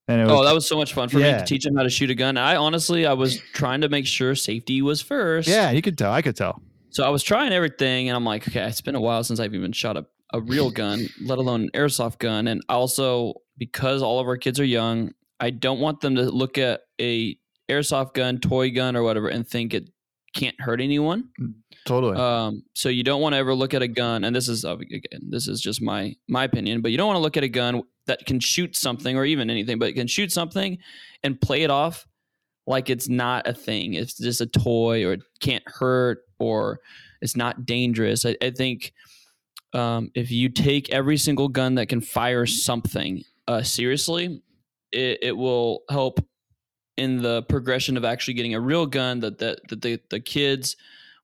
and 0.08 0.21
it 0.21 0.23
oh, 0.25 0.28
was 0.28 0.39
Oh, 0.39 0.43
that 0.45 0.54
was 0.54 0.67
so 0.67 0.75
much 0.75 0.93
fun 0.93 1.08
for 1.10 1.17
me 1.17 1.23
to 1.23 1.45
teach 1.45 1.65
him 1.65 1.75
how 1.75 1.84
to 1.84 1.89
shoot 1.89 2.10
a 2.10 2.15
gun. 2.15 2.36
I 2.36 2.56
honestly, 2.56 3.06
I 3.06 3.13
was 3.13 3.39
trying 3.54 3.82
to 3.82 3.89
make 3.89 4.08
sure 4.08 4.36
safety 4.36 4.82
was 4.82 5.02
first. 5.02 5.47
yeah 5.47 5.71
you 5.71 5.82
could 5.82 5.97
tell 5.97 6.12
I 6.12 6.21
could 6.21 6.36
tell 6.36 6.62
So 6.89 7.04
I 7.04 7.10
was 7.10 7.23
trying 7.23 7.54
everything, 7.54 8.10
and 8.10 8.15
I'm 8.15 8.25
like, 8.25 8.47
okay, 8.47 8.67
it's 8.67 8.82
been 8.82 8.95
a 8.95 9.02
while 9.02 9.23
since 9.23 9.39
I've 9.39 9.54
even 9.54 9.71
shot 9.71 9.97
a, 9.97 10.06
a 10.34 10.41
real 10.41 10.71
gun, 10.82 11.08
let 11.21 11.38
alone 11.38 11.63
an 11.63 11.69
airsoft 11.73 12.19
gun. 12.19 12.47
And 12.47 12.62
also 12.67 13.36
because 13.58 14.02
all 14.02 14.19
of 14.19 14.28
our 14.28 14.38
kids 14.38 14.60
are 14.60 14.65
young, 14.65 15.12
I 15.39 15.52
don't 15.52 15.80
want 15.80 16.02
them 16.02 16.15
to 16.15 16.23
look 16.23 16.58
at 16.58 16.82
a 16.99 17.38
airsoft 17.69 18.15
gun, 18.15 18.39
toy 18.39 18.71
gun, 18.71 18.95
or 18.95 19.04
whatever, 19.04 19.28
and 19.28 19.47
think 19.47 19.73
it 19.73 19.89
can't 20.34 20.60
hurt 20.60 20.82
anyone. 20.82 21.30
Mm. 21.39 21.54
Totally 21.86 22.18
Um, 22.18 22.63
so 22.74 22.89
you 22.89 23.04
don't 23.04 23.22
want 23.22 23.34
to 23.34 23.38
ever 23.38 23.54
look 23.54 23.74
at 23.74 23.82
a 23.82 23.88
gun, 23.88 24.24
and 24.24 24.36
this 24.36 24.48
is 24.48 24.65
uh, 24.65 24.78
again, 24.78 25.22
this 25.30 25.48
is 25.48 25.62
just 25.62 25.82
my 25.82 26.15
my 26.28 26.44
opinion, 26.44 26.82
but 26.82 26.92
you 26.92 26.98
don't 26.98 27.08
want 27.08 27.18
to 27.18 27.22
look 27.22 27.38
at 27.38 27.44
a 27.44 27.50
gun 27.50 27.84
that 28.08 28.26
can 28.26 28.39
shoot 28.39 28.76
something 28.76 29.15
or 29.15 29.26
even 29.26 29.50
anything, 29.50 29.80
but 29.80 29.89
it 29.89 29.94
can 29.94 30.08
shoot 30.08 30.32
something 30.32 30.78
and 31.24 31.39
play 31.39 31.63
it 31.63 31.70
off 31.70 32.08
like 32.65 32.89
it's 32.89 33.10
not 33.10 33.48
a 33.48 33.54
thing. 33.54 33.94
It's 33.94 34.18
just 34.18 34.42
a 34.42 34.46
toy, 34.46 35.06
or 35.06 35.13
it 35.13 35.22
can't 35.39 35.63
hurt, 35.68 36.20
or 36.39 36.80
it's 37.22 37.36
not 37.36 37.65
dangerous. 37.65 38.26
I, 38.26 38.36
I 38.42 38.52
think 38.52 38.94
um, 39.74 40.12
if 40.15 40.32
you 40.32 40.50
take 40.50 40.89
every 40.89 41.18
single 41.18 41.48
gun 41.48 41.76
that 41.76 41.89
can 41.89 42.02
fire 42.02 42.46
something 42.46 43.24
uh, 43.48 43.63
seriously, 43.63 44.42
it, 44.92 45.20
it 45.22 45.38
will 45.38 45.82
help 45.89 46.20
in 46.98 47.22
the 47.22 47.44
progression 47.44 47.96
of 47.98 48.04
actually 48.04 48.34
getting 48.34 48.54
a 48.54 48.60
real 48.60 48.86
gun 48.86 49.20
that 49.22 49.39
that, 49.39 49.60
that 49.70 49.82
the, 49.82 50.00
the 50.10 50.20
kids 50.20 50.76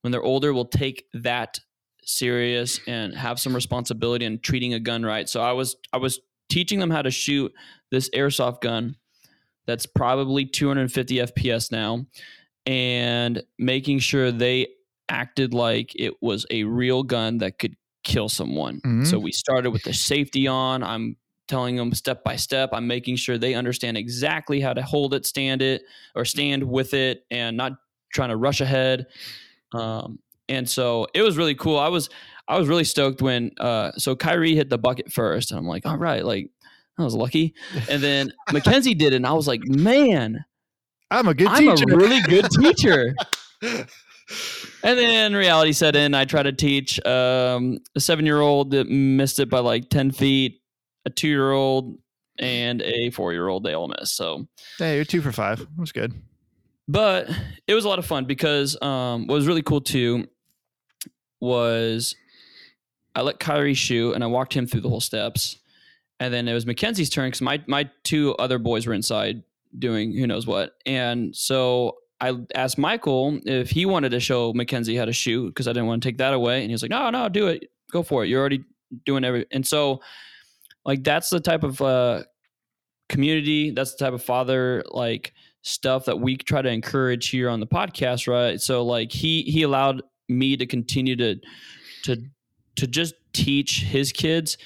when 0.06 0.12
they're 0.12 0.22
older 0.22 0.54
will 0.54 0.66
take 0.66 1.06
that 1.16 1.60
serious 2.04 2.80
and 2.88 3.16
have 3.16 3.40
some 3.40 3.56
responsibility 3.56 4.24
in 4.24 4.38
treating 4.38 4.76
a 4.76 4.80
gun 4.80 5.04
right. 5.04 5.28
So 5.28 5.42
I 5.42 5.52
was 5.54 5.76
I 5.92 5.98
was 5.98 6.20
teaching 6.48 6.78
them 6.78 6.92
how 6.92 7.02
to 7.02 7.10
shoot 7.10 7.52
this 7.90 8.08
airsoft 8.12 8.62
gun 8.62 8.98
that's 9.66 9.88
probably 9.88 10.46
250 10.46 11.16
FPS 11.16 11.72
now 11.72 12.06
and 12.68 13.42
making 13.58 13.98
sure 13.98 14.32
they 14.32 14.68
acted 15.10 15.56
like 15.56 15.92
it 15.96 16.14
was 16.22 16.46
a 16.52 16.66
real 16.66 17.02
gun 17.02 17.40
that 17.40 17.58
could 17.58 17.76
kill 18.04 18.30
someone. 18.30 18.82
Mhm. 18.86 19.08
So 19.08 19.18
we 19.18 19.32
started 19.32 19.72
with 19.72 19.82
the 19.82 19.94
safety 19.94 20.46
on. 20.46 20.84
I'm 20.84 21.18
telling 21.48 21.78
them 21.78 21.92
step 21.96 22.24
by 22.24 22.36
step. 22.36 22.70
I'm 22.74 22.86
making 22.86 23.16
sure 23.16 23.40
they 23.40 23.56
understand 23.56 23.98
exactly 23.98 24.62
how 24.62 24.74
to 24.74 24.84
hold 24.84 25.16
it, 25.16 25.26
stand 25.26 25.64
it, 25.64 25.82
or 26.14 26.26
stand 26.26 26.64
with 26.64 26.94
it, 26.94 27.26
and 27.32 27.58
not 27.58 27.72
trying 28.14 28.30
to 28.30 28.38
rush 28.38 28.62
ahead. 28.62 29.08
Um, 29.74 30.20
and 30.48 30.70
so 30.70 31.08
it 31.14 31.22
was 31.22 31.38
really 31.38 31.56
cool. 31.56 31.80
I 31.80 31.88
was 31.88 32.10
I 32.48 32.58
was 32.58 32.68
really 32.68 32.84
stoked 32.84 33.22
when 33.22 33.52
uh, 33.60 33.92
so 33.94 34.16
Kyrie 34.16 34.56
hit 34.56 34.70
the 34.70 34.78
bucket 34.78 35.12
first, 35.12 35.52
and 35.52 35.60
I'm 35.60 35.66
like, 35.66 35.86
all 35.86 35.98
right, 35.98 36.24
like 36.24 36.50
I 36.98 37.04
was 37.04 37.16
lucky. 37.16 37.56
And 37.90 38.02
then 38.02 38.32
Mackenzie 38.52 38.94
did 38.94 39.14
it, 39.14 39.18
and 39.18 39.28
I 39.28 39.34
was 39.34 39.48
like, 39.48 39.62
man, 39.66 40.46
I'm 41.10 41.28
a 41.28 41.34
good 41.34 41.48
I'm 41.48 41.64
teacher 41.64 41.94
a 41.94 41.98
really 41.98 42.22
good 42.22 42.50
teacher. 42.52 43.16
And 44.84 44.98
then 44.98 45.34
reality 45.34 45.72
set 45.72 45.96
in. 45.96 46.14
I 46.14 46.26
tried 46.26 46.44
to 46.44 46.52
teach 46.52 47.04
um, 47.06 47.80
a 47.96 48.00
seven 48.00 48.26
year 48.26 48.40
old 48.40 48.72
that 48.72 48.90
missed 48.90 49.40
it 49.40 49.50
by 49.50 49.60
like 49.60 49.90
10 49.90 50.12
feet, 50.12 50.62
a 51.06 51.10
two 51.10 51.28
year 51.28 51.52
old, 51.52 51.98
and 52.40 52.82
a 52.82 53.10
four 53.12 53.34
year 53.34 53.48
old. 53.48 53.64
They 53.64 53.74
all 53.74 53.88
missed. 53.88 54.16
So, 54.16 54.48
hey 54.78 54.96
you're 54.96 55.06
two 55.06 55.22
for 55.22 55.32
five 55.32 55.60
that 55.60 55.70
was 55.78 55.92
good 55.92 56.14
but 56.88 57.30
it 57.68 57.74
was 57.74 57.86
a 57.86 57.90
lot 57.90 58.00
of 58.00 58.06
fun 58.06 58.26
because 58.26 58.80
um, 58.82 59.28
what 59.28 59.36
was 59.36 59.48
really 59.48 59.62
cool 59.62 59.82
too 59.82 60.28
was 61.40 62.16
I 63.16 63.22
let 63.22 63.40
Kyrie 63.40 63.74
shoot 63.74 64.14
and 64.14 64.24
I 64.24 64.28
walked 64.28 64.54
him 64.54 64.68
through 64.68 64.82
the 64.82 64.90
whole 64.90 65.02
steps. 65.02 65.58
And 66.20 66.34
then 66.34 66.48
it 66.48 66.54
was 66.54 66.66
Mackenzie's 66.66 67.10
turn 67.10 67.28
because 67.28 67.42
my, 67.42 67.62
my 67.68 67.90
two 68.04 68.36
other 68.36 68.58
boys 68.58 68.88
were 68.88 68.94
inside 68.94 69.44
doing 69.78 70.14
who 70.14 70.28
knows 70.28 70.48
what. 70.48 70.76
And 70.86 71.36
so 71.36 71.98
I 72.22 72.38
asked 72.56 72.78
Michael 72.78 73.40
if 73.46 73.70
he 73.70 73.86
wanted 73.86 74.10
to 74.10 74.20
show 74.20 74.54
Mackenzie 74.54 74.96
how 74.96 75.06
to 75.06 75.14
shoot 75.14 75.48
because 75.50 75.68
I 75.68 75.72
didn't 75.72 75.88
want 75.88 76.02
to 76.02 76.08
take 76.08 76.18
that 76.20 76.34
away. 76.34 76.62
And 76.62 76.70
he 76.70 76.74
was 76.74 76.82
like, 76.82 76.92
no, 76.92 77.10
no, 77.10 77.28
do 77.28 77.48
it. 77.48 77.70
Go 77.92 78.04
for 78.04 78.24
it. 78.24 78.30
You're 78.30 78.40
already 78.40 78.64
doing 79.06 79.24
every. 79.24 79.46
And 79.52 79.66
so, 79.66 80.02
like, 80.86 81.04
that's 81.04 81.30
the 81.30 81.40
type 81.40 81.64
of 81.64 81.82
uh, 81.82 82.24
community, 83.10 83.72
that's 83.72 83.96
the 83.96 84.06
type 84.06 84.14
of 84.14 84.24
father, 84.24 84.84
like, 84.90 85.34
stuff 85.66 86.06
that 86.06 86.20
we 86.20 86.38
try 86.38 86.62
to 86.62 86.70
encourage 86.70 87.30
here 87.30 87.50
on 87.50 87.60
the 87.60 87.68
podcast, 87.68 88.28
right? 88.28 88.62
So, 88.62 88.86
like, 88.86 89.12
he 89.12 89.42
he 89.44 89.64
allowed 89.64 90.02
me 90.30 90.56
to 90.58 90.66
continue 90.66 91.16
to 91.16 91.36
to 92.04 92.18
to 92.78 92.88
just 92.88 93.16
teach 93.34 93.82
his 93.82 94.12
kids. 94.12 94.58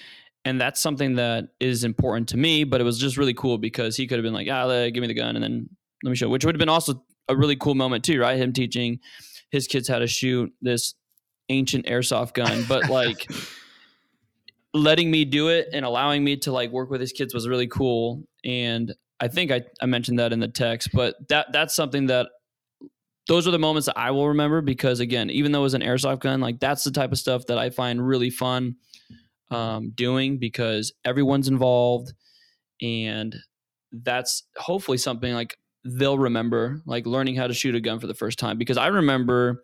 And 0.45 0.59
that's 0.59 0.79
something 0.79 1.15
that 1.15 1.49
is 1.59 1.83
important 1.83 2.29
to 2.29 2.38
me 2.38 2.63
but 2.63 2.79
it 2.79 2.83
was 2.85 2.97
just 2.97 3.17
really 3.17 3.33
cool 3.33 3.57
because 3.57 3.97
he 3.97 4.07
could 4.07 4.17
have 4.17 4.23
been 4.23 4.33
like 4.33 4.47
ah 4.49 4.89
give 4.89 5.01
me 5.01 5.07
the 5.07 5.13
gun 5.13 5.35
and 5.35 5.43
then 5.43 5.69
let 6.01 6.09
me 6.09 6.15
show 6.15 6.29
which 6.29 6.45
would 6.45 6.55
have 6.55 6.59
been 6.59 6.69
also 6.69 7.03
a 7.27 7.35
really 7.35 7.57
cool 7.57 7.75
moment 7.75 8.05
too 8.05 8.19
right? 8.19 8.38
Him 8.38 8.53
teaching 8.53 8.99
his 9.51 9.67
kids 9.67 9.88
how 9.88 9.99
to 9.99 10.07
shoot 10.07 10.51
this 10.62 10.95
ancient 11.49 11.85
airsoft 11.85 12.33
gun. 12.33 12.63
But 12.67 12.89
like 12.89 13.29
letting 14.73 15.12
me 15.12 15.25
do 15.25 15.49
it 15.49 15.69
and 15.73 15.83
allowing 15.83 16.23
me 16.23 16.38
to 16.38 16.51
like 16.51 16.71
work 16.71 16.89
with 16.89 17.01
his 17.01 17.12
kids 17.12 17.33
was 17.33 17.47
really 17.47 17.67
cool. 17.67 18.23
And 18.45 18.93
i 19.19 19.27
think 19.27 19.51
i, 19.51 19.62
I 19.82 19.86
mentioned 19.86 20.19
that 20.19 20.34
in 20.34 20.39
the 20.39 20.47
text 20.47 20.89
but 20.93 21.15
that 21.29 21.47
that's 21.51 21.75
something 21.75 22.08
that 22.08 22.27
those 23.29 23.47
are 23.47 23.51
the 23.51 23.60
moments 23.60 23.86
that 23.86 23.95
I 23.95 24.10
will 24.10 24.29
remember 24.29 24.60
because 24.60 24.99
again, 24.99 25.29
even 25.29 25.51
though 25.51 25.60
it 25.60 25.63
was 25.63 25.75
an 25.75 25.84
airsoft 25.84 26.21
gun, 26.21 26.41
like 26.41 26.60
that's 26.60 26.84
the 26.84 26.89
type 26.89 27.12
of 27.12 27.19
stuff 27.19 27.45
that 27.45 27.60
I 27.60 27.69
find 27.69 28.05
really 28.05 28.32
fun 28.32 28.75
um, 29.51 29.91
doing 29.91 30.39
because 30.39 30.93
everyone's 31.05 31.47
involved, 31.47 32.12
and 32.82 33.36
that's 33.91 34.43
hopefully 34.58 34.97
something 34.97 35.32
like 35.32 35.60
they'll 35.86 36.17
remember, 36.17 36.82
like 36.88 37.05
learning 37.05 37.36
how 37.36 37.45
to 37.45 37.53
shoot 37.53 37.75
a 37.75 37.79
gun 37.79 37.99
for 37.99 38.08
the 38.08 38.15
first 38.15 38.39
time. 38.39 38.58
Because 38.58 38.77
I 38.77 38.88
remember 38.88 39.63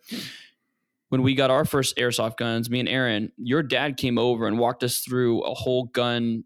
when 1.10 1.24
we 1.24 1.34
got 1.34 1.50
our 1.50 1.66
first 1.66 1.98
airsoft 1.98 2.38
guns, 2.38 2.70
me 2.70 2.80
and 2.80 2.90
Aaron, 2.90 3.32
your 3.36 3.64
dad 3.64 3.98
came 3.98 4.20
over 4.20 4.46
and 4.46 4.60
walked 4.60 4.84
us 4.84 5.00
through 5.00 5.42
a 5.42 5.56
whole 5.56 5.86
gun 5.86 6.44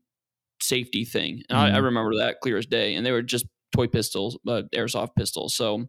safety 0.62 1.06
thing, 1.06 1.44
and 1.50 1.58
I, 1.58 1.70
I 1.70 1.80
Mhm. 1.80 1.84
remember 1.84 2.16
that 2.18 2.40
clear 2.42 2.58
as 2.58 2.66
day. 2.66 2.96
And 2.96 3.06
they 3.06 3.12
were 3.12 3.22
just 3.22 3.46
toy 3.72 3.88
pistols, 3.88 4.38
uh, 4.48 4.64
airsoft 4.76 5.16
pistols. 5.16 5.56
So 5.56 5.88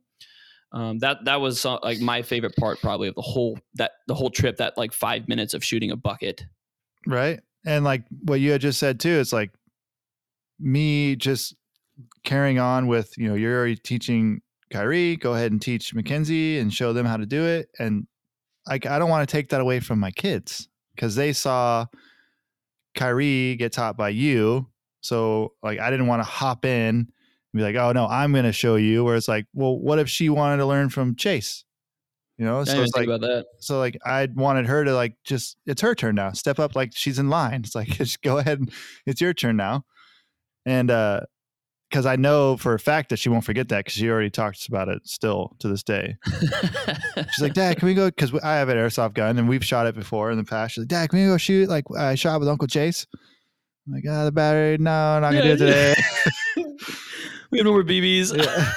um, 0.73 0.99
that 0.99 1.25
that 1.25 1.41
was 1.41 1.65
uh, 1.65 1.79
like 1.83 2.01
my 2.01 2.23
favorite 2.23 2.55
part 2.57 2.81
probably 2.81 3.09
of 3.09 3.15
the 3.15 3.23
whole 3.23 3.59
that 3.75 3.93
the 4.07 4.15
whole 4.15 4.31
trip 4.31 4.59
that 4.59 4.79
like 4.79 4.93
five 4.93 5.27
minutes 5.29 5.53
of 5.55 5.65
shooting 5.65 5.91
a 5.91 5.97
bucket 5.97 6.45
right 7.07 7.41
and 7.67 7.85
like 7.85 8.05
what 8.23 8.39
you 8.39 8.53
had 8.53 8.61
just 8.61 8.79
said 8.79 9.01
too 9.01 9.19
it's 9.19 9.33
like 9.33 9.51
me 10.59 11.17
just 11.17 11.57
carrying 12.25 12.59
on 12.59 12.87
with 12.87 13.17
you 13.19 13.29
know 13.29 13.35
you're 13.35 13.57
already 13.57 13.77
teaching 13.77 14.41
Kyrie 14.73 15.17
go 15.17 15.35
ahead 15.35 15.51
and 15.51 15.61
teach 15.61 15.93
Mackenzie 15.95 16.59
and 16.59 16.73
show 16.73 16.93
them 16.93 17.07
how 17.07 17.17
to 17.17 17.27
do 17.27 17.45
it 17.45 17.69
and 17.79 18.07
like 18.69 18.87
I 18.87 18.99
don't 18.99 19.11
want 19.11 19.29
to 19.29 19.33
take 19.33 19.49
that 19.49 19.61
away 19.61 19.81
from 19.81 19.99
my 19.99 20.11
kids 20.13 20.69
because 20.95 21.17
they 21.17 21.33
saw 21.33 21.87
Kyrie 22.95 23.57
get 23.57 23.73
taught 23.73 23.97
by 23.97 24.11
you. 24.11 24.69
So 25.01 25.55
like 25.63 25.79
I 25.79 25.91
didn't 25.91 26.07
want 26.07 26.21
to 26.21 26.29
hop 26.29 26.65
in 26.65 26.97
and 26.97 27.09
be 27.55 27.63
like, 27.63 27.77
oh 27.77 27.93
no, 27.93 28.07
I'm 28.07 28.33
gonna 28.33 28.53
show 28.53 28.77
you. 28.77 29.05
Where 29.05 29.17
it's 29.17 29.29
like, 29.29 29.47
well, 29.55 29.79
what 29.79 29.99
if 29.99 30.09
she 30.09 30.29
wanted 30.29 30.59
to 30.59 30.67
learn 30.67 30.89
from 30.89 31.17
Chase? 31.17 31.65
You 32.39 32.47
know, 32.47 32.65
so 32.65 32.83
it's 32.83 32.97
like 32.97 33.07
about 33.07 33.21
that. 33.21 33.45
so 33.59 33.79
like 33.79 33.99
I 34.07 34.27
wanted 34.35 34.67
her 34.67 34.83
to 34.83 34.95
like 34.95 35.15
just 35.25 35.59
it's 35.67 35.83
her 35.83 35.95
turn 35.95 36.15
now. 36.15 36.33
Step 36.33 36.59
up 36.59 36.75
like 36.75 36.93
she's 36.95 37.19
in 37.19 37.29
line. 37.29 37.63
It's 37.65 37.75
like 37.75 37.89
just 37.89 38.23
go 38.23 38.39
ahead 38.39 38.61
and 38.61 38.73
it's 39.05 39.21
your 39.21 39.35
turn 39.35 39.57
now. 39.57 39.85
And 40.65 40.91
uh 40.91 41.21
because 41.91 42.07
I 42.07 42.15
know 42.17 42.57
for 42.57 42.73
a 42.75 42.79
fact 42.79 43.09
that 43.11 43.19
she 43.19 43.29
won't 43.29 43.45
forget 43.45 43.69
that 43.69 43.79
because 43.79 43.95
she 43.95 44.09
already 44.09 44.31
talks 44.31 44.69
about 44.69 44.89
it 44.89 45.07
still 45.07 45.57
to 45.59 45.69
this 45.69 45.83
day. 45.83 46.17
She's 47.17 47.41
like, 47.41 47.55
Dad, 47.55 47.79
can 47.79 47.87
we 47.87 47.95
go? 47.95 48.07
Because 48.07 48.33
I 48.45 48.55
have 48.55 48.69
an 48.69 48.77
airsoft 48.77 49.15
gun 49.15 49.39
and 49.39 49.49
we've 49.49 49.65
shot 49.65 49.87
it 49.87 49.97
before 49.97 50.31
in 50.31 50.39
the 50.39 50.45
past. 50.45 50.75
She's 50.75 50.83
like, 50.83 50.89
Dad, 50.89 51.11
can 51.11 51.19
we 51.19 51.27
go 51.27 51.37
shoot? 51.37 51.69
Like 51.69 51.85
I 51.97 52.15
shot 52.15 52.39
with 52.39 52.49
Uncle 52.49 52.69
Chase. 52.69 53.07
I'm 53.87 53.95
like, 53.95 54.05
ah, 54.09 54.25
the 54.25 54.33
battery. 54.33 54.79
No, 54.79 55.19
not 55.19 55.33
gonna 55.33 55.43
do 55.43 55.51
it 55.51 55.57
today. 55.57 55.95
we 57.51 57.59
have 57.59 57.65
no 57.65 57.73
more 57.73 57.83
BBs. 57.83 58.37
Yeah. 58.37 58.73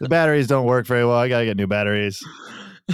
the 0.00 0.08
batteries 0.08 0.46
don't 0.46 0.66
work 0.66 0.86
very 0.86 1.04
well. 1.04 1.18
I 1.18 1.28
gotta 1.28 1.44
get 1.44 1.56
new 1.58 1.66
batteries. 1.66 2.24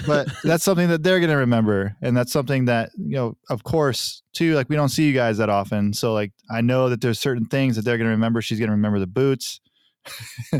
But 0.06 0.28
that's 0.44 0.62
something 0.64 0.88
that 0.88 1.02
they're 1.02 1.20
gonna 1.20 1.36
remember, 1.36 1.96
and 2.02 2.16
that's 2.16 2.32
something 2.32 2.66
that 2.66 2.90
you 2.96 3.16
know, 3.16 3.36
of 3.48 3.64
course, 3.64 4.22
too. 4.32 4.54
Like 4.54 4.68
we 4.68 4.76
don't 4.76 4.88
see 4.88 5.06
you 5.06 5.12
guys 5.12 5.38
that 5.38 5.48
often, 5.50 5.92
so 5.92 6.12
like 6.12 6.32
I 6.50 6.60
know 6.60 6.88
that 6.88 7.00
there's 7.00 7.18
certain 7.20 7.46
things 7.46 7.76
that 7.76 7.82
they're 7.84 7.98
gonna 7.98 8.10
remember. 8.10 8.40
She's 8.40 8.60
gonna 8.60 8.72
remember 8.72 8.98
the 9.00 9.06
boots. 9.08 9.60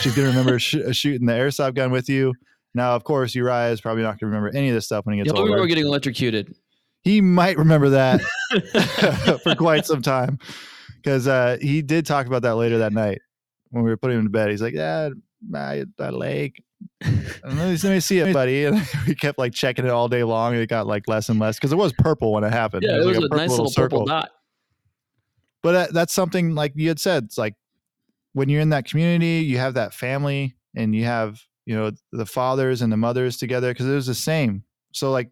She's 0.00 0.14
gonna 0.14 0.28
remember 0.28 0.58
sh- 0.58 0.76
shooting 0.92 1.26
the 1.26 1.32
airsoft 1.32 1.74
gun 1.74 1.90
with 1.90 2.08
you. 2.08 2.34
Now, 2.74 2.94
of 2.96 3.04
course, 3.04 3.34
Uriah 3.34 3.70
is 3.70 3.80
probably 3.80 4.02
not 4.02 4.18
gonna 4.18 4.30
remember 4.32 4.56
any 4.56 4.68
of 4.68 4.74
this 4.74 4.86
stuff 4.86 5.06
when 5.06 5.14
he 5.16 5.22
gets 5.22 5.32
Yeah, 5.34 5.42
we 5.42 5.50
older. 5.50 5.60
were 5.60 5.66
getting 5.66 5.86
electrocuted. 5.86 6.54
he 7.02 7.20
might 7.20 7.56
remember 7.58 7.90
that 7.90 8.20
for 9.42 9.54
quite 9.54 9.86
some 9.86 10.02
time 10.02 10.38
because 11.02 11.28
uh, 11.28 11.56
he 11.60 11.82
did 11.82 12.06
talk 12.06 12.26
about 12.26 12.42
that 12.42 12.56
later 12.56 12.78
that 12.78 12.92
night 12.92 13.20
when 13.70 13.84
we 13.84 13.90
were 13.90 13.96
putting 13.96 14.18
him 14.18 14.24
to 14.24 14.30
bed. 14.30 14.50
He's 14.50 14.62
like, 14.62 14.74
"Yeah, 14.74 15.10
my, 15.48 15.84
my 15.98 16.10
leg." 16.10 16.62
Let, 17.02 17.44
me, 17.44 17.76
let 17.76 17.84
me 17.84 18.00
see 18.00 18.18
it, 18.18 18.32
buddy. 18.32 18.64
And 18.66 18.86
we 19.06 19.14
kept 19.14 19.38
like 19.38 19.52
checking 19.52 19.84
it 19.84 19.90
all 19.90 20.08
day 20.08 20.24
long. 20.24 20.54
And 20.54 20.62
it 20.62 20.68
got 20.68 20.86
like 20.86 21.08
less 21.08 21.28
and 21.28 21.38
less 21.38 21.56
because 21.56 21.72
it 21.72 21.76
was 21.76 21.92
purple 21.92 22.32
when 22.32 22.44
it 22.44 22.52
happened. 22.52 22.84
Yeah, 22.86 23.00
it 23.00 23.04
was 23.04 23.18
like 23.18 23.30
a 23.30 23.36
nice 23.36 23.50
little 23.50 23.72
purple 23.74 24.04
dot. 24.04 24.30
But 25.62 25.72
that, 25.72 25.92
that's 25.94 26.12
something 26.12 26.54
like 26.54 26.72
you 26.76 26.88
had 26.88 27.00
said. 27.00 27.24
It's 27.24 27.38
like 27.38 27.54
when 28.32 28.48
you're 28.48 28.60
in 28.60 28.70
that 28.70 28.86
community, 28.86 29.44
you 29.46 29.58
have 29.58 29.74
that 29.74 29.94
family, 29.94 30.56
and 30.76 30.94
you 30.94 31.04
have 31.04 31.40
you 31.66 31.74
know 31.74 31.92
the 32.12 32.26
fathers 32.26 32.82
and 32.82 32.92
the 32.92 32.96
mothers 32.96 33.36
together 33.38 33.72
because 33.72 33.86
it 33.86 33.94
was 33.94 34.06
the 34.06 34.14
same. 34.14 34.64
So 34.92 35.10
like 35.10 35.30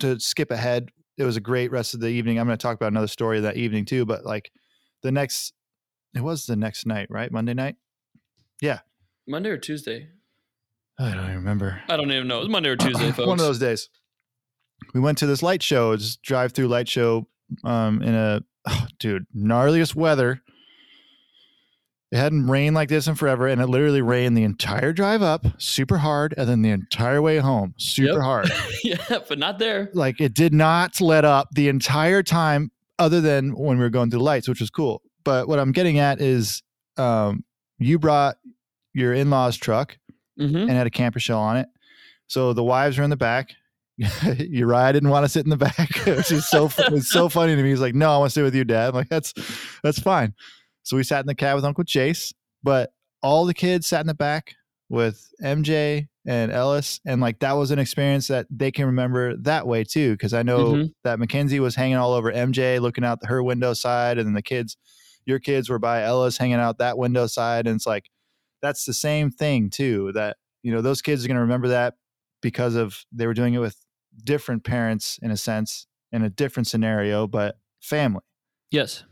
to 0.00 0.18
skip 0.18 0.50
ahead, 0.50 0.90
it 1.16 1.24
was 1.24 1.36
a 1.36 1.40
great 1.40 1.70
rest 1.70 1.94
of 1.94 2.00
the 2.00 2.08
evening. 2.08 2.38
I'm 2.38 2.46
going 2.46 2.58
to 2.58 2.62
talk 2.62 2.74
about 2.74 2.92
another 2.92 3.06
story 3.06 3.40
that 3.40 3.56
evening 3.56 3.84
too. 3.84 4.04
But 4.04 4.24
like 4.24 4.50
the 5.02 5.12
next, 5.12 5.52
it 6.14 6.22
was 6.22 6.46
the 6.46 6.56
next 6.56 6.86
night, 6.86 7.08
right? 7.10 7.30
Monday 7.30 7.54
night. 7.54 7.76
Yeah. 8.60 8.80
Monday 9.26 9.50
or 9.50 9.58
Tuesday? 9.58 10.08
I 11.00 11.14
don't 11.14 11.24
even 11.24 11.36
remember. 11.36 11.80
I 11.88 11.96
don't 11.96 12.12
even 12.12 12.28
know. 12.28 12.36
It 12.38 12.40
was 12.40 12.48
Monday 12.50 12.68
or 12.68 12.76
Tuesday, 12.76 13.10
folks. 13.12 13.26
One 13.26 13.40
of 13.40 13.46
those 13.46 13.58
days. 13.58 13.88
We 14.94 15.00
went 15.00 15.18
to 15.18 15.26
this 15.26 15.42
light 15.42 15.62
show, 15.62 15.96
just 15.96 16.22
drive 16.22 16.52
through 16.52 16.68
light 16.68 16.88
show 16.88 17.26
um 17.64 18.02
in 18.02 18.14
a 18.14 18.42
oh, 18.68 18.86
dude, 18.98 19.26
gnarliest 19.36 19.94
weather. 19.94 20.40
It 22.12 22.16
hadn't 22.18 22.48
rained 22.48 22.74
like 22.74 22.88
this 22.88 23.06
in 23.06 23.14
forever, 23.14 23.46
and 23.46 23.60
it 23.60 23.66
literally 23.68 24.02
rained 24.02 24.36
the 24.36 24.42
entire 24.42 24.92
drive 24.92 25.22
up 25.22 25.46
super 25.58 25.98
hard, 25.98 26.34
and 26.36 26.48
then 26.48 26.60
the 26.62 26.70
entire 26.70 27.22
way 27.22 27.38
home 27.38 27.72
super 27.78 28.14
Yep. 28.14 28.22
hard. 28.22 28.50
yeah, 28.84 29.18
but 29.28 29.38
not 29.38 29.58
there. 29.60 29.90
like 29.94 30.20
it 30.20 30.34
did 30.34 30.52
not 30.52 31.00
let 31.00 31.24
up 31.24 31.48
the 31.54 31.68
entire 31.68 32.22
time, 32.24 32.72
other 32.98 33.20
than 33.20 33.50
when 33.56 33.78
we 33.78 33.84
were 33.84 33.90
going 33.90 34.10
through 34.10 34.18
the 34.18 34.24
lights, 34.24 34.48
which 34.48 34.60
was 34.60 34.70
cool. 34.70 35.02
But 35.24 35.46
what 35.46 35.58
I'm 35.60 35.72
getting 35.72 35.98
at 35.98 36.20
is 36.20 36.62
um 36.96 37.44
you 37.78 37.98
brought 37.98 38.36
your 38.92 39.14
in-laws 39.14 39.56
truck 39.56 39.96
hmm 40.40 40.56
and 40.56 40.70
had 40.70 40.86
a 40.86 40.90
camper 40.90 41.20
shell 41.20 41.38
on 41.40 41.56
it. 41.56 41.68
So 42.26 42.52
the 42.52 42.64
wives 42.64 42.96
were 42.98 43.04
in 43.04 43.10
the 43.10 43.16
back. 43.16 43.50
Uriah 44.38 44.92
didn't 44.92 45.10
want 45.10 45.24
to 45.24 45.28
sit 45.28 45.44
in 45.44 45.50
the 45.50 45.56
back, 45.56 45.94
which 46.06 46.30
is 46.30 46.48
so 46.48 46.70
it's 46.78 47.10
so 47.10 47.28
funny 47.28 47.54
to 47.56 47.62
me. 47.62 47.68
He's 47.70 47.80
like, 47.80 47.94
"No, 47.94 48.10
I 48.10 48.18
want 48.18 48.30
to 48.30 48.34
sit 48.34 48.42
with 48.42 48.54
you, 48.54 48.64
Dad." 48.64 48.88
I'm 48.88 48.94
like, 48.94 49.08
"That's 49.08 49.34
that's 49.82 49.98
fine." 50.00 50.34
So 50.82 50.96
we 50.96 51.02
sat 51.02 51.20
in 51.20 51.26
the 51.26 51.34
cab 51.34 51.56
with 51.56 51.64
Uncle 51.64 51.84
Chase, 51.84 52.32
but 52.62 52.92
all 53.22 53.44
the 53.44 53.54
kids 53.54 53.86
sat 53.86 54.00
in 54.00 54.06
the 54.06 54.14
back 54.14 54.54
with 54.88 55.28
MJ 55.42 56.08
and 56.26 56.50
Ellis, 56.50 57.00
and 57.06 57.20
like 57.20 57.40
that 57.40 57.52
was 57.52 57.70
an 57.70 57.78
experience 57.78 58.28
that 58.28 58.46
they 58.50 58.70
can 58.70 58.86
remember 58.86 59.36
that 59.38 59.66
way 59.66 59.84
too. 59.84 60.12
Because 60.12 60.32
I 60.32 60.42
know 60.42 60.72
Mhm. 60.74 60.92
that 61.04 61.18
Mackenzie 61.18 61.60
was 61.60 61.74
hanging 61.74 61.96
all 61.96 62.12
over 62.14 62.32
MJ, 62.32 62.78
looking 62.80 63.04
out 63.04 63.18
her 63.26 63.42
window 63.42 63.74
side, 63.74 64.16
and 64.18 64.26
then 64.26 64.34
the 64.34 64.42
kids, 64.42 64.76
your 65.26 65.38
kids 65.38 65.68
were 65.68 65.78
by 65.78 66.02
Ellis, 66.02 66.38
hanging 66.38 66.54
out 66.56 66.78
that 66.78 66.96
window 66.96 67.26
side, 67.26 67.66
and 67.66 67.76
it's 67.76 67.86
like 67.86 68.06
that's 68.62 68.84
the 68.84 68.94
same 68.94 69.30
thing 69.30 69.70
too. 69.70 70.12
That 70.12 70.36
you 70.62 70.72
know 70.72 70.80
those 70.80 71.02
kids 71.02 71.24
are 71.24 71.28
going 71.28 71.36
to 71.36 71.42
remember 71.42 71.68
that 71.68 71.94
because 72.42 72.74
of 72.74 73.04
they 73.12 73.26
were 73.26 73.34
doing 73.34 73.54
it 73.54 73.58
with 73.58 73.76
different 74.24 74.64
parents 74.64 75.18
in 75.22 75.30
a 75.30 75.36
sense 75.36 75.86
in 76.12 76.22
a 76.22 76.30
different 76.30 76.66
scenario, 76.66 77.26
but 77.26 77.58
family. 77.80 78.22
Yes. 78.70 79.04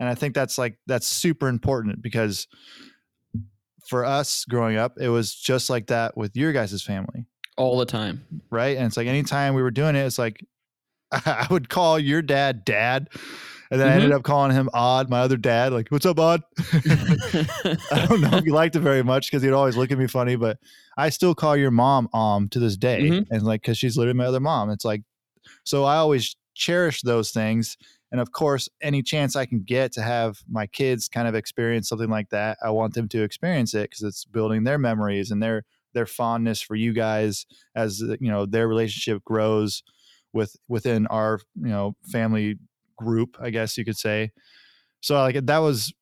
And 0.00 0.08
I 0.08 0.14
think 0.14 0.34
that's 0.34 0.58
like 0.58 0.78
that's 0.86 1.06
super 1.06 1.48
important 1.48 2.02
because 2.02 2.46
for 3.86 4.04
us 4.04 4.44
growing 4.44 4.76
up, 4.76 4.98
it 4.98 5.08
was 5.08 5.34
just 5.34 5.70
like 5.70 5.86
that 5.88 6.16
with 6.16 6.36
your 6.36 6.52
guys' 6.52 6.82
family, 6.82 7.26
All 7.56 7.78
the 7.78 7.86
time. 7.86 8.24
right? 8.50 8.76
And 8.76 8.86
it's 8.86 8.96
like 8.96 9.06
anytime 9.06 9.54
we 9.54 9.62
were 9.62 9.70
doing 9.70 9.94
it, 9.94 10.00
it's 10.00 10.18
like 10.18 10.44
I 11.12 11.46
would 11.50 11.68
call 11.68 11.98
your 11.98 12.22
dad 12.22 12.64
dad. 12.64 13.08
And 13.70 13.80
then 13.80 13.88
I 13.88 13.92
ended 13.94 14.12
up 14.12 14.22
calling 14.22 14.52
him 14.52 14.68
Odd, 14.72 15.08
my 15.08 15.20
other 15.20 15.36
dad. 15.36 15.72
Like, 15.72 15.88
what's 15.88 16.06
up, 16.06 16.18
Odd? 16.18 16.42
I 16.72 18.06
don't 18.08 18.20
know 18.20 18.36
if 18.36 18.44
you 18.44 18.52
liked 18.52 18.76
it 18.76 18.80
very 18.80 19.02
much 19.02 19.30
because 19.30 19.42
he'd 19.42 19.52
always 19.52 19.76
look 19.76 19.90
at 19.90 19.98
me 19.98 20.06
funny, 20.06 20.36
but 20.36 20.58
I 20.96 21.08
still 21.10 21.34
call 21.34 21.56
your 21.56 21.70
mom 21.70 22.08
Om 22.12 22.48
to 22.50 22.58
this 22.58 22.76
day. 22.76 23.02
Mhm. 23.02 23.26
And 23.30 23.42
like, 23.42 23.62
because 23.62 23.78
she's 23.78 23.96
literally 23.96 24.18
my 24.18 24.26
other 24.26 24.40
mom. 24.40 24.70
It's 24.70 24.84
like, 24.84 25.02
so 25.64 25.84
I 25.84 25.96
always 25.96 26.36
cherish 26.54 27.02
those 27.02 27.30
things. 27.30 27.76
And 28.12 28.20
of 28.20 28.30
course, 28.30 28.68
any 28.80 29.02
chance 29.02 29.34
I 29.34 29.44
can 29.44 29.62
get 29.62 29.92
to 29.92 30.02
have 30.02 30.38
my 30.48 30.66
kids 30.66 31.08
kind 31.08 31.26
of 31.26 31.34
experience 31.34 31.88
something 31.88 32.10
like 32.10 32.30
that, 32.30 32.58
I 32.62 32.70
want 32.70 32.94
them 32.94 33.08
to 33.08 33.22
experience 33.22 33.74
it 33.74 33.90
because 33.90 34.02
it's 34.02 34.24
building 34.24 34.64
their 34.64 34.78
memories 34.78 35.30
and 35.30 35.42
their 35.42 35.64
their 35.94 36.06
fondness 36.06 36.60
for 36.60 36.74
you 36.74 36.92
guys 36.92 37.46
as 37.74 38.00
you 38.00 38.30
know 38.30 38.46
their 38.46 38.68
relationship 38.68 39.22
grows 39.24 39.82
with 40.32 40.56
within 40.68 41.06
our 41.06 41.40
you 41.56 41.68
know 41.68 41.96
family 42.10 42.56
group, 42.96 43.36
I 43.40 43.50
guess 43.50 43.76
you 43.76 43.84
could 43.84 43.96
say. 43.96 44.32
So 45.00 45.16
like 45.16 45.46
that 45.46 45.58
was 45.58 45.92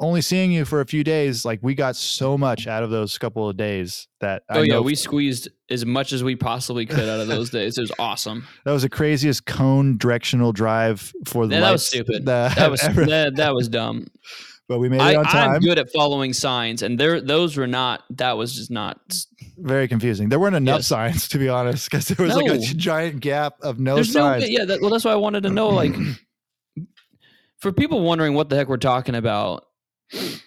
only 0.00 0.20
seeing 0.20 0.52
you 0.52 0.64
for 0.64 0.80
a 0.80 0.86
few 0.86 1.04
days. 1.04 1.44
Like 1.44 1.60
we 1.62 1.74
got 1.74 1.96
so 1.96 2.36
much 2.36 2.66
out 2.66 2.82
of 2.82 2.90
those 2.90 3.16
couple 3.18 3.48
of 3.48 3.56
days 3.56 4.08
that 4.20 4.42
oh 4.50 4.60
I 4.60 4.64
yeah, 4.64 4.80
we 4.80 4.94
squeezed 4.94 5.48
as 5.70 5.86
much 5.86 6.12
as 6.12 6.24
we 6.24 6.36
possibly 6.36 6.86
could 6.86 7.08
out 7.08 7.20
of 7.20 7.28
those 7.28 7.50
days. 7.50 7.78
It 7.78 7.82
was 7.82 7.92
awesome. 7.98 8.46
that 8.64 8.72
was 8.72 8.82
the 8.82 8.88
craziest 8.88 9.46
cone 9.46 9.96
directional 9.96 10.52
drive 10.52 11.12
for 11.26 11.46
the 11.46 11.54
Yeah, 11.54 11.60
that 11.62 11.72
was 11.72 11.86
stupid. 11.86 12.26
That, 12.26 12.56
That 12.56 12.70
was 12.70 12.80
that, 12.80 13.32
that 13.36 13.54
was 13.54 13.68
dumb. 13.68 14.06
but 14.68 14.78
we 14.78 14.88
made 14.88 15.00
it 15.00 15.02
I, 15.02 15.16
on 15.16 15.24
time. 15.24 15.50
I'm 15.50 15.60
good 15.60 15.78
at 15.78 15.92
following 15.92 16.32
signs, 16.32 16.82
and 16.82 16.98
there 16.98 17.20
those 17.20 17.56
were 17.56 17.66
not. 17.66 18.02
That 18.10 18.36
was 18.36 18.54
just 18.54 18.70
not. 18.70 18.98
Very 19.56 19.86
confusing. 19.88 20.28
There 20.28 20.40
weren't 20.40 20.56
enough 20.56 20.78
Yes. 20.80 20.86
signs 20.88 21.28
to 21.28 21.38
be 21.38 21.48
honest, 21.48 21.90
because 21.90 22.08
there 22.08 22.26
was 22.26 22.34
like 22.36 22.50
a 22.50 22.58
giant 22.76 23.20
gap 23.20 23.54
of 23.62 23.78
no 23.78 23.94
There's 23.96 24.12
signs. 24.12 24.42
no. 24.42 24.48
Yeah, 24.48 24.64
that, 24.64 24.80
well, 24.80 24.90
that's 24.90 25.04
why 25.04 25.12
I 25.12 25.16
wanted 25.16 25.44
to 25.44 25.50
know. 25.50 25.68
Like, 25.68 25.94
for 27.60 27.72
people 27.72 28.00
wondering 28.02 28.34
what 28.34 28.48
the 28.48 28.56
heck 28.56 28.68
we're 28.68 28.76
talking 28.76 29.14
about, 29.14 29.66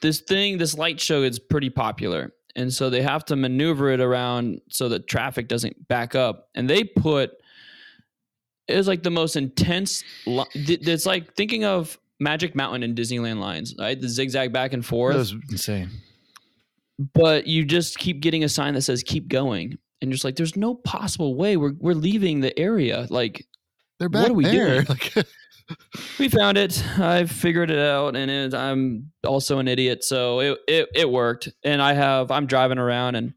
this 0.01 0.19
thing, 0.21 0.57
this 0.57 0.77
light 0.77 0.99
show 0.99 1.23
is 1.23 1.39
pretty 1.39 1.69
popular, 1.69 2.33
and 2.55 2.73
so 2.73 2.89
they 2.89 3.01
have 3.01 3.25
to 3.25 3.35
maneuver 3.35 3.89
it 3.91 3.99
around 4.01 4.61
so 4.69 4.89
that 4.89 5.07
traffic 5.07 5.47
doesn't 5.47 5.87
back 5.87 6.15
up. 6.15 6.49
And 6.55 6.69
they 6.69 6.83
put 6.83 7.31
it 8.67 8.75
was 8.75 8.87
like 8.87 9.03
the 9.03 9.09
most 9.09 9.35
intense. 9.37 10.03
It's 10.25 11.05
like 11.05 11.33
thinking 11.35 11.63
of 11.63 11.97
Magic 12.19 12.53
Mountain 12.55 12.83
and 12.83 12.97
Disneyland 12.97 13.39
lines, 13.39 13.73
right? 13.79 13.99
The 13.99 14.09
zigzag 14.09 14.51
back 14.51 14.73
and 14.73 14.85
forth. 14.85 15.13
That 15.13 15.19
was 15.19 15.35
insane. 15.49 15.89
But 17.13 17.47
you 17.47 17.63
just 17.65 17.97
keep 17.99 18.19
getting 18.21 18.43
a 18.43 18.49
sign 18.49 18.73
that 18.73 18.81
says 18.81 19.03
keep 19.03 19.27
going 19.27 19.77
and 20.01 20.09
you're 20.09 20.13
just 20.13 20.23
like 20.25 20.35
there's 20.35 20.55
no 20.55 20.75
possible 20.75 21.35
way 21.35 21.57
we're, 21.57 21.73
we're 21.79 21.93
leaving 21.93 22.39
the 22.39 22.57
area 22.59 23.05
like 23.09 23.45
They're 23.99 24.09
What 24.09 24.21
back 24.21 24.29
are 24.31 24.33
we 24.33 24.43
there. 24.45 24.83
doing? 24.83 24.99
We 26.17 26.29
found 26.29 26.57
it 26.57 26.81
i 26.97 27.25
figured 27.25 27.69
it 27.69 27.77
out 27.79 28.15
and 28.15 28.31
it, 28.31 28.53
i'm 28.53 29.11
also 29.25 29.59
an 29.59 29.67
idiot 29.67 30.01
so 30.01 30.39
it, 30.39 30.59
it, 30.65 30.87
it 30.95 31.09
worked 31.09 31.49
and 31.61 31.81
i 31.81 31.91
have 31.91 32.31
i'm 32.31 32.45
driving 32.45 32.77
around 32.77 33.15
and 33.15 33.33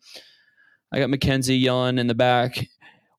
i 0.92 1.00
got 1.00 1.11
mackenzie 1.11 1.56
yelling 1.56 1.98
in 1.98 2.06
the 2.06 2.14
back 2.14 2.68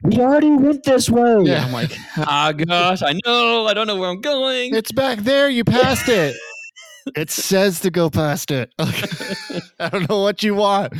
we 0.01 0.17
already 0.17 0.51
went 0.51 0.83
this 0.85 1.09
way 1.09 1.43
Yeah. 1.43 1.65
i'm 1.65 1.73
like 1.73 1.91
ah 2.19 2.53
gosh 2.55 3.01
i 3.03 3.13
know 3.25 3.67
i 3.67 3.73
don't 3.73 3.85
know 3.85 3.97
where 3.97 4.09
i'm 4.09 4.21
going 4.21 4.73
it's 4.73 4.93
back 4.93 5.19
there. 5.19 5.49
You 5.49 5.65
passed 5.65 6.07
it. 6.07 6.33
it 7.15 7.29
says 7.29 7.79
to 7.81 7.91
go 7.91 8.09
past 8.09 8.51
it. 8.51 8.71
I 8.79 9.89
don't 9.89 10.09
know 10.09 10.21
what 10.21 10.43
you 10.43 10.55
want. 10.55 10.93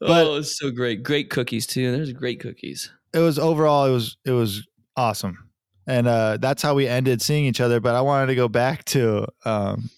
But- 0.00 0.26
oh, 0.26 0.36
it's 0.36 0.58
so 0.58 0.70
great. 0.70 1.02
Great 1.02 1.30
cookies 1.30 1.66
too. 1.66 1.92
There's 1.92 2.12
great 2.12 2.40
cookies. 2.40 2.90
it 3.14 3.18
was 3.20 3.38
overall 3.38 3.86
it 3.86 3.92
was 3.92 4.16
it 4.24 4.30
was 4.32 4.66
awesome 4.96 5.36
and 5.86 6.06
uh 6.06 6.36
that's 6.38 6.62
how 6.62 6.74
we 6.74 6.86
ended 6.86 7.20
seeing 7.22 7.44
each 7.46 7.60
other 7.62 7.80
but 7.80 7.94
i 7.94 8.00
wanted 8.02 8.26
to 8.26 8.34
go 8.34 8.46
back 8.46 8.84
to 8.84 9.26
um 9.46 9.88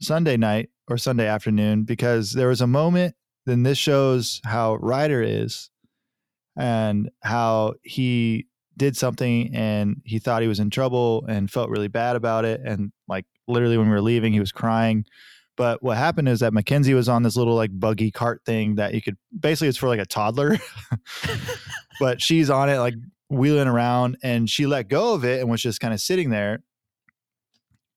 sunday 0.00 0.36
night 0.38 0.70
or 0.88 0.96
sunday 0.96 1.26
afternoon 1.26 1.84
because 1.84 2.32
there 2.32 2.48
was 2.48 2.60
a 2.62 2.66
moment 2.66 3.14
then 3.46 3.62
this 3.62 3.76
shows 3.78 4.40
how 4.44 4.76
ryder 4.76 5.22
is 5.22 5.68
and 6.56 7.10
how 7.22 7.74
he 7.82 8.46
did 8.76 8.96
something 8.96 9.54
and 9.54 10.00
he 10.04 10.18
thought 10.18 10.40
he 10.42 10.48
was 10.48 10.60
in 10.60 10.70
trouble 10.70 11.24
and 11.28 11.50
felt 11.50 11.68
really 11.68 11.88
bad 11.88 12.16
about 12.16 12.44
it 12.46 12.60
and 12.64 12.90
like 13.06 13.26
literally 13.48 13.78
when 13.78 13.88
we 13.88 13.94
were 13.94 14.02
leaving 14.02 14.32
he 14.32 14.40
was 14.40 14.52
crying. 14.52 15.04
But 15.56 15.82
what 15.82 15.96
happened 15.96 16.28
is 16.28 16.38
that 16.40 16.52
mackenzie 16.52 16.94
was 16.94 17.08
on 17.08 17.24
this 17.24 17.34
little 17.34 17.56
like 17.56 17.70
buggy 17.72 18.12
cart 18.12 18.42
thing 18.46 18.76
that 18.76 18.94
you 18.94 19.02
could 19.02 19.16
basically 19.38 19.68
it's 19.68 19.78
for 19.78 19.88
like 19.88 20.00
a 20.00 20.06
toddler. 20.06 20.56
But 22.00 22.22
she's 22.22 22.50
on 22.50 22.68
it 22.68 22.78
like 22.78 22.94
wheeling 23.28 23.68
around 23.68 24.18
and 24.22 24.48
she 24.48 24.66
let 24.66 24.88
go 24.88 25.14
of 25.14 25.24
it 25.24 25.40
and 25.40 25.50
was 25.50 25.62
just 25.62 25.80
kind 25.80 25.92
of 25.92 26.00
sitting 26.00 26.30
there. 26.30 26.60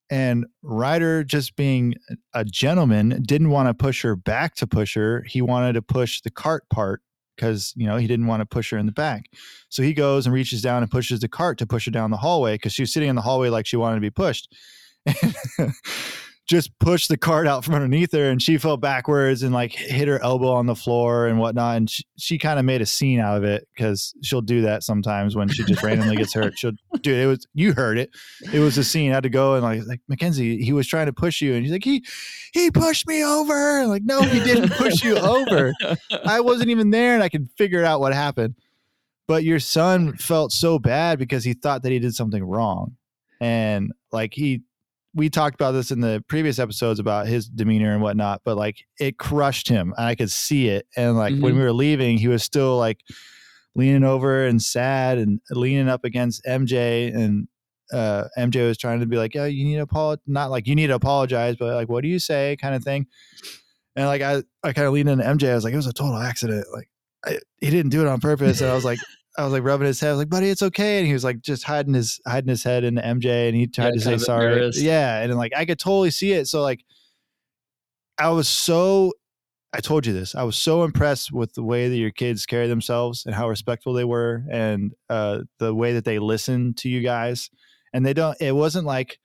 And 0.10 0.45
ryder 0.62 1.24
just 1.24 1.56
being 1.56 1.95
a 2.34 2.43
gentleman 2.43 3.22
didn't 3.26 3.49
want 3.49 3.70
to 3.70 3.74
push 3.74 4.02
her 4.02 4.16
back 4.16 4.56
to 4.56 4.68
push 4.68 4.95
her. 4.95 5.24
He 5.28 5.41
wanted 5.41 5.74
to 5.74 5.82
push 5.82 6.22
the 6.22 6.32
cart 6.32 6.68
part 6.70 7.02
because 7.38 7.74
you 7.78 7.88
know 7.88 7.95
he 7.95 8.08
didn't 8.08 8.28
want 8.28 8.41
to 8.41 8.45
push 8.45 8.72
her 8.72 8.78
in 8.78 8.88
the 8.88 8.91
back. 8.91 9.30
So 9.70 9.84
he 9.84 9.93
goes 9.93 10.26
and 10.26 10.34
reaches 10.34 10.62
down 10.62 10.84
and 10.84 10.91
pushes 10.91 11.22
the 11.22 11.30
cart 11.30 11.58
to 11.60 11.66
push 11.66 11.86
her 11.86 11.91
down 11.91 12.12
the 12.12 12.18
hallway 12.18 12.56
because 12.56 12.74
she 12.74 12.82
was 12.82 12.91
sitting 12.91 13.08
in 13.08 13.16
the 13.16 13.22
hallway 13.22 13.47
like 13.47 13.66
she 13.66 13.78
wanted 13.78 13.95
to 13.95 14.02
be 14.02 14.10
pushed 14.10 14.54
just 16.47 16.78
pushed 16.80 17.08
the 17.08 17.18
cart 17.18 17.47
out 17.47 17.64
from 17.64 17.76
underneath 17.76 18.12
her 18.12 18.30
and 18.30 18.41
she 18.41 18.58
fell 18.58 18.76
backwards 18.76 19.41
and 19.41 19.54
like 19.54 19.72
hit 19.72 20.08
her 20.08 20.22
elbow 20.22 20.52
on 20.52 20.66
the 20.66 20.76
floor 20.76 21.28
and 21.28 21.39
whatnot 21.39 21.78
and 21.78 21.89
she, 21.89 22.04
she 22.18 22.38
kind 22.38 22.60
of 22.60 22.66
made 22.66 22.82
a 22.82 22.86
scene 22.86 23.22
out 23.22 23.38
of 23.38 23.43
it 23.45 23.66
because 23.74 24.14
she'll 24.22 24.41
do 24.41 24.62
that 24.62 24.84
sometimes 24.84 25.34
when 25.34 25.47
she 25.47 25.64
just 25.64 25.82
randomly 25.82 26.16
gets 26.18 26.34
hurt 26.34 26.58
she'll 26.58 26.74
dude 27.02 27.18
it 27.18 27.28
was 27.28 27.47
you 27.54 27.74
heard 27.74 27.97
it 27.97 28.10
it 28.52 28.60
was 28.60 28.78
a 28.78 28.84
scene 28.84 29.12
I 29.12 29.14
had 29.16 29.24
to 29.24 29.30
go 29.30 29.54
and 29.54 29.64
like 29.64 29.84
like 29.88 30.02
mackenzie 30.10 30.62
he 30.62 30.74
was 30.74 30.88
trying 30.88 31.06
to 31.06 31.14
push 31.14 31.41
you 31.41 31.54
and 31.54 31.64
he's 31.64 31.72
like 31.72 31.86
he 31.86 32.04
he 32.52 32.70
pushed 32.70 33.08
me 33.08 33.24
over 33.24 33.88
like 33.88 34.04
no 34.04 34.22
he 34.22 34.43
didn't 34.43 34.72
push 34.74 35.04
you 35.04 35.16
over 35.18 35.72
I 36.26 36.41
wasn't 36.41 36.70
even 36.70 36.89
there 36.89 37.14
and 37.14 37.24
I 37.24 37.30
could 37.30 37.49
figure 37.58 37.84
out 37.84 37.99
what 37.99 38.14
happened. 38.14 38.56
But 39.28 39.43
your 39.43 39.60
son 39.60 40.18
felt 40.18 40.52
so 40.52 40.80
bad 40.80 41.20
because 41.20 41.43
he 41.43 41.54
thought 41.54 41.84
that 41.84 41.91
he 41.91 41.99
did 41.99 42.16
something 42.16 42.43
wrong. 42.43 42.97
And 43.39 43.93
like 44.12 44.34
he, 44.34 44.62
we 45.14 45.30
talked 45.30 45.55
about 45.55 45.72
this 45.74 45.91
in 45.91 45.99
the 45.99 46.24
previous 46.30 46.57
episodes 46.59 46.99
about 46.99 47.28
his 47.28 47.47
demeanor 47.49 47.91
and 47.93 48.01
whatnot, 48.01 48.41
but 48.45 48.55
like 48.57 48.78
it 48.99 49.18
crushed 49.18 49.68
him 49.68 49.93
and 49.97 50.05
I 50.07 50.16
could 50.16 50.32
see 50.32 50.68
it. 50.70 50.88
And 50.95 51.18
like 51.18 51.34
when 51.34 51.53
Mhm. 51.53 51.57
we 51.57 51.64
were 51.64 51.74
leaving, 51.74 52.18
he 52.18 52.28
was 52.30 52.43
still 52.43 52.78
like 52.78 52.99
leaning 53.76 54.03
over 54.03 54.45
and 54.45 54.62
sad 54.62 55.18
and 55.18 55.39
leaning 55.49 55.89
up 55.89 56.05
against 56.05 56.45
MJ. 56.45 57.14
And 57.14 57.47
uh, 57.93 58.26
MJ 58.38 58.66
was 58.68 58.78
trying 58.78 59.01
to 59.01 59.05
be 59.05 59.18
like, 59.18 59.36
yeah, 59.36 59.45
you 59.45 59.66
need 59.66 59.76
to 59.76 59.82
apologize. 59.82 60.24
Not 60.28 60.49
like 60.49 60.66
you 60.68 60.76
need 60.76 60.88
to 60.88 60.95
apologize, 60.95 61.57
but 61.57 61.76
like, 61.76 61.89
what 61.89 62.03
do 62.03 62.07
you 62.09 62.20
say 62.20 62.55
kind 62.62 62.74
of 62.76 62.84
thing. 62.84 63.07
And 63.97 64.05
like 64.07 64.22
I, 64.22 64.43
I 64.64 64.72
kind 64.72 64.88
of 64.88 64.93
leaned 64.93 65.09
into 65.09 65.26
MJ. 65.26 65.51
I 65.51 65.55
was 65.55 65.66
like, 65.66 65.74
it 65.74 65.78
was 65.78 65.88
a 65.88 65.93
total 65.93 66.16
accident. 66.18 66.66
Like 66.74 66.89
I, 67.26 67.39
he 67.59 67.70
didn't 67.70 67.91
do 67.91 67.99
it 68.01 68.07
on 68.07 68.22
purpose. 68.22 68.62
And 68.62 68.72
I 68.72 68.74
was 68.76 68.86
like, 68.86 68.99
I 69.38 69.44
was 69.44 69.54
like 69.54 69.64
rubbing 69.64 69.88
his 69.88 70.00
head. 70.00 70.10
I 70.10 70.12
was 70.12 70.20
like, 70.20 70.30
buddy, 70.30 70.50
it's 70.50 70.62
okay. 70.62 70.98
And 71.00 71.08
he 71.08 71.14
was 71.14 71.24
like 71.24 71.42
just 71.42 71.64
hiding 71.64 71.94
his 71.94 72.20
hiding 72.28 72.50
his 72.50 72.64
head 72.64 72.84
into 72.84 73.02
MJ 73.02 73.48
and 73.48 73.56
he 73.56 73.68
tried 73.68 73.86
Yeah, 73.88 73.92
to 73.92 74.00
say 74.02 74.18
sorry. 74.18 74.52
embarrassed. 74.54 74.82
Yeah. 74.82 75.22
And 75.22 75.32
then 75.32 75.38
like 75.38 75.54
I 75.56 75.66
could 75.66 75.80
totally 75.80 76.12
see 76.12 76.34
it. 76.34 76.48
So 76.48 76.62
like 76.62 76.84
I 78.18 78.30
was 78.30 78.48
so 78.50 79.14
I 79.74 79.80
told 79.80 80.06
you 80.06 80.12
this. 80.14 80.36
I 80.36 80.44
was 80.44 80.58
so 80.58 80.84
impressed 80.84 81.32
with 81.32 81.54
the 81.54 81.64
way 81.64 81.88
that 81.88 81.96
your 81.96 82.12
kids 82.12 82.46
carry 82.46 82.68
themselves 82.68 83.26
and 83.26 83.34
how 83.34 83.48
respectful 83.48 83.94
they 83.94 84.04
were 84.04 84.44
and 84.52 84.94
uh 85.10 85.40
the 85.60 85.74
way 85.74 85.94
that 85.94 86.04
they 86.06 86.20
listened 86.20 86.78
to 86.80 86.90
you 86.90 87.02
guys. 87.02 87.50
And 87.94 88.06
they 88.06 88.14
don't 88.14 88.36
it 88.42 88.54
wasn't 88.54 88.86
like 88.86 89.18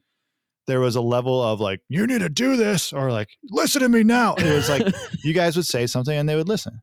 there 0.68 0.80
was 0.80 0.96
a 0.96 1.00
level 1.00 1.40
of 1.42 1.60
like, 1.60 1.80
you 1.88 2.06
need 2.08 2.20
to 2.22 2.28
do 2.28 2.56
this 2.56 2.92
or 2.92 3.12
like, 3.12 3.28
listen 3.50 3.82
to 3.82 3.88
me 3.88 4.02
now. 4.02 4.34
It 4.34 4.52
was 4.52 4.68
like 4.68 4.86
you 5.24 5.32
guys 5.32 5.56
would 5.56 5.66
say 5.66 5.86
something 5.86 6.16
and 6.16 6.28
they 6.28 6.34
would 6.36 6.48
listen. 6.48 6.80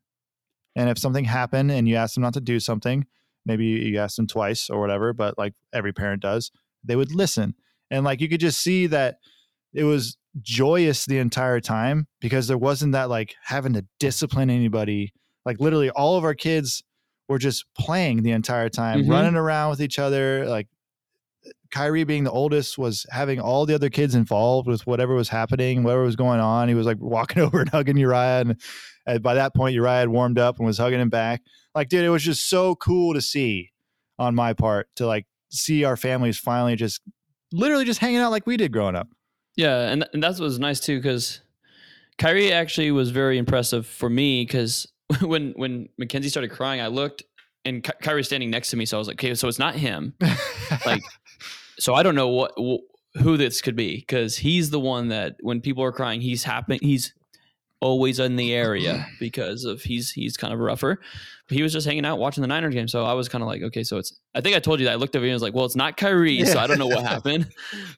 And 0.75 0.89
if 0.89 0.97
something 0.97 1.25
happened 1.25 1.71
and 1.71 1.87
you 1.87 1.95
asked 1.95 2.15
them 2.15 2.23
not 2.23 2.33
to 2.33 2.41
do 2.41 2.59
something, 2.59 3.05
maybe 3.45 3.65
you 3.65 3.99
asked 3.99 4.17
them 4.17 4.27
twice 4.27 4.69
or 4.69 4.79
whatever, 4.79 5.13
but 5.13 5.37
like 5.37 5.53
every 5.73 5.93
parent 5.93 6.21
does, 6.21 6.51
they 6.83 6.95
would 6.95 7.13
listen. 7.13 7.55
And 7.91 8.03
like 8.03 8.21
you 8.21 8.29
could 8.29 8.39
just 8.39 8.59
see 8.61 8.87
that 8.87 9.17
it 9.73 9.83
was 9.83 10.17
joyous 10.41 11.05
the 11.05 11.19
entire 11.19 11.59
time 11.59 12.07
because 12.19 12.47
there 12.47 12.57
wasn't 12.57 12.93
that 12.93 13.09
like 13.09 13.35
having 13.43 13.73
to 13.73 13.85
discipline 13.99 14.49
anybody. 14.49 15.13
Like 15.45 15.59
literally 15.59 15.89
all 15.91 16.17
of 16.17 16.23
our 16.23 16.33
kids 16.33 16.83
were 17.29 17.37
just 17.37 17.65
playing 17.77 18.23
the 18.23 18.31
entire 18.31 18.69
time, 18.69 19.03
Mhm. 19.03 19.09
running 19.09 19.35
around 19.35 19.69
with 19.69 19.81
each 19.81 19.99
other. 19.99 20.47
Like 20.47 20.67
Kyrie 21.71 22.03
being 22.03 22.23
the 22.23 22.31
oldest 22.31 22.77
was 22.77 23.05
having 23.09 23.39
all 23.39 23.65
the 23.65 23.73
other 23.73 23.89
kids 23.89 24.15
involved 24.15 24.67
with 24.67 24.85
whatever 24.85 25.15
was 25.15 25.29
happening, 25.29 25.83
whatever 25.83 26.03
was 26.03 26.15
going 26.15 26.39
on. 26.39 26.67
He 26.67 26.75
was 26.75 26.85
like 26.85 26.99
walking 26.99 27.41
over 27.43 27.61
and 27.61 27.69
hugging 27.69 27.97
Uriah. 27.97 28.41
And, 28.41 28.61
and 29.05 29.23
by 29.23 29.33
that 29.35 29.55
point, 29.55 29.73
Uriah 29.73 29.99
had 29.99 30.09
warmed 30.09 30.39
up 30.39 30.57
and 30.57 30.65
was 30.65 30.77
hugging 30.77 30.99
him 30.99 31.09
back. 31.09 31.41
Like, 31.75 31.89
dude, 31.89 32.05
it 32.05 32.09
was 32.09 32.23
just 32.23 32.49
so 32.49 32.75
cool 32.75 33.13
to 33.13 33.21
see 33.21 33.71
on 34.19 34.35
my 34.35 34.53
part 34.53 34.87
to 34.97 35.07
like 35.07 35.25
see 35.49 35.83
our 35.83 35.97
families 35.97 36.37
finally 36.37 36.75
just 36.75 37.01
literally 37.51 37.85
just 37.85 37.99
hanging 37.99 38.19
out 38.19 38.31
like 38.31 38.45
we 38.45 38.57
did 38.57 38.71
growing 38.71 38.95
up. 38.95 39.07
Yeah, 39.55 39.89
and, 39.89 40.07
and 40.13 40.23
that 40.23 40.39
was 40.39 40.59
nice 40.59 40.79
too 40.79 40.97
because 40.97 41.41
Kyrie 42.17 42.51
actually 42.51 42.91
was 42.91 43.11
very 43.11 43.37
impressive 43.37 43.85
for 43.85 44.09
me 44.09 44.43
because 44.43 44.87
when 45.21 45.53
when 45.55 45.89
Mackenzie 45.97 46.29
started 46.29 46.51
crying, 46.51 46.81
I 46.81 46.87
looked 46.87 47.23
and 47.65 47.83
Ky- 47.83 47.93
Kyrie's 48.01 48.27
standing 48.27 48.49
next 48.49 48.71
to 48.71 48.77
me, 48.77 48.85
so 48.85 48.97
I 48.97 48.99
was 48.99 49.07
like, 49.07 49.15
okay, 49.15 49.35
so 49.35 49.47
it's 49.47 49.59
not 49.59 49.75
him. 49.75 50.13
Like, 50.87 51.03
so 51.79 51.93
I 51.93 52.03
don't 52.03 52.15
know 52.15 52.29
what 52.29 52.51
wh- 52.57 53.21
who 53.21 53.37
this 53.37 53.61
could 53.61 53.75
be 53.75 53.97
because 53.97 54.37
he's 54.37 54.69
the 54.69 54.79
one 54.79 55.09
that 55.09 55.35
when 55.41 55.61
people 55.61 55.83
are 55.83 55.91
crying, 55.91 56.21
he's 56.21 56.43
happen 56.43 56.79
he's 56.81 57.13
always 57.83 58.17
in 58.17 58.37
the 58.37 58.53
area 58.53 59.05
because 59.19 59.65
of 59.65 59.81
he's 59.81 60.11
he's 60.11 60.37
kind 60.37 60.53
of 60.53 60.59
rougher. 60.59 60.99
But 61.47 61.57
he 61.57 61.61
was 61.61 61.73
just 61.73 61.85
hanging 61.85 62.05
out 62.05 62.17
watching 62.17 62.41
the 62.41 62.47
Niners 62.47 62.73
game, 62.73 62.87
so 62.87 63.03
I 63.03 63.13
was 63.13 63.27
kind 63.27 63.43
of 63.43 63.47
like, 63.47 63.61
okay, 63.61 63.83
so 63.83 63.97
it's. 63.97 64.17
I 64.33 64.41
think 64.41 64.55
I 64.55 64.59
told 64.59 64.79
you 64.79 64.85
that 64.85 64.93
I 64.93 64.95
looked 64.95 65.15
over 65.15 65.25
and 65.25 65.33
was 65.33 65.41
like, 65.41 65.53
well, 65.53 65.65
it's 65.65 65.75
not 65.75 65.97
Kyrie, 65.97 66.45
so 66.45 66.57
I 66.57 66.65
don't 66.65 66.79
know 66.79 66.87
what 66.87 67.03
happened. 67.07 67.49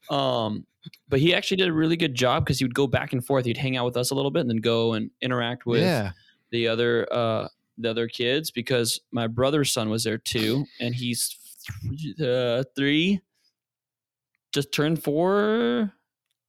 Um, 0.09 0.65
but 1.07 1.19
he 1.19 1.33
actually 1.33 1.57
did 1.57 1.69
a 1.69 1.73
really 1.73 1.95
good 1.95 2.15
job 2.15 2.43
because 2.43 2.59
he 2.59 2.65
would 2.65 2.73
go 2.73 2.87
back 2.87 3.13
and 3.13 3.23
forth. 3.23 3.45
He'd 3.45 3.57
hang 3.57 3.77
out 3.77 3.85
with 3.85 3.97
us 3.97 4.11
a 4.11 4.15
little 4.15 4.31
bit 4.31 4.41
and 4.41 4.49
then 4.49 4.57
go 4.57 4.93
and 4.93 5.11
interact 5.21 5.65
with 5.65 5.81
yeah. 5.81 6.11
the 6.51 6.67
other 6.67 7.07
uh 7.11 7.47
the 7.77 7.89
other 7.89 8.07
kids 8.07 8.51
because 8.51 9.01
my 9.11 9.27
brother's 9.27 9.71
son 9.71 9.89
was 9.89 10.03
there 10.03 10.17
too 10.17 10.65
and 10.79 10.95
he's 10.95 11.37
th- 11.97 12.21
uh, 12.21 12.63
three 12.75 13.19
just 14.55 14.71
turned 14.71 15.03
four 15.03 15.93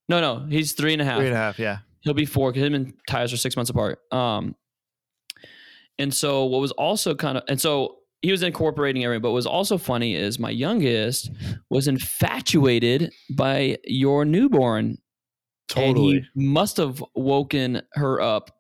no 0.09 0.21
no 0.21 0.47
he's 0.49 0.73
three 0.73 0.93
and 0.95 1.03
a 1.03 1.05
half. 1.05 1.19
Three 1.19 1.27
and 1.27 1.35
a 1.35 1.39
half, 1.39 1.59
Yeah. 1.59 1.79
he'll 2.01 2.15
be 2.15 2.25
four 2.25 2.51
because 2.53 2.67
him 2.67 2.75
and 2.75 2.95
Tyus 3.11 3.33
are 3.35 3.37
six 3.37 3.57
months 3.57 3.71
apart 3.71 3.99
um 4.13 4.55
and 5.99 6.13
so 6.15 6.45
what 6.45 6.61
was 6.61 6.73
also 6.73 7.15
kind 7.15 7.37
of 7.39 7.45
and 7.49 7.61
so 7.61 7.97
he 8.23 8.31
was 8.31 8.43
incorporating 8.43 9.05
everything 9.05 9.23
but 9.23 9.31
what 9.31 9.35
was 9.35 9.47
also 9.47 9.77
funny 9.79 10.15
is 10.15 10.39
my 10.39 10.51
youngest 10.51 11.31
was 11.71 11.87
infatuated 11.89 13.13
by 13.37 13.77
your 13.85 14.25
newborn 14.25 14.97
and 15.77 15.99
he 15.99 16.23
must 16.35 16.77
have 16.77 17.03
woken 17.15 17.83
her 17.95 18.21
up 18.21 18.51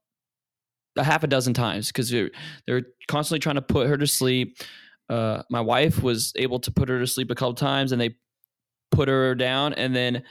a 0.98 1.04
half 1.04 1.22
a 1.22 1.26
dozen 1.26 1.54
times 1.54 1.86
because 1.88 2.10
they're, 2.10 2.30
they're 2.66 2.82
constantly 3.06 3.38
trying 3.38 3.54
to 3.54 3.62
put 3.62 3.86
her 3.86 3.96
to 3.96 4.06
sleep. 4.06 4.56
Uh, 5.08 5.42
my 5.50 5.60
wife 5.60 6.02
was 6.02 6.32
able 6.36 6.58
to 6.58 6.72
put 6.72 6.88
her 6.88 6.98
to 6.98 7.06
sleep 7.06 7.30
a 7.30 7.34
couple 7.34 7.54
times, 7.54 7.92
and 7.92 8.00
they 8.00 8.16
put 8.96 9.08
her 9.08 9.34
down, 9.34 9.74
and 9.74 9.94
then 9.94 10.22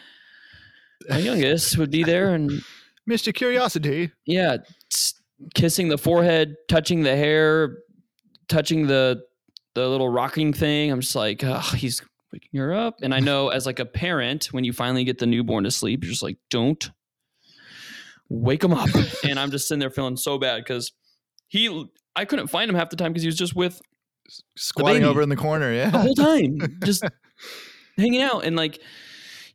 my 1.07 1.20
youngest 1.20 1.78
would 1.78 1.91
be 1.91 2.03
there 2.03 2.34
and 2.34 2.51
Mr. 3.09 3.34
Curiosity. 3.34 4.11
yeah, 4.26 4.57
kissing 5.53 5.89
the 5.89 5.97
forehead, 5.97 6.55
touching 6.68 7.03
the 7.03 7.16
hair, 7.16 7.78
touching 8.49 8.88
the 8.88 9.24
the 9.76 9.88
little 9.88 10.09
rocking 10.09 10.51
thing. 10.51 10.91
I'm 10.91 11.01
just 11.01 11.16
like, 11.16 11.43
oh, 11.43 11.59
he's 11.76 12.01
waking 12.34 12.59
her 12.59 12.74
up. 12.74 12.95
And 13.03 13.13
I 13.13 13.20
know 13.20 13.49
as 13.49 13.66
like 13.66 13.80
a 13.80 13.86
parent, 13.86 14.45
when 14.51 14.63
you 14.63 14.74
finally 14.74 15.03
get 15.03 15.20
the 15.20 15.26
newborn 15.26 15.66
to 15.66 15.72
sleep, 15.72 16.03
you're 16.03 16.11
just 16.11 16.24
like, 16.24 16.38
don't 16.49 16.89
wake 18.30 18.63
him 18.63 18.74
up. 18.74 18.89
and 19.24 19.39
I'm 19.39 19.51
just 19.51 19.68
sitting 19.68 19.80
there 19.80 19.89
feeling 19.89 20.18
so 20.18 20.38
bad 20.39 20.63
because 20.63 20.93
he, 21.47 21.89
I 22.16 22.26
couldn't 22.26 22.47
find 22.47 22.70
him 22.70 22.76
half 22.76 22.89
the 22.89 22.95
time 22.95 23.11
because 23.11 23.24
he 23.24 23.28
was 23.28 23.38
just 23.38 23.55
with 23.55 23.82
Squatting 24.57 25.03
over 25.03 25.22
in 25.22 25.30
the 25.30 25.36
corner. 25.36 25.72
Yeah, 25.74 25.91
the 25.91 25.99
whole 25.99 26.16
time, 26.16 26.57
just 26.84 27.03
hanging 27.98 28.22
out. 28.22 28.46
And 28.46 28.56
like, 28.56 28.80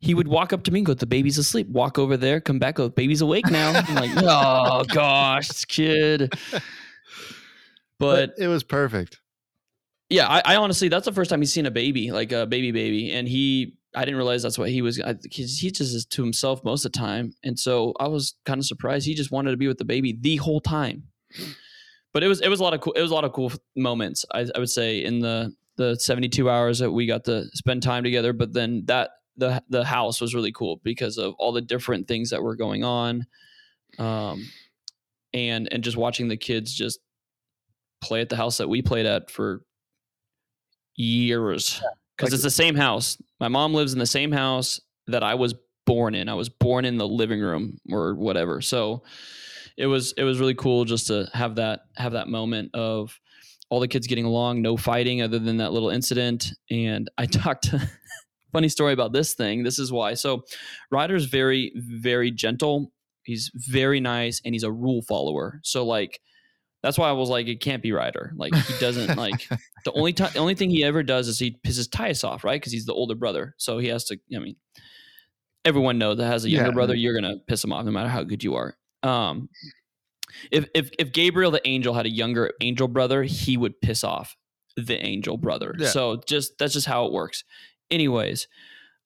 he 0.01 0.15
would 0.15 0.29
walk 0.29 0.53
up 0.53 0.63
to 0.65 0.71
me 0.71 0.81
and 0.81 0.87
go, 0.87 0.95
The 0.95 1.07
baby's 1.07 1.39
asleep. 1.39 1.69
Walk 1.69 1.99
over 1.99 2.17
there, 2.17 2.41
come 2.41 2.59
back, 2.59 2.77
go, 2.77 2.89
Baby's 2.89 3.21
awake 3.21 3.51
now. 3.51 3.73
I'm 3.75 3.95
like, 3.95 4.11
Oh 4.17 4.85
gosh, 4.85 5.49
this 5.49 5.65
kid. 5.65 6.33
But 7.99 8.35
it 8.39 8.49
was 8.49 8.63
perfect. 8.63 9.19
yeah, 10.09 10.27
I, 10.27 10.43
I 10.45 10.57
honestly, 10.57 10.89
that's 10.89 11.05
the 11.05 11.13
first 11.13 11.29
time 11.31 11.41
he's 11.41 11.53
seen 11.53 11.67
a 11.67 11.71
baby, 11.71 12.11
like 12.13 12.33
a 12.33 12.47
baby 12.47 12.73
baby. 12.73 13.13
And 13.13 13.29
he, 13.29 13.77
I 13.95 14.05
didn't 14.05 14.17
realize 14.17 14.43
that's 14.43 14.57
what 14.59 14.71
he 14.71 14.81
was. 14.83 15.01
I, 15.01 15.17
he 15.31 15.45
just 15.71 15.81
is 15.81 16.07
to 16.07 16.23
himself 16.23 16.65
most 16.65 16.85
of 16.87 16.93
the 16.93 16.99
time. 16.99 17.35
And 17.45 17.59
so 17.59 17.93
I 18.01 18.09
was 18.09 18.35
kind 18.47 18.59
of 18.59 18.65
surprised. 18.65 19.05
He 19.07 19.15
just 19.15 19.31
wanted 19.31 19.51
to 19.51 19.57
be 19.59 19.69
with 19.69 19.79
the 19.79 19.85
baby 19.85 20.17
the 20.19 20.37
whole 20.37 20.61
time. 20.61 21.05
but 22.15 22.23
it 22.23 22.29
was 22.29 22.41
it 22.41 22.49
was 22.49 22.61
a 22.61 22.63
lot 22.63 22.73
of 22.75 22.81
cool 22.81 22.95
it 22.95 23.03
was 23.03 23.11
a 23.11 23.15
lot 23.15 23.25
of 23.25 23.33
cool 23.33 23.53
moments. 23.77 24.25
I, 24.33 24.47
I 24.55 24.59
would 24.59 24.71
say 24.71 25.05
in 25.05 25.21
the 25.21 25.55
the 25.77 25.97
72 25.99 26.49
hours 26.51 26.79
that 26.81 26.91
we 26.91 27.07
got 27.07 27.25
to 27.25 27.45
spend 27.55 27.83
time 27.83 28.03
together. 28.05 28.33
But 28.33 28.53
then 28.53 28.85
that 28.87 29.11
the 29.37 29.63
the 29.69 29.85
house 29.85 30.21
was 30.21 30.35
really 30.35 30.53
cool 30.53 30.81
because 30.85 31.17
of 31.19 31.35
all 31.39 31.53
the 31.53 31.61
different 31.63 32.09
things 32.09 32.31
that 32.31 32.43
were 32.43 32.57
going 32.57 32.85
on, 32.85 33.27
um, 33.99 34.45
and 35.33 35.73
and 35.73 35.83
just 35.85 35.97
watching 35.97 36.29
the 36.29 36.37
kids 36.37 36.75
just 36.75 36.99
play 38.03 38.21
at 38.21 38.29
the 38.29 38.37
house 38.37 38.59
that 38.59 38.69
we 38.69 38.83
played 38.83 39.07
at 39.07 39.31
for 39.31 39.63
years 40.97 41.81
because 42.17 42.29
Like- 42.31 42.35
it's 42.35 42.43
the 42.43 42.51
same 42.51 42.75
house. 42.75 43.17
My 43.39 43.49
mom 43.49 43.75
lives 43.75 43.93
in 43.93 43.99
the 43.99 44.07
same 44.07 44.33
house 44.33 44.81
that 45.07 45.23
I 45.23 45.35
was 45.35 45.55
born 45.87 46.15
in. 46.15 46.29
I 46.29 46.35
was 46.35 46.49
born 46.49 46.85
in 46.85 46.99
the 46.99 47.09
living 47.09 47.41
room 47.41 47.79
or 47.91 48.15
whatever. 48.15 48.61
So 48.61 49.03
it 49.77 49.87
was 49.87 50.13
it 50.17 50.25
was 50.25 50.39
really 50.39 50.55
cool 50.55 50.85
just 50.85 51.07
to 51.07 51.29
have 51.33 51.55
that 51.57 51.81
have 51.97 52.13
that 52.13 52.29
moment 52.29 52.75
of 52.75 53.19
all 53.71 53.81
the 53.81 53.89
kids 53.89 54.07
getting 54.07 54.25
along, 54.25 54.61
no 54.63 54.77
fighting 54.77 55.23
other 55.23 55.39
than 55.39 55.57
that 55.59 55.73
little 55.73 55.91
incident. 55.91 56.53
And 56.71 57.09
I 57.17 57.27
talked 57.27 57.73
funny 58.53 58.69
story 58.69 58.93
about 58.93 59.13
this 59.13 59.35
thing. 59.35 59.63
This 59.63 59.79
is 59.79 59.93
why. 59.93 60.15
So 60.15 60.43
Ryder's 60.91 61.27
very, 61.27 61.73
very 61.77 62.31
gentle. 62.33 62.93
He's 63.23 63.51
very 63.55 64.01
nice 64.01 64.43
and 64.45 64.55
he's 64.55 64.65
a 64.65 64.73
rule 64.73 65.03
follower. 65.03 65.61
So 65.63 65.85
like 65.87 66.21
that's 66.83 66.99
why 66.99 67.09
I 67.09 67.13
was 67.13 67.29
like, 67.29 67.47
it 67.47 67.61
can't 67.61 67.83
be 67.83 67.93
Ryder. 67.93 68.33
Like 68.37 68.55
he 68.55 68.79
doesn't 68.81 69.17
like 69.19 69.47
the 69.85 69.93
only 69.93 70.13
time 70.15 70.31
the 70.33 70.41
only 70.41 70.55
thing 70.55 70.71
he 70.71 70.83
ever 70.83 71.03
does 71.03 71.29
is 71.29 71.39
he 71.39 71.59
pisses 71.65 71.89
Tyus 71.89 72.25
off, 72.27 72.43
right? 72.43 72.61
Because 72.61 72.73
he's 72.73 72.87
the 72.87 72.95
older 72.95 73.15
brother. 73.15 73.55
So 73.59 73.79
he 73.79 73.89
has 73.89 74.05
to 74.07 74.19
I 74.35 74.39
mean, 74.41 74.57
everyone 75.65 75.99
knows 75.99 76.17
that 76.19 76.27
has 76.27 76.45
a 76.45 76.51
younger 76.51 76.71
Yeah. 76.71 76.75
brother, 76.75 76.95
you're 76.95 77.15
gonna 77.15 77.37
piss 77.47 77.63
him 77.63 77.73
off 77.73 77.85
no 77.85 77.93
matter 77.93 78.09
how 78.09 78.25
good 78.25 78.43
you 78.43 78.55
are. 78.57 78.77
Um 79.05 79.49
if 80.51 80.69
if 80.75 80.91
if 80.99 81.13
Gabriel 81.13 81.51
the 81.51 81.67
angel 81.67 81.95
had 81.95 82.07
a 82.07 82.11
younger 82.11 82.53
angel 82.61 82.89
brother, 82.89 83.23
he 83.23 83.57
would 83.57 83.81
piss 83.81 84.05
off 84.05 84.37
the 84.77 85.05
angel 85.05 85.37
brother. 85.37 85.75
Yeah. 85.79 85.89
So 85.89 86.21
just 86.27 86.59
that's 86.59 86.75
just 86.75 86.87
how 86.87 87.07
it 87.07 87.13
works. 87.13 87.45
Anyways, 87.91 88.49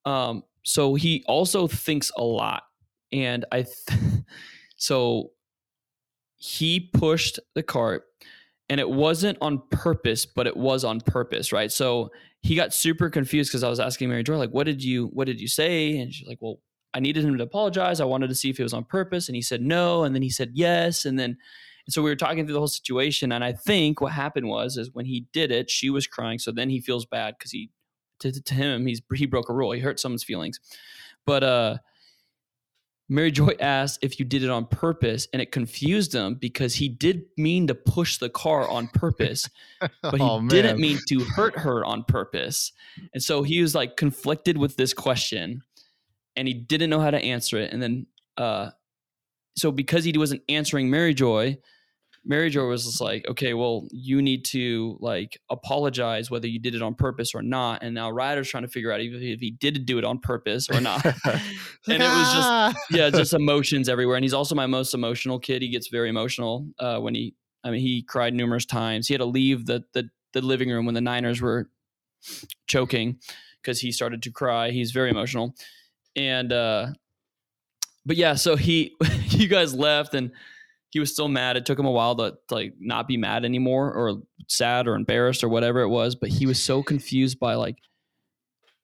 um, 0.05 0.43
so 0.63 0.95
he 0.95 1.25
also 1.27 1.67
thinks 1.67 2.11
a 2.17 2.23
lot, 2.23 2.65
and 3.13 3.45
I, 3.53 3.63
th- 3.63 4.01
so 4.77 5.31
he 6.37 6.81
pushed 6.81 7.39
the 7.55 7.63
cart, 7.63 8.05
and 8.69 8.81
it 8.81 8.89
wasn't 8.89 9.39
on 9.41 9.63
purpose, 9.71 10.27
but 10.27 10.47
it 10.47 10.57
was 10.57 10.85
on 10.85 11.01
purpose, 11.01 11.53
right? 11.53 11.73
So 11.73 12.11
he 12.43 12.55
got 12.57 12.75
super 12.75 13.09
confused 13.09 13.51
because 13.51 13.63
I 13.63 13.71
was 13.71 13.81
asking 13.81 14.11
Mary 14.11 14.23
Joy 14.23 14.37
like, 14.37 14.51
"What 14.51 14.65
did 14.65 14.85
you 14.85 15.07
What 15.07 15.27
did 15.27 15.41
you 15.41 15.49
say?" 15.49 15.99
And 15.99 16.13
she's 16.13 16.29
like, 16.29 16.39
"Well." 16.41 16.61
I 16.95 17.01
needed 17.01 17.25
him 17.25 17.37
to 17.37 17.45
apologize. 17.45 18.01
I 18.01 18.05
wanted 18.05 18.29
to 18.29 18.35
see 18.35 18.51
if 18.51 18.61
it 18.61 18.63
was 18.63 18.73
on 18.73 18.85
purpose. 18.85 19.29
And 19.29 19.35
he 19.37 19.43
said 19.43 19.61
no. 19.61 20.05
And 20.05 20.15
then 20.15 20.23
he 20.23 20.31
said 20.31 20.53
yes. 20.55 21.05
And 21.05 21.19
then, 21.19 21.37
and 21.87 21.93
so 21.93 22.03
we 22.03 22.09
were 22.09 22.17
talking 22.17 22.47
through 22.47 22.55
the 22.55 22.61
whole 22.61 22.69
situation. 22.69 23.33
And 23.33 23.45
I 23.45 23.53
think 23.53 24.01
what 24.01 24.13
happened 24.13 24.49
was, 24.49 24.77
is 24.77 24.91
when 24.93 25.05
he 25.05 25.27
did 25.33 25.51
it, 25.51 25.71
she 25.71 25.91
was 25.91 26.07
crying. 26.07 26.39
So 26.39 26.53
then 26.53 26.71
he 26.71 26.81
feels 26.81 27.05
bad 27.05 27.35
because 27.39 27.51
he, 27.51 27.71
to, 28.21 28.33
to 28.33 28.55
him, 28.55 28.87
he's, 28.87 29.03
he 29.15 29.27
broke 29.27 29.49
a 29.51 29.53
rule. 29.53 29.73
He 29.73 29.81
hurt 29.81 29.99
someone's 30.01 30.25
feelings. 30.25 30.61
But, 31.27 31.43
uh, 31.43 31.79
Mary 33.07 33.31
Joy 33.31 33.51
asked 33.61 33.99
if 34.03 34.19
you 34.19 34.25
did 34.25 34.43
it 34.43 34.49
on 34.49 34.65
purpose, 34.65 35.29
and 35.35 35.43
it 35.43 35.53
confused 35.53 36.15
him 36.15 36.37
because 36.37 36.75
he 36.75 36.89
did 36.89 37.25
mean 37.37 37.67
to 37.67 37.75
push 37.75 38.17
the 38.17 38.31
car 38.31 38.67
on 38.67 38.89
purpose, 38.89 39.47
but 39.81 40.15
he 40.15 40.23
Oh, 40.23 40.41
didn't 40.49 40.81
mean 40.81 40.99
to 41.09 41.21
hurt 41.21 41.59
her 41.59 41.85
on 41.85 42.05
purpose. 42.05 42.73
And 43.13 43.23
so 43.23 43.43
he 43.43 43.61
was 43.61 43.75
like 43.75 43.99
conflicted 43.99 44.57
with 44.57 44.77
this 44.77 44.95
question 44.95 45.63
and 46.37 46.49
he 46.49 46.55
didn't 46.55 46.91
know 46.91 47.01
how 47.01 47.11
to 47.11 47.19
answer 47.19 47.59
it. 47.59 47.73
And 47.73 47.83
then, 47.83 48.07
uh, 48.37 48.71
so 49.57 49.71
because 49.71 50.05
he 50.05 50.17
wasn't 50.17 50.43
answering 50.49 50.91
Mary 50.91 51.15
Joy, 51.15 51.59
Mary 52.27 52.49
Joy 52.49 52.65
was 52.65 52.85
just 52.87 53.01
like, 53.01 53.29
okay, 53.29 53.53
well, 53.53 53.87
you 53.91 54.23
need 54.23 54.47
to 54.47 54.97
like 55.01 55.39
apologize 55.51 56.31
whether 56.31 56.47
you 56.47 56.59
did 56.59 56.75
it 56.75 56.81
on 56.81 56.95
purpose 56.95 57.35
or 57.35 57.43
not. 57.43 57.83
And 57.83 57.95
now 57.95 58.11
Ryder's 58.11 58.49
trying 58.49 58.63
to 58.63 58.69
figure 58.69 58.91
out 58.91 59.01
if, 59.01 59.13
if 59.13 59.41
he 59.41 59.51
did 59.51 59.85
do 59.85 59.99
it 59.99 60.05
on 60.05 60.19
purpose 60.19 60.71
or 60.71 60.81
not. 60.81 61.05
and 61.05 61.15
it 61.87 61.99
was 62.01 62.33
just 62.33 62.49
Ah. 62.49 62.75
yeah, 62.91 63.11
just 63.11 63.35
emotions 63.35 63.89
everywhere. 63.91 64.17
And 64.17 64.25
he's 64.25 64.33
also 64.33 64.55
my 64.55 64.67
most 64.67 64.95
emotional 64.95 65.39
kid. 65.39 65.61
He 65.61 65.69
gets 65.69 65.89
very 65.89 66.09
emotional 66.09 66.67
uh, 66.79 66.99
when 66.99 67.15
he, 67.15 67.35
I 67.63 67.71
mean, 67.71 67.81
he 67.81 68.03
cried 68.03 68.33
numerous 68.33 68.65
times. 68.65 69.07
He 69.07 69.15
had 69.15 69.21
to 69.21 69.27
leave 69.27 69.67
the 69.67 69.85
the, 69.93 70.09
the 70.33 70.41
living 70.41 70.71
room 70.71 70.87
when 70.87 70.95
the 70.95 71.01
Niners 71.03 71.43
were 71.43 71.69
choking 72.67 73.19
because 73.61 73.81
he 73.81 73.93
started 73.93 74.23
to 74.23 74.31
cry. 74.31 74.71
He's 74.71 74.93
very 74.93 75.11
emotional, 75.11 75.55
and 76.17 76.53
uh, 76.53 76.89
but 78.07 78.17
yeah, 78.17 78.35
so 78.35 78.57
he, 78.57 78.95
you 79.29 79.49
guys 79.49 79.75
left, 79.75 80.15
and 80.15 80.31
he 80.91 81.01
was 81.01 81.13
still 81.13 81.29
mad. 81.29 81.57
It 81.57 81.67
took 81.67 81.79
him 81.79 81.87
a 81.87 81.91
while 81.91 82.15
to, 82.17 82.35
to 82.49 82.55
like 82.55 82.75
not 82.79 83.09
be 83.09 83.17
mad 83.17 83.45
anymore, 83.45 83.93
or 83.93 84.23
sad, 84.49 84.87
or 84.87 84.95
embarrassed, 84.95 85.43
or 85.43 85.49
whatever 85.49 85.81
it 85.81 85.89
was. 85.89 86.15
But 86.15 86.31
he 86.31 86.47
was 86.47 86.63
so 86.63 86.83
confused 86.83 87.39
by 87.39 87.55
like, 87.55 87.77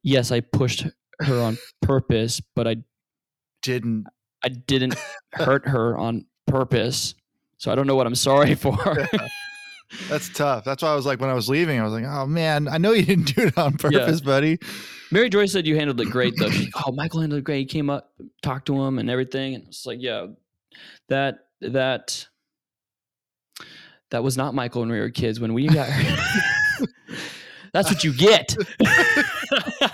yes, 0.03 0.33
I 0.33 0.41
pushed 0.41 0.87
her 1.21 1.41
on 1.41 1.59
purpose, 1.83 2.41
but 2.55 2.67
I 2.67 2.77
didn't 3.63 4.07
I 4.43 4.49
didn't 4.49 4.95
hurt 5.33 5.69
her 5.69 5.97
on 5.99 6.25
purpose. 6.47 7.15
So 7.59 7.71
I 7.71 7.75
don't 7.75 7.87
know 7.87 7.95
what 7.95 8.07
I'm 8.07 8.15
sorry 8.15 8.55
for. 8.57 8.77
That's 10.09 10.29
tough. 10.29 10.65
That's 10.65 10.83
why 10.83 10.91
I 10.91 10.95
was 10.95 11.07
like, 11.07 11.21
when 11.21 11.31
I 11.31 11.35
was 11.35 11.49
leaving, 11.49 11.81
I 11.81 11.85
was 11.85 11.93
like, 11.93 12.05
oh 12.05 12.27
man, 12.27 12.69
I 12.69 12.79
know 12.79 12.93
you 12.93 13.05
didn't 13.05 13.35
do 13.35 13.43
it 13.43 13.59
on 13.59 13.77
purpose, 13.77 14.21
buddy. 14.21 14.59
Mary 15.11 15.29
Joy 15.29 15.47
said 15.47 15.67
you 15.67 15.77
handled 15.77 16.01
it 16.01 16.11
great 16.11 16.35
though. 16.39 16.51
She's 16.51 16.73
like, 16.73 16.87
oh, 16.87 16.93
Michael 16.93 17.21
handled 17.21 17.41
it 17.41 17.45
great. 17.45 17.59
He 17.59 17.65
came 17.65 17.91
up, 17.91 18.13
talked 18.43 18.67
to 18.67 18.81
him 18.81 18.99
and 18.99 19.11
everything. 19.11 19.55
And 19.57 19.67
it's 19.69 19.87
like, 19.87 19.99
yeah, 20.01 20.29
that 21.09 21.47
that 21.61 22.29
that 24.11 24.23
was 24.23 24.37
not 24.37 24.55
Michael 24.55 24.83
when 24.83 24.91
we 24.91 25.01
were 25.01 25.11
kids. 25.11 25.41
When 25.41 25.55
we 25.55 25.67
got 25.67 25.89
That's 27.73 27.91
what 27.91 28.05
you 28.05 28.13
get. 28.13 28.57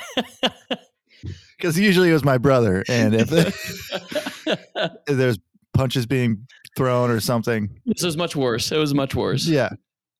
Because 1.56 1.78
usually 1.78 2.10
it 2.10 2.12
was 2.12 2.24
my 2.24 2.38
brother. 2.38 2.84
And 2.88 3.14
if, 3.14 3.32
if 4.46 5.00
there's 5.06 5.38
punches 5.72 6.06
being 6.06 6.46
thrown 6.76 7.10
or 7.10 7.18
something, 7.18 7.80
this 7.86 8.02
was 8.02 8.16
much 8.16 8.36
worse. 8.36 8.70
It 8.70 8.76
was 8.76 8.92
much 8.94 9.14
worse. 9.14 9.46
yeah. 9.46 9.70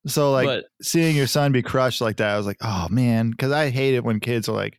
So 0.07 0.31
like 0.33 0.47
but 0.47 0.65
seeing 0.83 1.17
your 1.17 1.27
son 1.27 1.53
be 1.53 1.63
crushed 1.63 2.01
like 2.01 2.17
that, 2.19 2.31
I 2.31 2.37
was 2.37 2.47
like, 2.47 2.59
oh 2.63 2.87
man, 2.91 3.31
because 3.31 3.53
I 3.53 3.71
hate 3.71 3.95
it 3.95 4.05
when 4.05 4.21
kids 4.21 4.49
are 4.49 4.53
like 4.55 4.79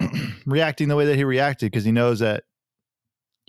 reacting 0.46 0.88
the 0.88 0.96
way 0.96 1.06
that 1.06 1.16
he 1.16 1.24
reacted 1.24 1.70
because 1.70 1.84
he 1.84 1.92
knows 1.92 2.20
that. 2.20 2.44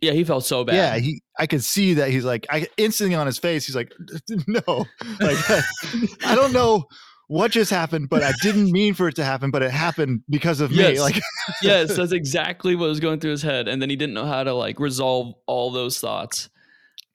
yeah, 0.02 0.12
he 0.12 0.24
felt 0.24 0.46
so 0.46 0.64
bad. 0.64 0.76
Yeah, 0.76 0.98
he. 0.98 1.22
I 1.40 1.48
could 1.48 1.64
see 1.64 1.96
that 1.96 2.10
he's 2.12 2.24
like, 2.26 2.46
I 2.50 2.68
instantly 2.78 3.16
on 3.16 3.26
his 3.28 3.38
face, 3.38 3.66
he's 3.66 3.76
like, 3.76 3.92
no, 4.48 4.62
like 5.20 5.38
I 6.26 6.36
don't 6.36 6.54
know 6.54 6.86
what 7.28 7.52
just 7.52 7.72
happened, 7.72 8.10
but 8.10 8.22
I 8.22 8.32
didn't 8.42 8.72
mean 8.72 8.94
for 8.94 9.08
it 9.08 9.16
to 9.16 9.24
happen, 9.26 9.50
but 9.52 9.64
it 9.64 9.72
happened 9.72 10.22
because 10.30 10.62
of 10.62 10.70
me. 10.72 10.78
Yes. 10.78 11.00
Like, 11.00 11.20
yes, 11.62 11.96
that's 11.96 12.12
exactly 12.12 12.76
what 12.76 12.88
was 12.88 13.00
going 13.00 13.20
through 13.20 13.32
his 13.32 13.42
head. 13.42 13.68
And 13.68 13.82
then 13.82 13.90
he 13.90 13.96
didn't 13.96 14.14
know 14.14 14.26
how 14.28 14.44
to 14.44 14.54
like 14.54 14.80
resolve 14.80 15.34
all 15.48 15.72
those 15.72 16.00
thoughts. 16.00 16.50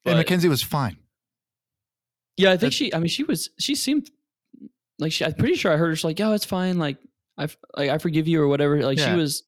and 0.05 0.15
But- 0.15 0.17
Mackenzie 0.17 0.49
was 0.49 0.63
fine. 0.63 0.97
Yeah, 2.41 2.53
I 2.53 2.57
think 2.57 2.73
she. 2.73 2.93
I 2.95 2.99
mean, 2.99 3.09
she 3.09 3.25
was. 3.25 3.51
She 3.59 3.75
seemed 3.75 4.11
like 4.99 5.13
she. 5.13 5.25
I'm 5.25 5.35
pretty 5.35 5.55
sure 5.55 5.73
I 5.73 5.77
heard 5.77 5.89
her. 5.91 5.97
She's 5.97 6.05
like, 6.05 6.19
"Yeah, 6.19 6.35
it's 6.35 6.45
fine. 6.45 6.79
Like, 6.79 6.99
I, 7.39 7.49
like, 7.77 7.91
I 7.91 7.99
forgive 7.99 8.29
you 8.29 8.43
or 8.43 8.49
whatever." 8.49 8.83
Like 8.83 8.99
Yeah. 8.99 9.13
she 9.13 9.17
was, 9.21 9.43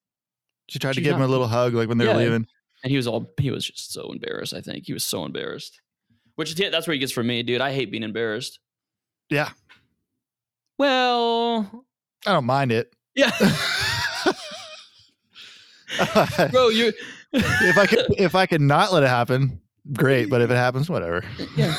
She 0.68 0.78
tried 0.78 0.94
to 0.94 1.00
give 1.00 1.14
him 1.16 1.22
a 1.22 1.26
little 1.26 1.48
hug, 1.48 1.74
like 1.74 1.88
when 1.88 1.98
they 1.98 2.04
Yeah. 2.06 2.14
were 2.14 2.20
leaving. 2.22 2.46
and 2.84 2.90
he 2.90 2.96
was 2.96 3.06
all. 3.06 3.32
He 3.38 3.50
was 3.50 3.66
just 3.66 3.92
so 3.92 4.12
embarrassed. 4.12 4.54
I 4.54 4.60
think 4.60 4.86
he 4.86 4.92
was 4.92 5.04
so 5.04 5.24
embarrassed. 5.24 5.80
Which 6.36 6.58
yeah, 6.58 6.70
that's 6.70 6.86
where 6.86 6.94
he 6.94 6.98
gets 7.00 7.12
from 7.12 7.26
me, 7.26 7.42
dude. 7.42 7.60
I 7.60 7.72
hate 7.72 7.90
being 7.90 8.02
embarrassed. 8.02 8.58
Yeah, 9.30 9.50
Well, 10.78 11.84
I 12.26 12.32
don't 12.32 12.44
mind 12.46 12.72
it. 12.72 12.92
yeah, 13.14 13.30
bro. 16.50 16.68
You. 16.68 16.92
if 17.32 17.78
I 17.78 17.86
could, 17.86 18.06
if 18.18 18.34
I 18.34 18.46
could 18.46 18.60
not 18.60 18.92
let 18.92 19.02
it 19.02 19.08
happen, 19.08 19.60
great. 19.92 20.28
But 20.30 20.40
if 20.42 20.50
it 20.50 20.54
happens, 20.56 20.88
whatever. 20.90 21.22
yeah. 21.56 21.74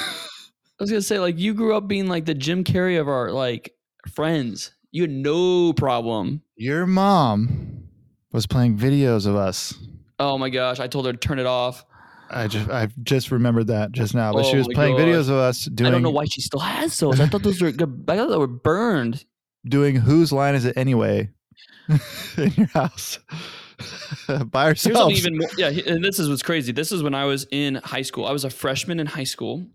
I 0.80 0.84
was 0.84 0.90
gonna 0.90 1.02
say 1.02 1.20
like 1.20 1.38
you 1.38 1.54
grew 1.54 1.76
up 1.76 1.88
being 1.88 2.08
like 2.08 2.26
the 2.26 2.34
Jim 2.34 2.64
Carrey 2.64 3.00
of 3.00 3.08
our 3.08 3.32
like 3.32 3.74
friends. 4.12 4.72
You 4.92 5.04
had 5.04 5.12
no 5.12 5.74
problem. 5.74 6.42
Your 6.56 6.86
mom 6.86 7.86
was 8.32 8.46
playing 8.48 8.78
videos 8.78 9.26
of 9.26 9.36
us. 9.36 9.74
Oh 10.20 10.38
my 10.38 10.50
gosh! 10.50 10.80
I 10.80 10.88
told 10.88 11.06
her 11.06 11.12
to 11.14 11.18
turn 11.18 11.40
it 11.40 11.46
off. 11.46 11.86
I 12.30 12.48
just 12.48 12.70
I 12.70 12.88
just 13.04 13.32
remembered 13.32 13.68
that 13.68 13.92
just 13.92 14.16
now. 14.16 14.34
But 14.34 14.46
she 14.46 14.56
Oh 14.56 14.58
was 14.60 14.68
playing 14.74 14.98
gosh. 14.98 15.06
videos 15.06 15.22
of 15.30 15.36
us 15.36 15.66
doing 15.66 15.88
I 15.88 15.92
don't 15.92 16.02
know 16.02 16.10
why 16.10 16.26
she 16.26 16.42
still 16.42 16.60
has 16.60 16.98
those. 17.00 17.20
I 17.20 17.28
thought 17.28 17.44
those 17.44 17.62
were 17.62 17.72
good. 17.72 18.06
I 18.08 18.18
thought 18.18 18.30
they 18.30 18.38
were 18.38 18.48
burned. 18.48 19.26
doing 19.68 19.96
whose 19.96 20.32
line 20.32 20.56
is 20.56 20.66
it 20.66 20.76
anyway 20.78 21.30
in 22.38 22.52
your 22.56 22.68
house 22.68 23.20
by 24.48 24.66
ourselves. 24.66 25.18
even 25.18 25.38
more. 25.38 25.50
Yeah, 25.58 25.70
and 25.70 26.04
this 26.04 26.18
is 26.20 26.30
what's 26.30 26.42
crazy. 26.44 26.72
This 26.72 26.92
is 26.92 27.04
when 27.04 27.14
I 27.14 27.26
was 27.26 27.46
in 27.52 27.76
high 27.76 28.02
school. 28.02 28.26
I 28.26 28.32
was 28.32 28.44
a 28.46 28.50
freshman 28.50 29.00
in 29.00 29.06
high 29.08 29.24
school. 29.26 29.66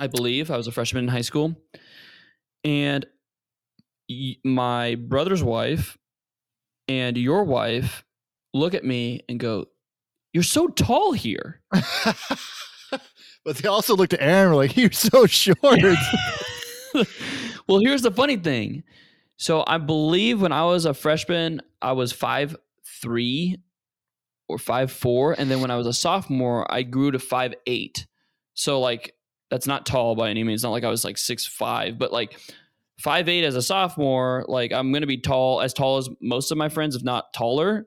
I 0.00 0.06
believe 0.06 0.50
I 0.50 0.56
was 0.56 0.66
a 0.66 0.72
freshman 0.72 1.04
in 1.04 1.08
high 1.08 1.20
school, 1.20 1.56
and 2.64 3.06
my 4.44 4.96
brother's 4.96 5.42
wife 5.42 5.96
and 6.88 7.16
your 7.16 7.44
wife 7.44 8.04
look 8.52 8.74
at 8.74 8.84
me 8.84 9.20
and 9.28 9.38
go, 9.38 9.66
"You're 10.32 10.42
so 10.42 10.68
tall 10.68 11.12
here." 11.12 11.60
but 11.70 13.56
they 13.56 13.68
also 13.68 13.94
looked 13.96 14.14
at 14.14 14.20
Aaron 14.20 14.54
like, 14.54 14.76
"You're 14.76 14.92
so 14.92 15.26
short." 15.26 15.58
well, 17.68 17.80
here's 17.80 18.02
the 18.02 18.12
funny 18.14 18.36
thing. 18.36 18.82
So 19.36 19.64
I 19.66 19.78
believe 19.78 20.40
when 20.40 20.52
I 20.52 20.64
was 20.64 20.84
a 20.86 20.94
freshman, 20.94 21.60
I 21.82 21.92
was 21.92 22.12
five 22.12 22.56
three 23.00 23.58
or 24.48 24.58
five 24.58 24.92
four, 24.92 25.34
and 25.38 25.50
then 25.50 25.60
when 25.60 25.70
I 25.70 25.76
was 25.76 25.86
a 25.86 25.92
sophomore, 25.92 26.70
I 26.72 26.82
grew 26.82 27.10
to 27.10 27.18
five 27.18 27.54
eight. 27.66 28.06
So 28.54 28.80
like 28.80 29.14
that's 29.50 29.66
not 29.66 29.86
tall 29.86 30.14
by 30.14 30.30
any 30.30 30.44
means. 30.44 30.62
Not 30.62 30.70
like 30.70 30.84
I 30.84 30.88
was 30.88 31.04
like 31.04 31.18
six 31.18 31.46
five, 31.46 31.98
but 31.98 32.12
like 32.12 32.38
five 33.00 33.28
eight 33.28 33.44
as 33.44 33.56
a 33.56 33.62
sophomore. 33.62 34.44
Like 34.48 34.72
I'm 34.72 34.92
gonna 34.92 35.06
be 35.06 35.18
tall, 35.18 35.60
as 35.60 35.72
tall 35.72 35.98
as 35.98 36.08
most 36.20 36.50
of 36.50 36.58
my 36.58 36.68
friends, 36.68 36.96
if 36.96 37.02
not 37.02 37.32
taller. 37.32 37.86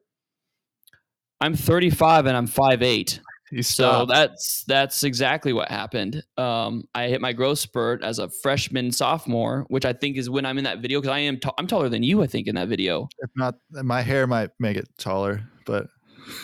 I'm 1.39 1.55
35 1.55 2.25
and 2.25 2.35
I'm 2.35 2.47
five 2.47 2.81
eight. 2.81 3.19
So 3.61 4.05
that's 4.05 4.65
that's 4.67 5.03
exactly 5.03 5.53
what 5.53 5.69
happened. 5.69 6.21
Um, 6.35 6.83
I 6.93 7.07
hit 7.07 7.21
my 7.21 7.31
growth 7.31 7.59
spurt 7.59 8.03
as 8.03 8.19
a 8.19 8.27
freshman 8.27 8.91
sophomore, 8.91 9.65
which 9.69 9.85
I 9.85 9.93
think 9.93 10.17
is 10.17 10.29
when 10.29 10.45
I'm 10.45 10.57
in 10.57 10.65
that 10.65 10.79
video 10.79 10.99
because 10.99 11.13
I 11.13 11.19
am 11.19 11.39
ta- 11.39 11.53
I'm 11.57 11.65
taller 11.67 11.87
than 11.87 12.03
you. 12.03 12.21
I 12.21 12.27
think 12.27 12.47
in 12.47 12.55
that 12.55 12.67
video. 12.67 13.07
if 13.19 13.29
not, 13.35 13.55
my 13.71 14.01
hair 14.01 14.27
might 14.27 14.49
make 14.59 14.75
it 14.75 14.89
taller, 14.97 15.47
but 15.65 15.87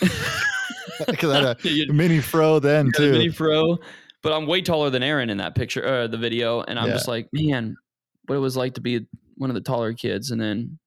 because 1.06 1.30
I 1.30 1.40
had 1.40 1.88
a 1.88 1.92
mini 1.92 2.20
fro 2.20 2.58
then 2.58 2.90
too. 2.96 3.12
mini 3.12 3.28
fro, 3.28 3.78
but 4.24 4.32
I'm 4.32 4.46
way 4.46 4.62
taller 4.62 4.90
than 4.90 5.02
Aaron 5.04 5.30
in 5.30 5.36
that 5.36 5.54
picture, 5.54 5.86
uh, 5.86 6.06
the 6.08 6.16
video, 6.18 6.62
and 6.62 6.78
I'm 6.80 6.88
Yeah. 6.88 6.94
just 6.94 7.06
like, 7.06 7.28
man, 7.32 7.76
what 8.26 8.34
it 8.34 8.40
was 8.40 8.56
like 8.56 8.74
to 8.74 8.80
be 8.80 9.06
one 9.36 9.50
of 9.50 9.54
the 9.54 9.60
taller 9.60 9.92
kids, 9.92 10.30
and 10.32 10.40
then 10.40 10.78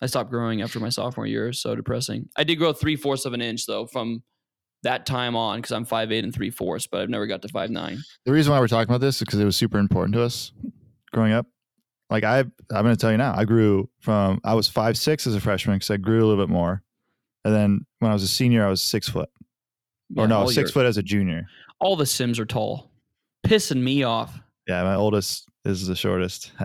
I 0.00 0.06
stopped 0.06 0.30
growing 0.30 0.62
after 0.62 0.78
my 0.78 0.90
sophomore 0.90 1.26
year. 1.26 1.52
So 1.52 1.74
depressing. 1.74 2.28
I 2.36 2.44
did 2.44 2.56
grow 2.56 2.72
three 2.72 2.96
fourths 2.96 3.24
of 3.24 3.32
an 3.32 3.40
inch 3.40 3.66
though 3.66 3.86
from 3.86 4.22
that 4.82 5.06
time 5.06 5.36
on 5.36 5.58
because 5.58 5.70
I'm 5.72 5.84
five 5.84 6.10
eight 6.12 6.24
and 6.24 6.34
three 6.34 6.50
fourths, 6.50 6.86
but 6.86 7.00
I've 7.00 7.08
never 7.08 7.26
got 7.26 7.40
to 7.42 7.48
five 7.48 7.70
nine. 7.70 7.98
the 8.26 8.32
reason 8.32 8.52
why 8.52 8.60
we're 8.60 8.68
talking 8.68 8.90
about 8.90 9.00
this 9.00 9.16
is 9.16 9.20
because 9.20 9.38
it 9.40 9.44
was 9.44 9.56
super 9.56 9.78
important 9.78 10.14
to 10.14 10.22
us 10.22 10.52
growing 11.12 11.32
up. 11.32 11.46
Like 12.10 12.24
I, 12.24 12.40
I'm 12.40 12.50
going 12.70 12.90
to 12.90 12.96
tell 12.96 13.12
you 13.12 13.16
now, 13.16 13.32
I 13.34 13.44
grew 13.44 13.88
from 14.00 14.40
I 14.44 14.54
was 14.54 14.68
five 14.68 14.98
six 14.98 15.26
as 15.26 15.34
a 15.34 15.40
freshman 15.40 15.76
because 15.76 15.90
I 15.90 15.96
grew 15.96 16.22
a 16.22 16.26
little 16.26 16.44
bit 16.44 16.52
more, 16.52 16.82
and 17.44 17.54
then 17.54 17.86
when 18.00 18.10
I 18.10 18.14
was 18.14 18.22
a 18.22 18.28
senior, 18.28 18.66
I 18.66 18.68
was 18.70 18.82
six 18.82 19.08
foot, 19.08 19.30
or 20.16 20.26
no, 20.28 20.46
six 20.46 20.72
foot 20.72 20.84
as 20.84 20.98
a 20.98 21.02
junior. 21.02 21.46
All 21.82 21.96
the 21.96 22.06
Sims 22.06 22.38
are 22.38 22.46
tall, 22.46 22.92
pissing 23.44 23.82
me 23.82 24.04
off. 24.04 24.38
Yeah, 24.68 24.84
my 24.84 24.94
oldest 24.94 25.48
is 25.64 25.88
the 25.88 25.96
shortest. 25.96 26.52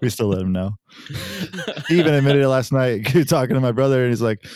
we 0.00 0.08
still 0.08 0.28
let 0.28 0.40
him 0.40 0.52
know. 0.52 0.76
He 1.88 1.98
even 1.98 2.14
admitted 2.14 2.42
it 2.42 2.48
last 2.48 2.72
night. 2.72 3.04
Talking 3.28 3.54
to 3.54 3.60
my 3.60 3.72
brother, 3.72 4.02
and 4.04 4.10
he's 4.10 4.22
like, 4.22 4.46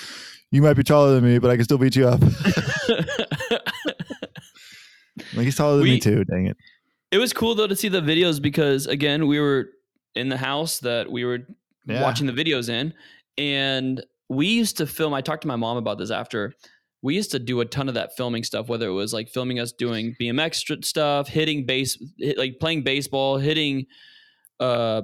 "You 0.52 0.62
might 0.62 0.74
be 0.74 0.84
taller 0.84 1.16
than 1.16 1.24
me, 1.24 1.40
but 1.40 1.50
I 1.50 1.56
can 1.56 1.64
still 1.64 1.78
beat 1.78 1.96
you 1.96 2.06
up." 2.06 2.20
like 5.34 5.44
he's 5.44 5.56
taller 5.56 5.78
than 5.78 5.84
me 5.84 5.98
too. 5.98 6.24
Dang 6.24 6.46
it. 6.46 6.56
it 7.10 7.18
was 7.18 7.32
cool 7.32 7.56
though 7.56 7.66
to 7.66 7.74
see 7.76 7.88
the 7.88 8.00
videos 8.00 8.40
because 8.40 8.86
again, 8.86 9.26
we 9.26 9.40
were 9.40 9.70
in 10.14 10.28
the 10.28 10.38
house 10.38 10.78
that 10.78 11.10
we 11.10 11.24
were 11.24 11.40
Yeah. 11.86 12.02
watching 12.02 12.28
the 12.28 12.32
videos 12.32 12.68
in, 12.68 12.94
and 13.36 14.04
we 14.28 14.46
used 14.46 14.76
to 14.76 14.86
film. 14.86 15.12
I 15.12 15.22
talked 15.22 15.42
to 15.42 15.48
my 15.48 15.56
mom 15.56 15.76
about 15.76 15.98
this 15.98 16.12
after. 16.12 16.52
We 17.04 17.14
used 17.14 17.30
to 17.32 17.38
do 17.38 17.60
a 17.60 17.64
ton 17.66 17.86
of 17.88 17.94
that 17.94 18.16
filming 18.16 18.42
stuff, 18.44 18.66
whether 18.68 18.88
it 18.88 18.92
was 18.92 19.12
like 19.12 19.28
filming 19.28 19.60
us 19.60 19.72
doing 19.72 20.16
BMX 20.20 20.84
stuff, 20.84 21.28
hitting 21.28 21.66
base, 21.66 22.02
hit, 22.18 22.38
like 22.38 22.58
playing 22.58 22.82
baseball, 22.82 23.36
hitting 23.36 23.86
uh, 24.58 25.02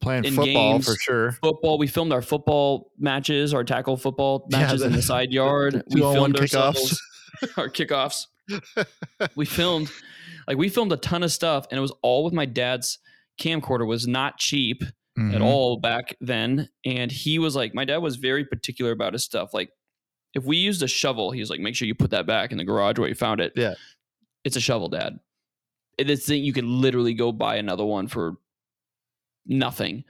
Playing 0.00 0.24
in 0.24 0.34
football 0.34 0.72
games, 0.72 0.86
for 0.86 0.96
sure. 0.96 1.32
football. 1.42 1.78
We 1.78 1.86
filmed 1.86 2.12
our 2.12 2.22
football 2.22 2.90
matches, 2.98 3.54
our 3.54 3.62
tackle 3.64 3.96
football 3.96 4.46
Yeah, 4.50 4.58
matches 4.60 4.82
in 4.82 4.90
the- 4.92 4.96
the 4.96 5.02
side 5.02 5.32
yard. 5.32 5.82
we 5.90 6.00
two-on-one 6.00 6.32
filmed 6.34 6.50
kickoffs. 6.50 6.98
our 7.58 7.68
kickoffs. 7.68 8.26
we 9.36 9.44
filmed, 9.46 9.90
like 10.48 10.56
we 10.58 10.68
filmed 10.68 10.92
a 10.92 10.96
ton 10.98 11.22
of 11.22 11.32
stuff, 11.32 11.66
and 11.70 11.78
it 11.78 11.80
was 11.80 11.92
all 12.02 12.24
with 12.24 12.34
my 12.34 12.44
dad's 12.44 12.98
camcorder. 13.40 13.86
Was 13.86 14.06
not 14.06 14.38
cheap 14.38 14.82
at 14.82 15.22
Mhm. 15.22 15.42
all 15.42 15.78
back 15.78 16.16
then, 16.20 16.68
and 16.84 17.10
he 17.12 17.38
was 17.38 17.54
like, 17.56 17.74
my 17.74 17.84
dad 17.84 17.98
was 17.98 18.16
very 18.16 18.44
particular 18.44 18.90
about 18.92 19.12
his 19.12 19.22
stuff. 19.24 19.54
Like, 19.54 19.70
if 20.34 20.44
we 20.44 20.56
used 20.56 20.82
a 20.82 20.88
shovel, 20.88 21.30
he's 21.30 21.50
like, 21.50 21.60
make 21.60 21.74
sure 21.74 21.86
you 21.88 21.94
put 21.94 22.10
that 22.10 22.26
back 22.26 22.52
in 22.52 22.58
the 22.58 22.64
garage 22.64 22.98
where 22.98 23.08
you 23.08 23.14
found 23.14 23.40
it. 23.40 23.52
Yeah. 23.56 23.74
it's 24.44 24.56
a 24.56 24.60
shovel, 24.60 24.88
Dad. 24.88 25.18
It 25.98 26.10
is 26.10 26.24
thing 26.26 26.42
you 26.44 26.52
could 26.52 26.64
literally 26.64 27.14
go 27.14 27.30
buy 27.32 27.56
another 27.56 27.84
one 27.84 28.08
for 28.08 28.36
nothing. 29.46 30.04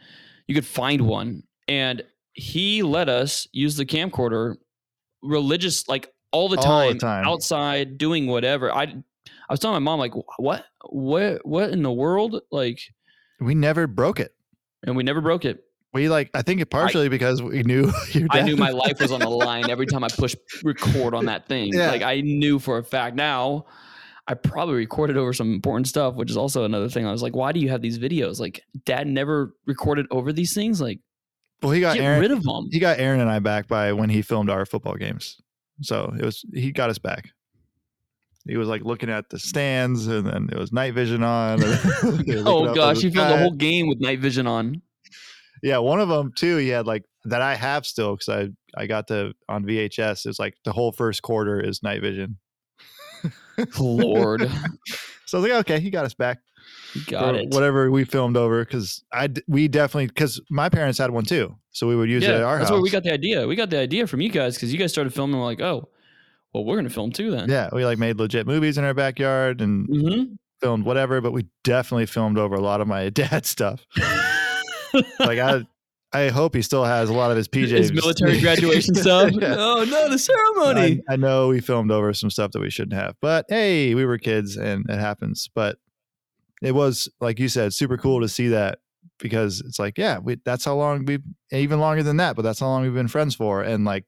You 0.48 0.54
could 0.54 0.66
find 0.66 1.02
one, 1.02 1.42
and 1.68 2.02
he 2.32 2.82
let 2.82 3.08
us 3.08 3.46
use 3.52 3.76
the 3.76 3.86
camcorder 3.86 4.56
religious 5.22 5.88
like 5.88 6.12
all 6.32 6.48
the 6.48 6.56
All 6.58 6.62
time, 6.62 6.92
the 6.94 6.98
time. 6.98 7.24
outside 7.26 7.96
doing 7.98 8.26
whatever. 8.26 8.72
I 8.72 8.82
I 8.84 9.52
was 9.52 9.60
telling 9.60 9.74
my 9.74 9.90
mom 9.90 9.98
like 10.00 10.12
what 10.38 10.64
what 10.88 11.46
what 11.46 11.70
in 11.70 11.82
the 11.82 11.92
world 11.92 12.40
like, 12.50 12.80
We 13.40 13.54
never 13.54 13.86
broke 13.86 14.20
it. 14.20 14.34
and 14.86 14.96
we 14.96 15.02
never 15.02 15.20
broke 15.20 15.44
it. 15.44 15.63
We 15.94 16.08
like 16.08 16.28
I 16.34 16.42
think 16.42 16.60
it 16.60 16.70
partially 16.70 17.08
because 17.08 17.40
we 17.40 17.62
knew 17.62 17.90
I 18.30 18.42
knew 18.42 18.56
my 18.56 18.70
life 18.70 19.00
was 19.00 19.12
on 19.12 19.20
the 19.20 19.30
line 19.30 19.70
every 19.70 19.86
time 19.86 20.02
I 20.02 20.08
pushed 20.08 20.36
record 20.64 21.14
on 21.14 21.26
that 21.26 21.46
thing. 21.46 21.72
Yeah. 21.72 21.90
Like 21.92 22.02
I 22.02 22.20
knew 22.20 22.58
for 22.58 22.78
a 22.78 22.84
fact. 22.84 23.14
Now 23.14 23.66
I 24.26 24.34
probably 24.34 24.74
recorded 24.74 25.16
over 25.16 25.32
some 25.32 25.54
important 25.54 25.86
stuff, 25.86 26.16
which 26.16 26.30
is 26.30 26.36
also 26.36 26.64
another 26.64 26.88
thing. 26.88 27.06
I 27.06 27.12
was 27.12 27.22
like, 27.22 27.36
why 27.36 27.52
do 27.52 27.60
you 27.60 27.68
have 27.68 27.80
these 27.80 28.00
videos? 28.00 28.40
Like 28.40 28.60
dad 28.84 29.06
never 29.06 29.54
recorded 29.66 30.06
over 30.10 30.32
these 30.32 30.52
things. 30.52 30.80
Like 30.80 30.98
well, 31.62 31.70
he 31.70 31.80
got 31.80 31.96
Aaron. 31.96 32.20
rid 32.20 32.32
of 32.32 32.42
them. 32.42 32.68
he 32.72 32.80
got 32.80 32.98
Aaron 32.98 33.20
and 33.20 33.30
I 33.30 33.38
back 33.38 33.68
by 33.68 33.92
when 33.92 34.10
he 34.10 34.20
filmed 34.20 34.50
our 34.50 34.66
football 34.66 34.96
games. 34.96 35.40
So 35.82 36.12
it 36.18 36.24
was 36.24 36.44
he 36.52 36.72
got 36.72 36.90
us 36.90 36.98
back. 36.98 37.30
He 38.46 38.56
was 38.56 38.66
like 38.66 38.82
looking 38.82 39.10
at 39.10 39.30
the 39.30 39.38
stands, 39.38 40.06
and 40.06 40.26
then 40.26 40.48
it 40.52 40.58
was 40.58 40.72
night 40.72 40.92
vision 40.92 41.22
on. 41.22 41.62
and 41.62 41.74
he 42.26 42.34
was 42.34 42.44
looking 42.44 42.46
Oh 42.46 42.74
gosh, 42.74 43.00
he 43.00 43.10
filmed 43.10 43.30
the 43.30 43.38
whole 43.38 43.52
game 43.52 43.86
with 43.86 44.00
night 44.00 44.18
vision 44.18 44.48
on. 44.48 44.82
Yeah, 45.64 45.78
one 45.78 45.98
of 45.98 46.10
them 46.10 46.30
too. 46.36 46.58
He 46.58 46.68
had 46.68 46.86
like 46.86 47.04
that 47.24 47.40
I 47.40 47.54
have 47.54 47.86
still 47.86 48.16
because 48.16 48.28
I 48.28 48.48
I 48.80 48.86
got 48.86 49.08
to 49.08 49.32
on 49.48 49.64
VHS. 49.64 50.26
It's 50.26 50.38
like 50.38 50.54
the 50.64 50.72
whole 50.72 50.92
first 50.92 51.22
quarter 51.22 51.58
is 51.58 51.82
night 51.82 52.02
vision. 52.02 52.36
Lord, 53.80 54.42
So 55.26 55.38
I 55.38 55.40
was 55.40 55.50
like, 55.50 55.60
okay, 55.60 55.80
he 55.80 55.90
got 55.90 56.04
us 56.04 56.12
back. 56.12 56.38
got 57.08 57.34
it. 57.34 57.48
Whatever 57.48 57.90
we 57.90 58.04
filmed 58.04 58.36
over 58.36 58.62
because 58.62 59.02
I 59.10 59.30
we 59.48 59.68
definitely 59.68 60.08
because 60.08 60.38
my 60.50 60.68
parents 60.68 60.98
had 60.98 61.10
one 61.10 61.24
too, 61.24 61.56
so 61.70 61.86
we 61.88 61.96
would 61.96 62.10
use 62.10 62.22
it 62.24 62.28
Yeah, 62.28 62.36
at 62.36 62.42
our 62.42 62.58
that's 62.58 62.70
house. 62.70 62.72
where 62.72 62.82
we 62.82 62.90
got 62.90 63.02
the 63.04 63.12
idea. 63.12 63.46
We 63.46 63.56
got 63.56 63.70
the 63.70 63.78
idea 63.78 64.06
from 64.06 64.20
you 64.20 64.28
guys 64.28 64.56
because 64.56 64.70
you 64.70 64.78
guys 64.78 64.92
started 64.92 65.14
filming. 65.14 65.38
We're 65.40 65.46
like, 65.46 65.62
oh, 65.62 65.88
well, 66.52 66.64
we're 66.64 66.76
gonna 66.76 66.90
film 66.90 67.10
too 67.10 67.30
then. 67.30 67.48
yeah, 67.48 67.70
we 67.72 67.86
like 67.86 67.98
made 67.98 68.18
legit 68.18 68.46
movies 68.46 68.76
in 68.76 68.84
our 68.84 68.94
backyard 68.94 69.62
and 69.62 69.86
hmm 69.86 70.34
filmed 70.60 70.84
whatever, 70.84 71.20
but 71.20 71.32
we 71.32 71.46
definitely 71.62 72.06
filmed 72.06 72.38
over 72.38 72.54
a 72.54 72.60
lot 72.60 72.80
of 72.80 72.86
my 72.88 73.08
dad's 73.10 73.48
stuff. 73.48 73.84
Like 75.18 75.38
I, 75.38 75.64
I 76.12 76.28
hope 76.28 76.54
he 76.54 76.62
still 76.62 76.84
has 76.84 77.10
a 77.10 77.12
lot 77.12 77.30
of 77.30 77.36
his 77.36 77.48
PJs. 77.48 77.70
His 77.70 77.92
military 77.92 78.40
graduation 78.42 78.94
stuff. 78.94 79.32
Yeah. 79.32 79.56
Oh 79.58 79.84
no, 79.84 80.08
the 80.08 80.18
ceremony. 80.18 81.02
I, 81.08 81.14
I 81.14 81.16
know 81.16 81.48
we 81.48 81.60
filmed 81.60 81.90
over 81.90 82.12
some 82.12 82.30
stuff 82.30 82.52
that 82.52 82.60
we 82.60 82.70
shouldn't 82.70 83.00
have, 83.00 83.16
but 83.20 83.46
hey, 83.48 83.94
we 83.94 84.04
were 84.04 84.18
kids 84.18 84.56
and 84.56 84.88
it 84.88 84.98
happens. 84.98 85.48
But 85.54 85.78
it 86.62 86.72
was 86.72 87.08
like 87.20 87.38
you 87.38 87.48
said, 87.48 87.74
super 87.74 87.96
cool 87.96 88.20
to 88.20 88.28
see 88.28 88.48
that 88.48 88.78
because 89.18 89.60
it's 89.60 89.78
like, 89.78 89.98
yeah, 89.98 90.18
we, 90.18 90.36
that's 90.44 90.64
how 90.64 90.76
long 90.76 91.04
we, 91.04 91.18
even 91.50 91.80
longer 91.80 92.02
than 92.02 92.16
that, 92.18 92.36
but 92.36 92.42
that's 92.42 92.60
how 92.60 92.66
long 92.66 92.82
we've 92.82 92.94
been 92.94 93.08
friends 93.08 93.34
for, 93.34 93.62
and 93.62 93.84
like. 93.84 94.04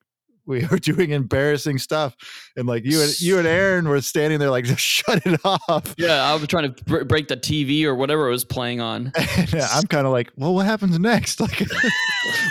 We 0.47 0.65
were 0.67 0.79
doing 0.81 1.11
embarrassing 1.11 1.79
stuff, 1.79 2.15
and 2.57 2.67
like 2.67 2.85
you 2.85 3.03
and 3.03 3.21
you 3.21 3.39
and 3.39 3.47
Aaron 3.47 3.89
were 3.89 4.01
standing 4.01 4.39
there, 4.39 4.51
like 4.51 4.65
just 4.73 4.81
shut 4.81 5.27
it 5.27 5.41
off. 5.45 5.95
Yeah, 5.99 6.23
I 6.25 6.35
was 6.35 6.47
trying 6.47 6.73
to 6.75 6.85
br- 6.85 7.05
break 7.05 7.29
the 7.29 7.37
TV 7.37 7.85
or 7.85 7.95
whatever 7.95 8.29
it 8.29 8.31
was 8.31 8.45
playing 8.45 8.81
on. 8.81 9.13
And 9.37 9.55
uh, 9.55 9.69
I'm 9.73 9.85
kind 9.85 10.07
of 10.07 10.13
like, 10.13 10.33
well, 10.37 10.55
what 10.55 10.65
happens 10.67 10.99
next? 10.99 11.41
Like, 11.41 11.63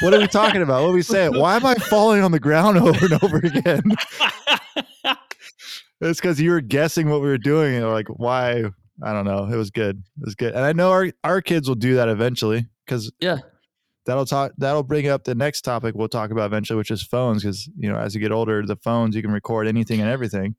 what 0.01 0.13
are 0.13 0.19
we 0.19 0.27
talking 0.27 0.61
about? 0.61 0.83
What 0.83 0.89
are 0.89 0.93
we 0.93 1.01
saying? 1.01 1.37
Why 1.39 1.55
am 1.55 1.65
I 1.65 1.75
falling 1.75 2.21
on 2.21 2.31
the 2.31 2.39
ground 2.39 2.77
over 2.77 3.05
and 3.05 3.23
over 3.23 3.37
again? 3.37 3.81
It's 6.01 6.19
because 6.19 6.39
you 6.39 6.51
were 6.51 6.61
guessing 6.61 7.09
what 7.09 7.21
we 7.21 7.27
were 7.27 7.37
doing, 7.37 7.75
and 7.75 7.89
like, 7.89 8.07
why? 8.09 8.65
I 9.03 9.13
don't 9.13 9.25
know. 9.25 9.45
It 9.51 9.55
was 9.55 9.71
good. 9.71 9.97
It 10.19 10.25
was 10.25 10.35
good, 10.35 10.53
and 10.53 10.63
I 10.63 10.73
know 10.73 10.91
our 10.91 11.07
our 11.23 11.41
kids 11.41 11.67
will 11.67 11.75
do 11.75 11.95
that 11.95 12.09
eventually 12.09 12.67
because 12.85 13.11
Yeah. 13.19 13.37
That'll 14.05 14.25
talk. 14.25 14.51
That'll 14.57 14.83
bring 14.83 15.07
up 15.07 15.23
the 15.23 15.35
next 15.35 15.61
topic 15.61 15.95
we'll 15.95 16.07
talk 16.07 16.31
about 16.31 16.45
eventually, 16.45 16.77
which 16.77 16.91
is 16.91 17.01
phones. 17.01 17.43
Because 17.43 17.69
you 17.77 17.91
know, 17.91 17.97
as 17.97 18.15
you 18.15 18.21
get 18.21 18.31
older, 18.31 18.65
the 18.65 18.75
phones 18.77 19.15
you 19.15 19.21
can 19.21 19.31
record 19.31 19.67
anything 19.67 20.01
and 20.01 20.09
everything. 20.09 20.55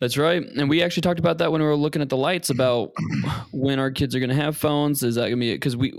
That's 0.00 0.18
right. 0.18 0.42
And 0.42 0.68
we 0.68 0.82
actually 0.82 1.02
talked 1.02 1.20
about 1.20 1.38
that 1.38 1.52
when 1.52 1.60
we 1.60 1.66
were 1.66 1.76
looking 1.76 2.02
at 2.02 2.08
the 2.08 2.16
lights 2.16 2.50
about 2.50 2.92
when 3.52 3.78
our 3.78 3.90
kids 3.90 4.14
are 4.14 4.18
going 4.18 4.30
to 4.30 4.36
have 4.36 4.56
phones. 4.56 5.02
Is 5.02 5.14
that 5.14 5.28
going 5.28 5.40
to 5.40 5.40
be 5.40 5.54
because 5.54 5.76
we 5.76 5.94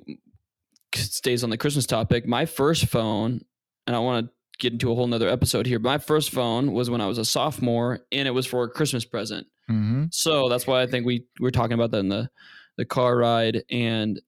it 0.94 1.00
stays 1.00 1.44
on 1.44 1.50
the 1.50 1.58
Christmas 1.58 1.86
topic? 1.86 2.28
My 2.28 2.46
first 2.46 2.88
phone, 2.88 3.42
and 3.88 3.96
I 3.96 4.00
want 4.00 4.28
to 4.28 4.32
get 4.60 4.74
into 4.74 4.92
a 4.92 4.96
whole 4.96 5.08
nother 5.08 5.30
episode 5.30 5.66
here. 5.66 5.80
My 5.80 5.98
first 5.98 6.32
phone 6.32 6.74
was 6.74 6.90
when 6.90 7.02
I 7.02 7.08
was 7.08 7.18
a 7.18 7.26
sophomore, 7.26 8.02
and 8.12 8.28
it 8.28 8.32
was 8.32 8.46
for 8.46 8.64
a 8.64 8.70
Christmas 8.70 9.06
present. 9.06 9.48
Mm-hmm. 9.70 10.06
So 10.12 10.50
that's 10.50 10.68
why 10.68 10.82
I 10.82 10.88
think 10.88 11.06
we 11.06 11.26
we're 11.40 11.50
talking 11.52 11.74
about 11.74 11.92
that 11.92 12.00
in 12.00 12.10
the 12.10 12.30
the 12.78 12.86
car 12.86 13.18
ride, 13.18 13.64
and 13.72 14.22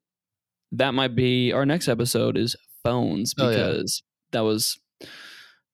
that 0.73 0.93
might 0.93 1.15
be 1.15 1.51
our 1.53 1.65
next 1.65 1.87
episode 1.87 2.37
is 2.37 2.55
phones 2.83 3.33
Oh, 3.39 3.49
yeah. 3.49 3.55
because 3.55 4.03
that 4.31 4.41
was 4.41 4.79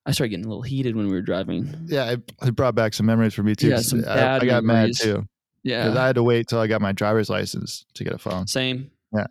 I 0.06 0.12
started 0.12 0.30
getting 0.32 0.46
a 0.46 0.50
little 0.50 0.64
heated 0.64 0.96
when 0.96 1.08
we 1.08 1.14
were 1.14 1.22
driving. 1.22 1.86
Yeah, 1.88 2.12
it, 2.12 2.32
it 2.42 2.56
brought 2.56 2.76
back 2.76 2.94
some 2.94 3.06
memories 3.06 3.34
for 3.34 3.44
me 3.44 3.56
too. 3.56 3.70
Yeah, 3.70 3.78
some 3.80 4.00
I, 4.02 4.16
bad 4.16 4.44
I 4.44 4.46
got 4.46 4.64
memories. 4.64 5.00
mad 5.00 5.06
too 5.06 5.14
because 5.64 5.96
Yeah, 5.96 6.02
I 6.02 6.08
had 6.08 6.16
to 6.16 6.24
wait 6.24 6.48
till 6.50 6.60
I 6.60 6.68
got 6.68 6.82
my 6.82 6.92
driver's 6.92 7.30
license 7.30 7.86
to 7.94 8.04
get 8.04 8.14
a 8.14 8.18
phone. 8.18 8.48
same. 8.48 8.92
Yeah. 9.14 9.28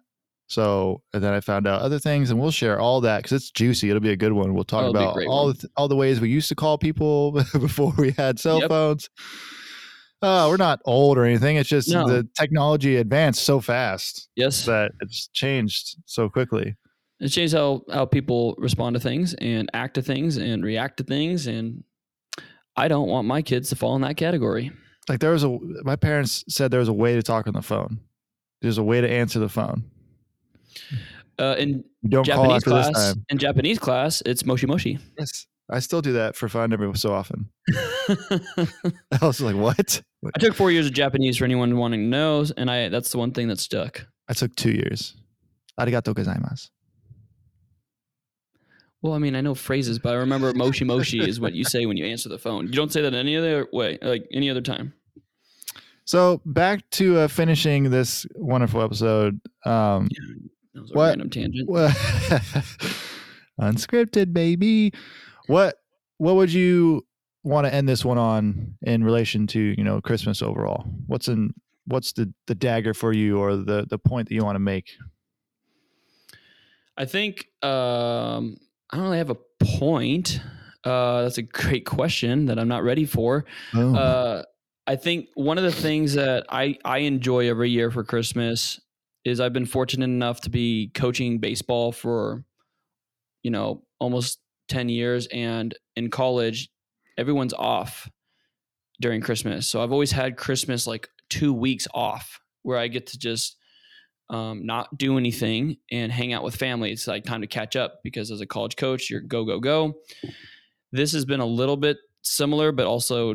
So 0.49 1.03
and 1.13 1.23
then 1.23 1.33
I 1.35 1.41
found 1.41 1.67
out 1.67 1.81
other 1.83 1.99
things, 1.99 2.31
and 2.31 2.41
we'll 2.41 2.51
share 2.51 2.79
all 2.81 3.01
that 3.03 3.19
because 3.23 3.33
it's 3.33 3.51
juicy. 3.51 3.89
It'll 3.91 4.01
be 4.01 4.11
a 4.13 4.17
good 4.17 4.33
one. 4.33 4.55
We'll 4.55 4.65
talk 4.65 4.85
Oh, 4.85 4.89
it'll 4.89 4.93
be 4.95 4.99
a 5.05 5.09
about 5.25 5.27
all 5.27 5.47
one. 5.47 5.57
the 5.61 5.69
all 5.77 5.89
the 5.89 5.97
ways 5.97 6.21
we 6.21 6.29
used 6.31 6.49
to 6.49 6.55
call 6.55 6.79
people 6.79 7.33
before 7.53 7.93
we 7.99 8.13
had 8.13 8.39
cell 8.39 8.61
Yep. 8.61 8.69
phones. 8.71 9.11
Uh, 10.23 10.47
we're 10.49 10.57
not 10.57 10.81
old 10.85 11.19
or 11.19 11.25
anything. 11.25 11.57
It's 11.57 11.69
just 11.69 11.89
No. 11.91 12.07
the 12.07 12.29
technology 12.39 12.97
advanced 12.97 13.43
so 13.45 13.61
fast 13.61 14.29
Yes, 14.37 14.65
that 14.67 14.93
it's 15.01 15.29
changed 15.29 15.97
so 16.07 16.29
quickly. 16.29 16.77
it 17.21 17.29
changed 17.29 17.55
how 17.55 17.83
how 17.93 18.05
people 18.07 18.55
respond 18.59 18.95
to 18.95 19.01
things 19.01 19.35
and 19.35 19.69
act 19.75 19.95
to 19.95 20.03
things 20.03 20.37
and 20.37 20.65
react 20.65 20.97
to 20.99 21.05
things, 21.05 21.47
and 21.47 21.83
I 22.77 22.89
don't 22.89 23.09
want 23.09 23.27
my 23.27 23.43
kids 23.43 23.69
to 23.71 23.77
fall 23.77 23.97
in 23.97 24.03
that 24.03 24.17
category. 24.17 24.71
Like 25.09 25.19
there 25.21 25.33
was 25.33 25.43
a 25.45 25.59
my 25.83 25.97
parents 25.97 26.45
said 26.49 26.71
there 26.71 26.81
was 26.81 26.89
a 26.89 26.93
way 26.93 27.15
to 27.17 27.23
talk 27.23 27.47
on 27.49 27.55
the 27.55 27.63
phone. 27.63 27.99
There's 28.61 28.79
a 28.79 28.83
way 28.85 29.01
to 29.01 29.11
answer 29.11 29.41
the 29.41 29.49
phone. 29.49 29.85
Uh, 31.39 31.57
in 31.59 31.83
don't 32.09 32.25
call 32.29 32.45
Japanese 32.45 32.63
class, 32.65 32.93
time. 33.15 33.25
in 33.29 33.39
Japanese 33.39 33.79
class, 33.81 34.23
it's 34.25 34.45
moshi 34.47 34.67
moshi. 34.67 34.99
Yes, 35.19 35.47
I 35.71 35.79
still 35.81 36.03
do 36.03 36.13
that 36.15 36.37
for 36.37 36.49
fun 36.49 36.73
every 36.73 36.93
so 36.97 37.13
often. 37.13 37.49
I 38.09 39.19
was 39.23 39.41
like, 39.41 39.57
what? 39.57 40.03
I 40.35 40.39
took 40.39 40.55
four 40.55 40.71
years 40.71 40.87
of 40.87 40.93
Japanese 40.93 41.37
for 41.39 41.45
anyone 41.45 41.77
wanting 41.77 42.01
to 42.01 42.07
know, 42.07 42.45
and 42.57 42.71
I 42.71 42.89
that's 42.89 43.11
the 43.13 43.19
one 43.19 43.33
thing 43.33 43.49
that 43.49 43.59
stuck. 43.59 44.07
I 44.29 44.35
took 44.35 44.55
two 44.57 44.73
years. 44.73 45.15
Arigato 45.81 46.15
gozaimasu. 46.15 46.69
Well, 49.01 49.15
I 49.15 49.19
mean, 49.19 49.35
I 49.35 49.41
know 49.41 49.55
phrases, 49.55 49.99
but 49.99 50.11
I 50.15 50.17
remember 50.19 50.53
moshi 50.55 50.85
moshi 50.85 51.19
is 51.21 51.41
what 51.41 51.55
you 51.55 51.65
say 51.65 51.87
when 51.87 51.97
you 51.97 52.07
answer 52.07 52.29
the 52.29 52.39
phone. 52.39 52.67
You 52.67 52.73
don't 52.75 52.93
say 52.93 53.03
that 53.03 53.15
any 53.15 53.37
other 53.37 53.67
way, 53.73 53.99
like 54.01 54.27
any 54.33 54.49
other 54.49 54.61
time. 54.61 54.93
So 56.05 56.41
back 56.45 56.89
to 56.91 57.19
uh, 57.21 57.29
finishing 57.29 57.91
this 57.91 58.27
wonderful 58.37 58.81
episode. 58.83 59.41
Um, 59.65 60.09
That 60.75 60.83
was 60.83 60.91
a 60.93 60.95
What? 60.95 61.09
random 61.09 61.31
tangent. 61.31 61.69
wha- 61.69 61.89
unscripted, 63.61 64.33
baby. 64.33 64.93
What 65.47 65.77
what 66.19 66.37
would 66.37 66.53
you 66.53 67.07
want 67.45 67.67
to 67.67 67.75
end 67.75 67.89
this 67.89 68.05
one 68.05 68.19
on 68.19 68.75
in 68.83 69.03
relation 69.03 69.47
to 69.49 69.61
you 69.61 69.85
know 69.85 70.01
Christmas 70.01 70.43
overall? 70.43 70.85
What's 71.07 71.29
in 71.29 71.55
what's 71.87 72.13
the 72.13 72.33
the 72.47 72.55
dagger 72.55 72.95
for 72.95 73.13
you 73.13 73.39
or 73.39 73.57
the 73.57 73.87
the 73.89 73.99
point 73.99 74.29
that 74.29 74.35
you 74.35 74.45
want 74.45 74.57
to 74.57 74.61
make? 74.61 74.91
I 76.97 77.05
think 77.07 77.47
um, 77.63 78.57
I 78.91 78.97
don't 78.97 79.05
really 79.05 79.19
have 79.19 79.31
a 79.31 79.39
point. 79.61 80.41
Uh, 80.85 81.23
that's 81.23 81.39
a 81.39 81.43
great 81.43 81.87
question 81.87 82.47
that 82.47 82.59
I'm 82.59 82.69
not 82.69 82.83
ready 82.83 83.07
for. 83.07 83.45
Boom. 83.73 83.95
Uh, 83.97 84.43
I 84.87 84.97
think 84.97 85.29
one 85.35 85.59
of 85.59 85.65
the 85.65 85.73
things 85.73 86.15
that 86.15 86.45
I, 86.49 86.77
I 86.85 86.99
enjoy 86.99 87.49
every 87.49 87.71
year 87.71 87.91
for 87.91 88.03
Christmas 88.03 88.81
is 89.25 89.41
I've 89.41 89.53
been 89.53 89.67
fortunate 89.67 90.07
enough 90.07 90.41
to 90.43 90.51
be 90.51 90.91
coaching 90.93 91.39
baseball 91.39 91.93
for, 91.93 92.45
you 93.43 93.51
know, 93.51 93.85
almost 94.01 94.41
10 94.69 94.89
years. 94.89 95.27
And 95.33 95.75
in 95.97 96.11
college, 96.11 96.69
everyone's 97.19 97.55
off 97.55 98.09
during 99.01 99.21
Christmas. 99.21 99.69
So 99.69 99.83
I've 99.83 99.93
always 99.93 100.13
had 100.13 100.37
Christmas 100.37 100.87
like 100.87 101.09
two 101.29 101.53
weeks 101.53 101.89
off 101.93 102.41
where 102.63 102.79
I 102.79 102.89
get 102.89 103.09
to 103.09 103.19
just 103.19 103.57
um, 104.31 104.65
not 104.65 104.97
do 104.97 105.19
anything 105.19 105.77
and 105.91 106.11
hang 106.11 106.33
out 106.33 106.43
with 106.43 106.57
family. 106.57 106.93
It's 106.93 107.07
like 107.07 107.25
time 107.25 107.43
to 107.43 107.47
catch 107.47 107.77
up 107.77 108.01
because 108.03 108.31
as 108.31 108.41
a 108.41 108.47
college 108.47 108.77
coach, 108.77 109.11
you're 109.11 109.21
go, 109.21 109.45
go, 109.45 109.61
go. 109.61 109.95
This 110.93 111.13
has 111.13 111.25
been 111.25 111.41
a 111.41 111.47
little 111.47 111.77
bit 111.77 111.99
similar, 112.23 112.73
but 112.73 112.87
also 112.87 113.35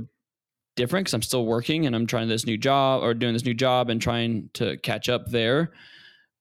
different 0.75 1.05
because 1.05 1.13
I'm 1.13 1.21
still 1.21 1.45
working 1.45 1.86
and 1.86 1.95
I'm 1.95 2.07
trying 2.07 2.28
this 2.30 2.45
new 2.45 2.57
job 2.57 3.03
or 3.03 3.13
doing 3.13 3.34
this 3.34 3.45
new 3.45 3.53
job 3.53 3.89
and 3.89 4.01
trying 4.01 4.49
to 4.53 4.78
catch 4.78 5.09
up 5.09 5.28
there. 5.28 5.71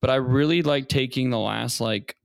But 0.00 0.10
I 0.10 0.16
really 0.16 0.62
like 0.62 0.88
taking 0.88 1.30
the 1.30 1.38
last 1.38 1.80
like 1.80 2.16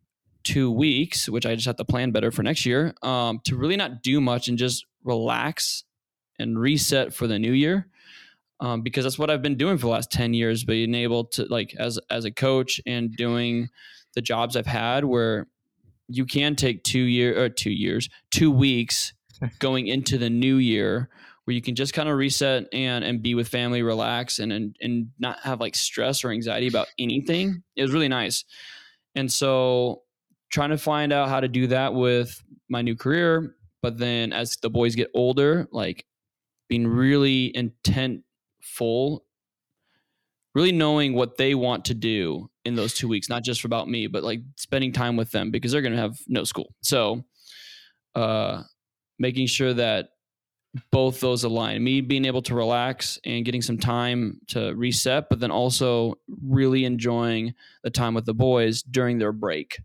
two 0.44 0.72
weeks, 0.72 1.30
which 1.30 1.46
I 1.46 1.56
just 1.56 1.68
have 1.68 1.78
to 1.78 1.86
plan 1.86 2.12
better 2.12 2.32
for 2.32 2.44
next 2.44 2.66
year, 2.66 2.94
um, 3.02 3.40
to 3.46 3.56
really 3.56 3.78
not 3.78 4.04
do 4.04 4.22
much 4.22 4.48
and 4.48 4.58
just 4.58 4.86
relax 5.04 5.84
and 6.40 6.60
reset 6.60 7.14
for 7.14 7.28
the 7.28 7.40
new 7.40 7.54
year. 7.54 7.88
Um, 8.60 8.84
because 8.84 9.06
that's 9.06 9.18
what 9.18 9.32
I've 9.32 9.42
been 9.42 9.58
doing 9.58 9.78
for 9.78 9.88
the 9.88 9.92
last 9.92 10.12
10 10.12 10.36
years, 10.36 10.64
being 10.64 10.94
able 10.94 11.26
to 11.26 11.46
like 11.46 11.74
as 11.80 12.00
as 12.12 12.26
a 12.26 12.32
coach 12.32 12.80
and 12.86 13.16
doing 13.16 13.70
the 14.14 14.22
jobs 14.22 14.56
I've 14.56 14.68
had 14.68 15.04
where 15.04 15.48
you 16.08 16.26
can 16.26 16.56
take 16.56 16.84
two 16.84 17.00
year 17.00 17.44
or 17.44 17.50
two 17.50 17.72
years, 17.72 18.08
two 18.30 18.52
weeks 18.52 19.14
going 19.60 19.88
into 19.88 20.20
the 20.20 20.30
new 20.30 20.58
year 20.58 21.10
where 21.46 21.56
you 21.56 21.62
can 21.62 21.76
just 21.76 21.94
kind 21.94 22.08
of 22.08 22.18
reset 22.18 22.68
and 22.72 23.04
and 23.04 23.24
be 23.24 23.34
with 23.34 23.48
family, 23.48 23.82
relax 23.82 24.40
and 24.40 24.54
and 24.54 24.76
and 24.80 25.10
not 25.20 25.40
have 25.40 25.60
like 25.60 25.76
stress 25.76 26.24
or 26.24 26.30
anxiety 26.30 26.68
about 26.68 26.88
anything. 27.00 27.64
It 27.76 27.82
was 27.82 27.92
really 27.92 28.08
nice. 28.08 28.46
And 29.16 29.32
so 29.32 30.04
trying 30.52 30.70
to 30.70 30.78
find 30.78 31.14
out 31.14 31.30
how 31.30 31.40
to 31.40 31.48
do 31.48 31.68
that 31.68 31.94
with 31.94 32.42
my 32.70 32.82
new 32.82 32.96
career, 32.96 33.56
but 33.82 33.98
then 33.98 34.34
as 34.34 34.58
the 34.62 34.70
boys 34.70 34.96
get 34.96 35.10
older, 35.14 35.68
like 35.72 36.06
being 36.70 36.88
really 36.88 37.52
intentful, 37.56 39.20
really 40.54 40.72
knowing 40.72 41.14
what 41.14 41.38
they 41.38 41.56
want 41.56 41.86
to 41.86 41.94
do 41.94 42.50
in 42.66 42.76
those 42.76 42.94
two 42.94 43.08
weeks, 43.08 43.30
not 43.30 43.44
just 43.44 43.66
about 43.66 43.90
me, 43.90 44.08
but 44.08 44.24
like 44.24 44.42
spending 44.58 44.92
time 44.92 45.16
with 45.16 45.32
them 45.32 45.52
because 45.52 45.72
they're 45.72 45.82
going 45.82 45.96
to 45.96 46.02
have 46.02 46.18
no 46.28 46.44
school. 46.44 46.74
So, 46.82 47.24
uh, 48.16 48.64
making 49.18 49.48
sure 49.48 49.74
that 49.74 50.10
both 50.92 51.20
those 51.20 51.44
align 51.44 51.84
me 51.84 52.02
being 52.02 52.26
able 52.26 52.42
to 52.42 52.56
relax 52.56 53.20
and 53.26 53.44
getting 53.44 53.62
some 53.62 53.78
time 53.78 54.40
to 54.48 54.74
reset, 54.76 55.28
but 55.30 55.40
then 55.40 55.52
also 55.52 56.16
really 56.42 56.86
enjoying 56.86 57.54
the 57.84 57.90
time 57.90 58.14
with 58.14 58.26
the 58.26 58.34
boys 58.34 58.82
during 58.82 59.18
their 59.18 59.34
break. 59.34 59.80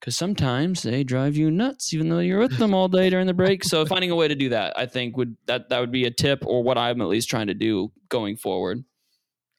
Because 0.00 0.16
sometimes 0.16 0.82
they 0.82 1.04
drive 1.04 1.36
you 1.36 1.50
nuts, 1.50 1.92
even 1.92 2.08
though 2.08 2.20
you're 2.20 2.38
with 2.38 2.56
them 2.56 2.72
all 2.72 2.88
day 2.88 3.10
during 3.10 3.26
the 3.26 3.34
break. 3.34 3.64
So 3.64 3.84
finding 3.86 4.10
a 4.10 4.16
way 4.16 4.28
to 4.28 4.34
do 4.34 4.48
that, 4.48 4.78
I 4.78 4.86
think 4.86 5.16
would 5.18 5.36
that 5.46 5.68
that 5.68 5.80
would 5.80 5.92
be 5.92 6.06
a 6.06 6.10
tip, 6.10 6.42
or 6.46 6.62
what 6.62 6.78
I'm 6.78 7.02
at 7.02 7.08
least 7.08 7.28
trying 7.28 7.48
to 7.48 7.54
do 7.54 7.92
going 8.08 8.36
forward. 8.36 8.82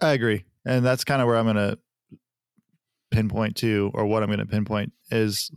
I 0.02 0.14
agree. 0.14 0.46
And 0.66 0.84
that's 0.84 1.04
kind 1.04 1.22
of 1.22 1.28
where 1.28 1.38
I'm 1.38 1.46
going 1.46 1.56
to 1.58 1.78
pinpoint 3.12 3.58
to, 3.58 3.92
or 3.94 4.06
what 4.06 4.24
I'm 4.24 4.30
going 4.30 4.40
to 4.40 4.46
pinpoint 4.46 4.94
is 5.12 5.52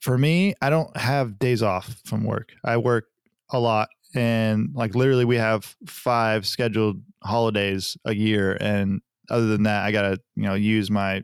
for 0.00 0.18
me, 0.18 0.54
I 0.60 0.70
don't 0.70 0.94
have 0.96 1.38
days 1.38 1.62
off 1.62 2.00
from 2.04 2.24
work. 2.24 2.52
I 2.64 2.76
work 2.76 3.06
a 3.50 3.58
lot. 3.58 3.88
And 4.14 4.70
like 4.74 4.94
literally, 4.94 5.24
we 5.24 5.36
have 5.36 5.76
five 5.86 6.46
scheduled 6.46 7.02
holidays 7.22 7.96
a 8.04 8.14
year. 8.14 8.56
And 8.60 9.00
other 9.30 9.46
than 9.46 9.64
that, 9.64 9.84
I 9.84 9.92
got 9.92 10.02
to, 10.02 10.20
you 10.36 10.44
know, 10.44 10.54
use 10.54 10.90
my 10.90 11.22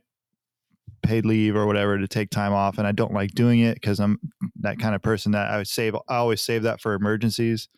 paid 1.04 1.24
leave 1.24 1.54
or 1.54 1.66
whatever 1.66 1.98
to 1.98 2.08
take 2.08 2.30
time 2.30 2.52
off. 2.52 2.78
And 2.78 2.86
I 2.86 2.92
don't 2.92 3.12
like 3.12 3.32
doing 3.32 3.60
it 3.60 3.74
because 3.74 4.00
I'm 4.00 4.18
that 4.60 4.78
kind 4.78 4.94
of 4.94 5.02
person 5.02 5.32
that 5.32 5.50
I 5.50 5.58
would 5.58 5.68
save, 5.68 5.94
I 6.08 6.16
always 6.16 6.42
save 6.42 6.62
that 6.64 6.80
for 6.80 6.94
emergencies 6.94 7.68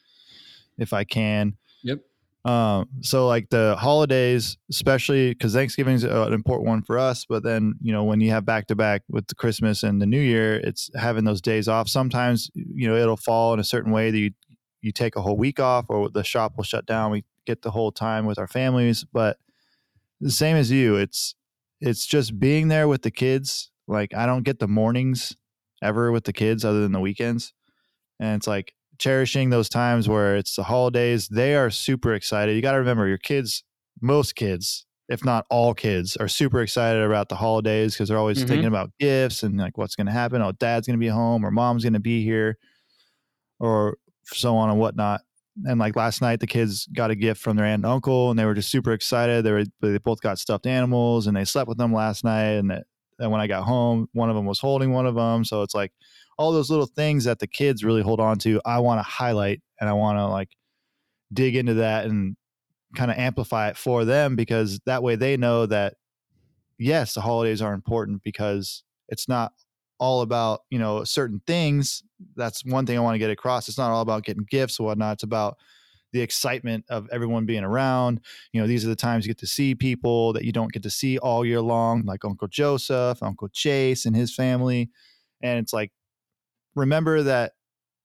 if 0.79 0.93
I 0.93 1.05
can. 1.05 1.57
Yep. 1.83 2.01
Um, 2.47 2.89
so 3.01 3.27
like 3.27 3.51
the 3.51 3.75
holidays, 3.77 4.57
especially 4.71 5.31
because 5.31 5.53
Thanksgiving's 5.53 6.05
an 6.05 6.33
important 6.33 6.69
one 6.69 6.83
for 6.83 6.97
us, 6.97 7.27
but 7.29 7.43
then 7.43 7.75
you 7.83 7.93
know 7.93 8.05
when 8.05 8.21
you 8.21 8.31
have 8.31 8.45
back 8.45 8.69
to 8.69 8.77
back 8.77 9.03
with 9.09 9.27
the 9.27 9.35
Christmas 9.35 9.83
and 9.83 10.01
the 10.01 10.07
New 10.07 10.21
Year, 10.21 10.55
it's 10.55 10.89
having 10.95 11.25
those 11.25 11.41
days 11.41 11.67
off. 11.67 11.89
Sometimes 11.89 12.49
you 12.55 12.89
know 12.89 12.95
it'll 12.95 13.17
fall 13.17 13.53
in 13.53 13.59
a 13.59 13.65
certain 13.65 13.91
way 13.91 14.13
that 14.13 14.19
you 14.19 14.31
you 14.81 14.93
take 14.93 15.17
a 15.17 15.23
whole 15.23 15.37
week 15.37 15.59
off, 15.59 15.87
or 15.89 16.09
the 16.09 16.23
shop 16.23 16.53
will 16.57 16.63
shut 16.63 16.87
down. 16.87 17.11
We 17.11 17.25
get 17.47 17.63
the 17.63 17.73
whole 17.73 17.91
time 17.91 18.27
with 18.27 18.39
our 18.39 18.47
families, 18.47 19.05
but 19.13 19.39
the 20.21 20.31
same 20.31 20.57
as 20.57 20.71
you, 20.71 20.95
it's 20.95 21.35
it's 21.81 22.07
just 22.07 22.39
being 22.39 22.69
there 22.69 22.89
with 22.89 23.03
the 23.03 23.11
kids. 23.11 23.71
Like 23.89 24.15
I 24.15 24.27
don't 24.27 24.43
get 24.45 24.59
the 24.59 24.69
mornings 24.69 25.37
ever 25.83 26.11
with 26.13 26.25
the 26.25 26.33
kids 26.33 26.65
other 26.65 26.81
than 26.81 26.93
the 26.93 27.01
weekends, 27.01 27.53
and 28.21 28.37
it's 28.37 28.47
like 28.47 28.75
cherishing 28.99 29.51
those 29.51 29.69
times 29.69 30.09
where 30.09 30.37
it's 30.37 30.57
the 30.57 30.65
holidays. 30.65 31.29
They 31.29 31.55
are 31.57 31.71
super 31.71 32.15
excited. 32.15 32.57
You 32.57 32.63
got 32.63 32.73
to 32.73 32.79
remember 32.79 33.07
your 33.09 33.19
kids, 33.19 33.63
most 34.01 34.37
kids, 34.37 34.87
if 35.09 35.25
not 35.25 35.47
all 35.51 35.75
kids, 35.75 36.17
are 36.17 36.29
super 36.29 36.63
excited 36.63 37.03
about 37.03 37.29
the 37.29 37.37
holidays 37.37 37.95
because 37.95 38.09
they're 38.09 38.19
always 38.19 38.43
Mhm. 38.43 38.49
thinking 38.49 38.69
about 38.69 38.91
gifts 38.99 39.43
and 39.43 39.59
like 39.59 39.79
what's 39.79 39.97
going 39.97 40.07
to 40.07 40.13
happen. 40.13 40.43
Oh, 40.43 40.53
dad's 40.53 40.87
going 40.87 40.99
to 40.99 41.05
be 41.05 41.09
home 41.09 41.45
or 41.45 41.51
mom's 41.51 41.85
going 41.85 41.93
to 41.95 42.01
be 42.01 42.25
here 42.25 42.59
or 43.61 43.99
so 44.25 44.57
on 44.57 44.71
and 44.71 44.79
whatnot. 44.79 45.23
And 45.65 45.81
like 45.81 45.97
last 45.97 46.21
night, 46.21 46.41
the 46.41 46.47
kids 46.47 46.87
got 46.93 47.11
a 47.11 47.15
gift 47.15 47.41
from 47.41 47.57
their 47.57 47.65
aunt 47.65 47.85
and 47.85 47.87
uncle, 47.93 48.31
and 48.31 48.39
they 48.39 48.45
were 48.45 48.55
just 48.55 48.71
super 48.71 48.93
excited. 48.93 49.45
They 49.45 49.53
were 49.53 49.65
they 49.81 49.99
both 49.99 50.21
got 50.21 50.39
stuffed 50.39 50.67
animals, 50.67 51.27
and 51.27 51.37
they 51.37 51.45
slept 51.45 51.69
with 51.69 51.79
them 51.79 51.95
last 51.95 52.25
night. 52.25 52.53
And 52.53 52.71
that, 52.71 52.85
and 53.19 53.31
when 53.31 53.41
I 53.41 53.47
got 53.47 53.65
home, 53.65 54.09
one 54.13 54.29
of 54.29 54.37
them 54.37 54.45
was 54.45 54.61
holding 54.61 54.93
one 54.93 55.07
of 55.07 55.15
them. 55.15 55.45
So 55.45 55.63
it's 55.63 55.75
like 55.75 55.93
all 56.37 56.53
those 56.53 56.69
little 56.71 56.87
things 56.87 57.25
that 57.25 57.39
the 57.39 57.47
kids 57.47 57.85
really 57.85 58.03
hold 58.03 58.21
on 58.21 58.39
to. 58.41 58.61
I 58.67 58.81
want 58.81 58.99
to 58.99 59.03
highlight, 59.03 59.63
and 59.81 59.89
I 59.89 59.95
want 59.95 60.19
to 60.19 60.27
like 60.27 60.51
dig 61.33 61.57
into 61.57 61.75
that 61.75 62.07
and 62.07 62.37
kind 62.97 63.11
of 63.11 63.19
amplify 63.19 63.69
it 63.69 63.77
for 63.77 64.05
them 64.05 64.37
because 64.37 64.81
that 64.87 65.03
way 65.03 65.17
they 65.17 65.37
know 65.37 65.67
that 65.67 65.95
yes, 66.79 67.15
the 67.15 67.21
holidays 67.21 67.63
are 67.63 67.75
important 67.75 68.23
because 68.23 68.83
it's 69.09 69.29
not 69.29 69.53
all 69.99 70.21
about 70.21 70.61
you 70.71 70.79
know 70.79 71.05
certain 71.05 71.41
things 71.47 72.03
that's 72.35 72.65
one 72.65 72.87
thing 72.87 72.97
I 72.97 73.01
want 73.01 73.15
to 73.15 73.19
get 73.19 73.31
across. 73.31 73.69
It's 73.69 73.79
not 73.79 73.91
all 73.91 74.03
about 74.03 74.25
getting 74.25 74.47
gifts 74.49 74.81
or 74.81 74.87
whatnot. 74.87 75.15
It's 75.15 75.23
about 75.23 75.59
the 76.13 76.21
excitement 76.21 76.85
of 76.89 77.09
everyone 77.13 77.47
being 77.47 77.65
around. 77.65 78.21
You 78.53 78.61
know, 78.61 78.67
these 78.67 78.85
are 78.85 78.89
the 78.89 78.97
times 78.97 79.27
you 79.27 79.31
get 79.31 79.39
to 79.39 79.47
see 79.47 79.75
people 79.75 80.33
that 80.33 80.45
you 80.45 80.53
don't 80.53 80.73
get 80.73 80.83
to 80.85 80.91
see 80.91 81.19
all 81.19 81.45
year 81.45 81.61
long, 81.61 82.05
like 82.05 82.25
Uncle 82.25 82.49
Joseph, 82.49 83.23
Uncle 83.23 83.49
Chase, 83.49 84.07
and 84.07 84.17
his 84.17 84.35
family. 84.35 84.91
And 85.43 85.59
it's 85.59 85.73
like, 85.73 85.93
remember 86.75 87.23
that, 87.25 87.53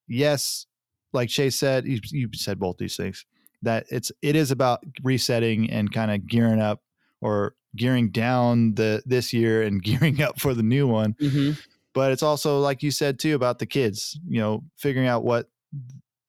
yes, 0.07 0.65
like 1.13 1.29
Chase 1.29 1.55
said, 1.55 1.85
you, 1.85 1.99
you 2.11 2.29
said 2.33 2.59
both 2.59 2.77
these 2.77 2.95
things. 2.95 3.25
That 3.63 3.85
it's 3.91 4.11
it 4.23 4.35
is 4.35 4.49
about 4.49 4.83
resetting 5.03 5.69
and 5.69 5.91
kind 5.93 6.09
of 6.09 6.25
gearing 6.25 6.59
up 6.59 6.81
or 7.21 7.53
gearing 7.75 8.09
down 8.09 8.73
the 8.73 9.03
this 9.05 9.33
year 9.33 9.61
and 9.61 9.81
gearing 9.83 10.21
up 10.21 10.39
for 10.39 10.53
the 10.53 10.63
new 10.63 10.87
one. 10.87 11.13
Mm-hmm. 11.13 11.59
But 11.93 12.11
it's 12.11 12.23
also 12.23 12.59
like 12.59 12.83
you 12.83 12.91
said 12.91 13.19
too 13.19 13.35
about 13.35 13.59
the 13.59 13.65
kids. 13.65 14.19
You 14.27 14.39
know, 14.39 14.63
figuring 14.77 15.07
out 15.07 15.23
what 15.23 15.47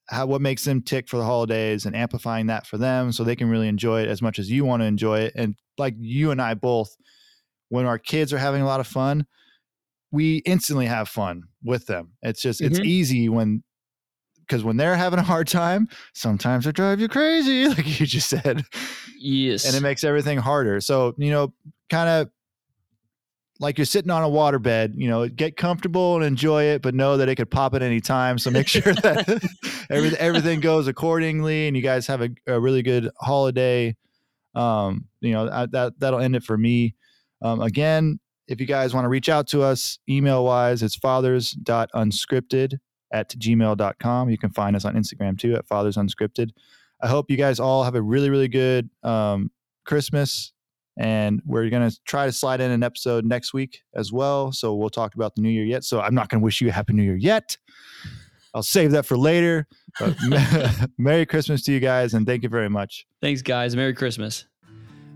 how 0.09 0.27
what 0.27 0.41
makes 0.41 0.65
them 0.65 0.83
tick 0.83 1.09
for 1.09 1.17
the 1.17 1.25
holidays 1.25 1.87
and 1.87 1.97
amplifying 1.97 2.47
that 2.47 2.67
for 2.67 2.77
them 2.77 3.13
so 3.13 3.25
they 3.25 3.37
can 3.37 3.49
really 3.49 3.69
enjoy 3.69 4.03
it 4.03 4.09
as 4.09 4.21
much 4.21 4.39
as 4.39 4.51
you 4.51 4.65
want 4.65 4.83
to 4.83 4.87
enjoy 4.87 5.21
it. 5.21 5.33
And 5.37 5.55
like 5.79 5.95
you 5.99 6.31
and 6.33 6.43
I 6.43 6.55
both, 6.55 6.95
when 7.69 7.87
our 7.87 7.99
kids 7.99 8.33
are 8.33 8.39
having 8.39 8.63
a 8.63 8.67
lot 8.67 8.81
of 8.81 8.87
fun, 8.87 9.27
we 10.11 10.39
instantly 10.39 10.87
have 10.87 11.09
fun 11.09 11.45
with 11.63 11.87
them. 11.87 12.13
It's 12.23 12.43
just 12.43 12.61
it's 12.61 12.79
Mhm. 12.79 12.85
easy 12.87 13.29
when 13.29 13.63
because 14.41 14.65
when 14.65 14.77
they're 14.77 14.97
having 14.97 15.19
a 15.19 15.23
hard 15.23 15.47
time, 15.49 15.89
sometimes 16.15 16.65
they 16.67 16.73
drive 16.73 17.01
you 17.01 17.09
crazy, 17.09 17.69
like 17.69 18.01
you 18.01 18.07
just 18.07 18.29
said 18.29 18.65
Yes. 19.19 19.65
and 19.65 19.77
it 19.77 19.81
makes 19.81 20.05
everything 20.05 20.39
harder. 20.39 20.81
So, 20.81 21.15
you 21.17 21.31
know, 21.31 21.55
kind 21.89 22.09
of 22.09 22.31
like 23.63 23.79
you're 23.79 23.85
sitting 23.85 24.11
on 24.11 24.25
a 24.25 24.29
waterbed, 24.29 24.95
you 24.97 25.09
know, 25.09 25.29
get 25.29 25.57
comfortable 25.57 26.17
and 26.17 26.25
enjoy 26.25 26.65
it, 26.65 26.83
but 26.83 26.97
know 26.97 27.17
that 27.17 27.29
it 27.29 27.37
could 27.37 27.51
pop 27.51 27.75
at 27.75 27.83
any 27.83 28.01
time. 28.01 28.37
So 28.37 28.51
make 28.51 28.67
sure 28.67 28.93
that 28.93 29.29
everything 29.91 30.19
everything 30.19 30.61
goes 30.61 30.89
accordingly 30.89 31.69
and 31.69 31.77
you 31.77 31.83
guys 31.83 32.09
have 32.09 32.23
a, 32.23 32.31
a 32.49 32.59
really 32.59 32.83
good 32.83 33.09
holiday. 33.21 33.97
Um, 34.57 35.07
you 35.21 35.31
know, 35.31 35.49
I, 35.49 35.67
that 35.67 35.99
that'll 36.01 36.19
end 36.19 36.35
it 36.35 36.43
for 36.43 36.59
me. 36.59 36.97
Um, 37.41 37.61
again, 37.61 38.19
if 38.49 38.61
you 38.61 38.67
guys 38.67 38.95
want 38.95 39.05
to 39.05 39.09
reach 39.09 39.29
out 39.29 39.47
to 39.49 39.63
us 39.63 40.01
email 40.09 40.45
wise, 40.45 40.83
it's 40.83 40.97
fathers.unscripted 40.97 42.79
at 43.13 43.29
gmail.com. 43.31 44.29
You 44.29 44.39
can 44.39 44.51
find 44.51 44.75
us 44.75 44.85
on 44.85 44.95
Instagram 44.95 45.39
too 45.39 45.55
at 45.55 45.69
fathers 45.69 45.97
unscripted. 45.97 46.51
I 47.01 47.07
hope 47.07 47.31
you 47.31 47.37
guys 47.37 47.61
all 47.61 47.85
have 47.85 47.95
a 47.95 48.03
really, 48.03 48.29
really 48.29 48.49
good 48.49 48.91
um, 49.05 49.53
Christmas. 49.85 50.53
And 50.99 51.41
we're 51.47 51.71
going 51.71 51.89
to 51.89 51.99
try 52.05 52.27
to 52.27 52.33
slide 52.33 52.61
in 52.61 52.71
an 52.71 52.83
episode 52.83 53.25
next 53.25 53.55
week 53.55 53.81
as 53.95 54.13
well. 54.13 54.53
So 54.53 54.75
we'll 54.75 54.91
talk 54.91 55.15
about 55.15 55.35
the 55.35 55.41
new 55.41 55.49
year 55.49 55.65
yet. 55.65 55.85
So 55.85 56.01
I'm 56.01 56.15
not 56.15 56.29
going 56.29 56.41
to 56.41 56.45
wish 56.45 56.61
you 56.61 56.69
a 56.69 56.73
happy 56.73 56.93
new 56.93 57.03
year 57.03 57.17
yet. 57.17 57.57
I'll 58.55 58.63
save 58.63 58.91
that 58.91 59.07
for 59.07 59.17
later. 59.17 59.67
But 59.99 60.17
Merry 60.99 61.27
Christmas 61.27 61.63
to 61.65 61.73
you 61.73 61.81
guys. 61.81 62.15
And 62.15 62.27
thank 62.27 62.43
you 62.43 62.49
very 62.49 62.69
much. 62.69 63.07
Thanks, 63.21 63.43
guys. 63.43 63.75
Merry 63.75 63.95
Christmas. 63.95 64.47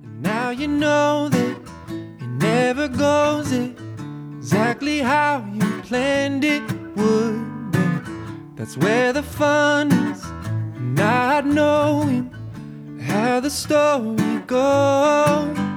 And 0.03 0.23
now 0.23 0.51
you 0.51 0.69
know 0.69 1.29
that 1.29 1.59
it 1.89 2.27
never 2.27 2.89
goes 2.89 3.53
exactly 3.53 5.01
how 5.01 5.45
you 5.53 5.83
planned 5.83 6.45
it 6.45 6.63
would. 6.97 7.73
But 7.73 8.57
that's 8.57 8.77
where 8.79 9.13
the 9.13 9.23
fun 9.23 9.93
is, 9.93 10.25
not 10.81 11.47
knowing 11.47 12.35
how 13.07 13.41
the 13.41 13.51
story 13.51 14.39
goes. 14.47 15.76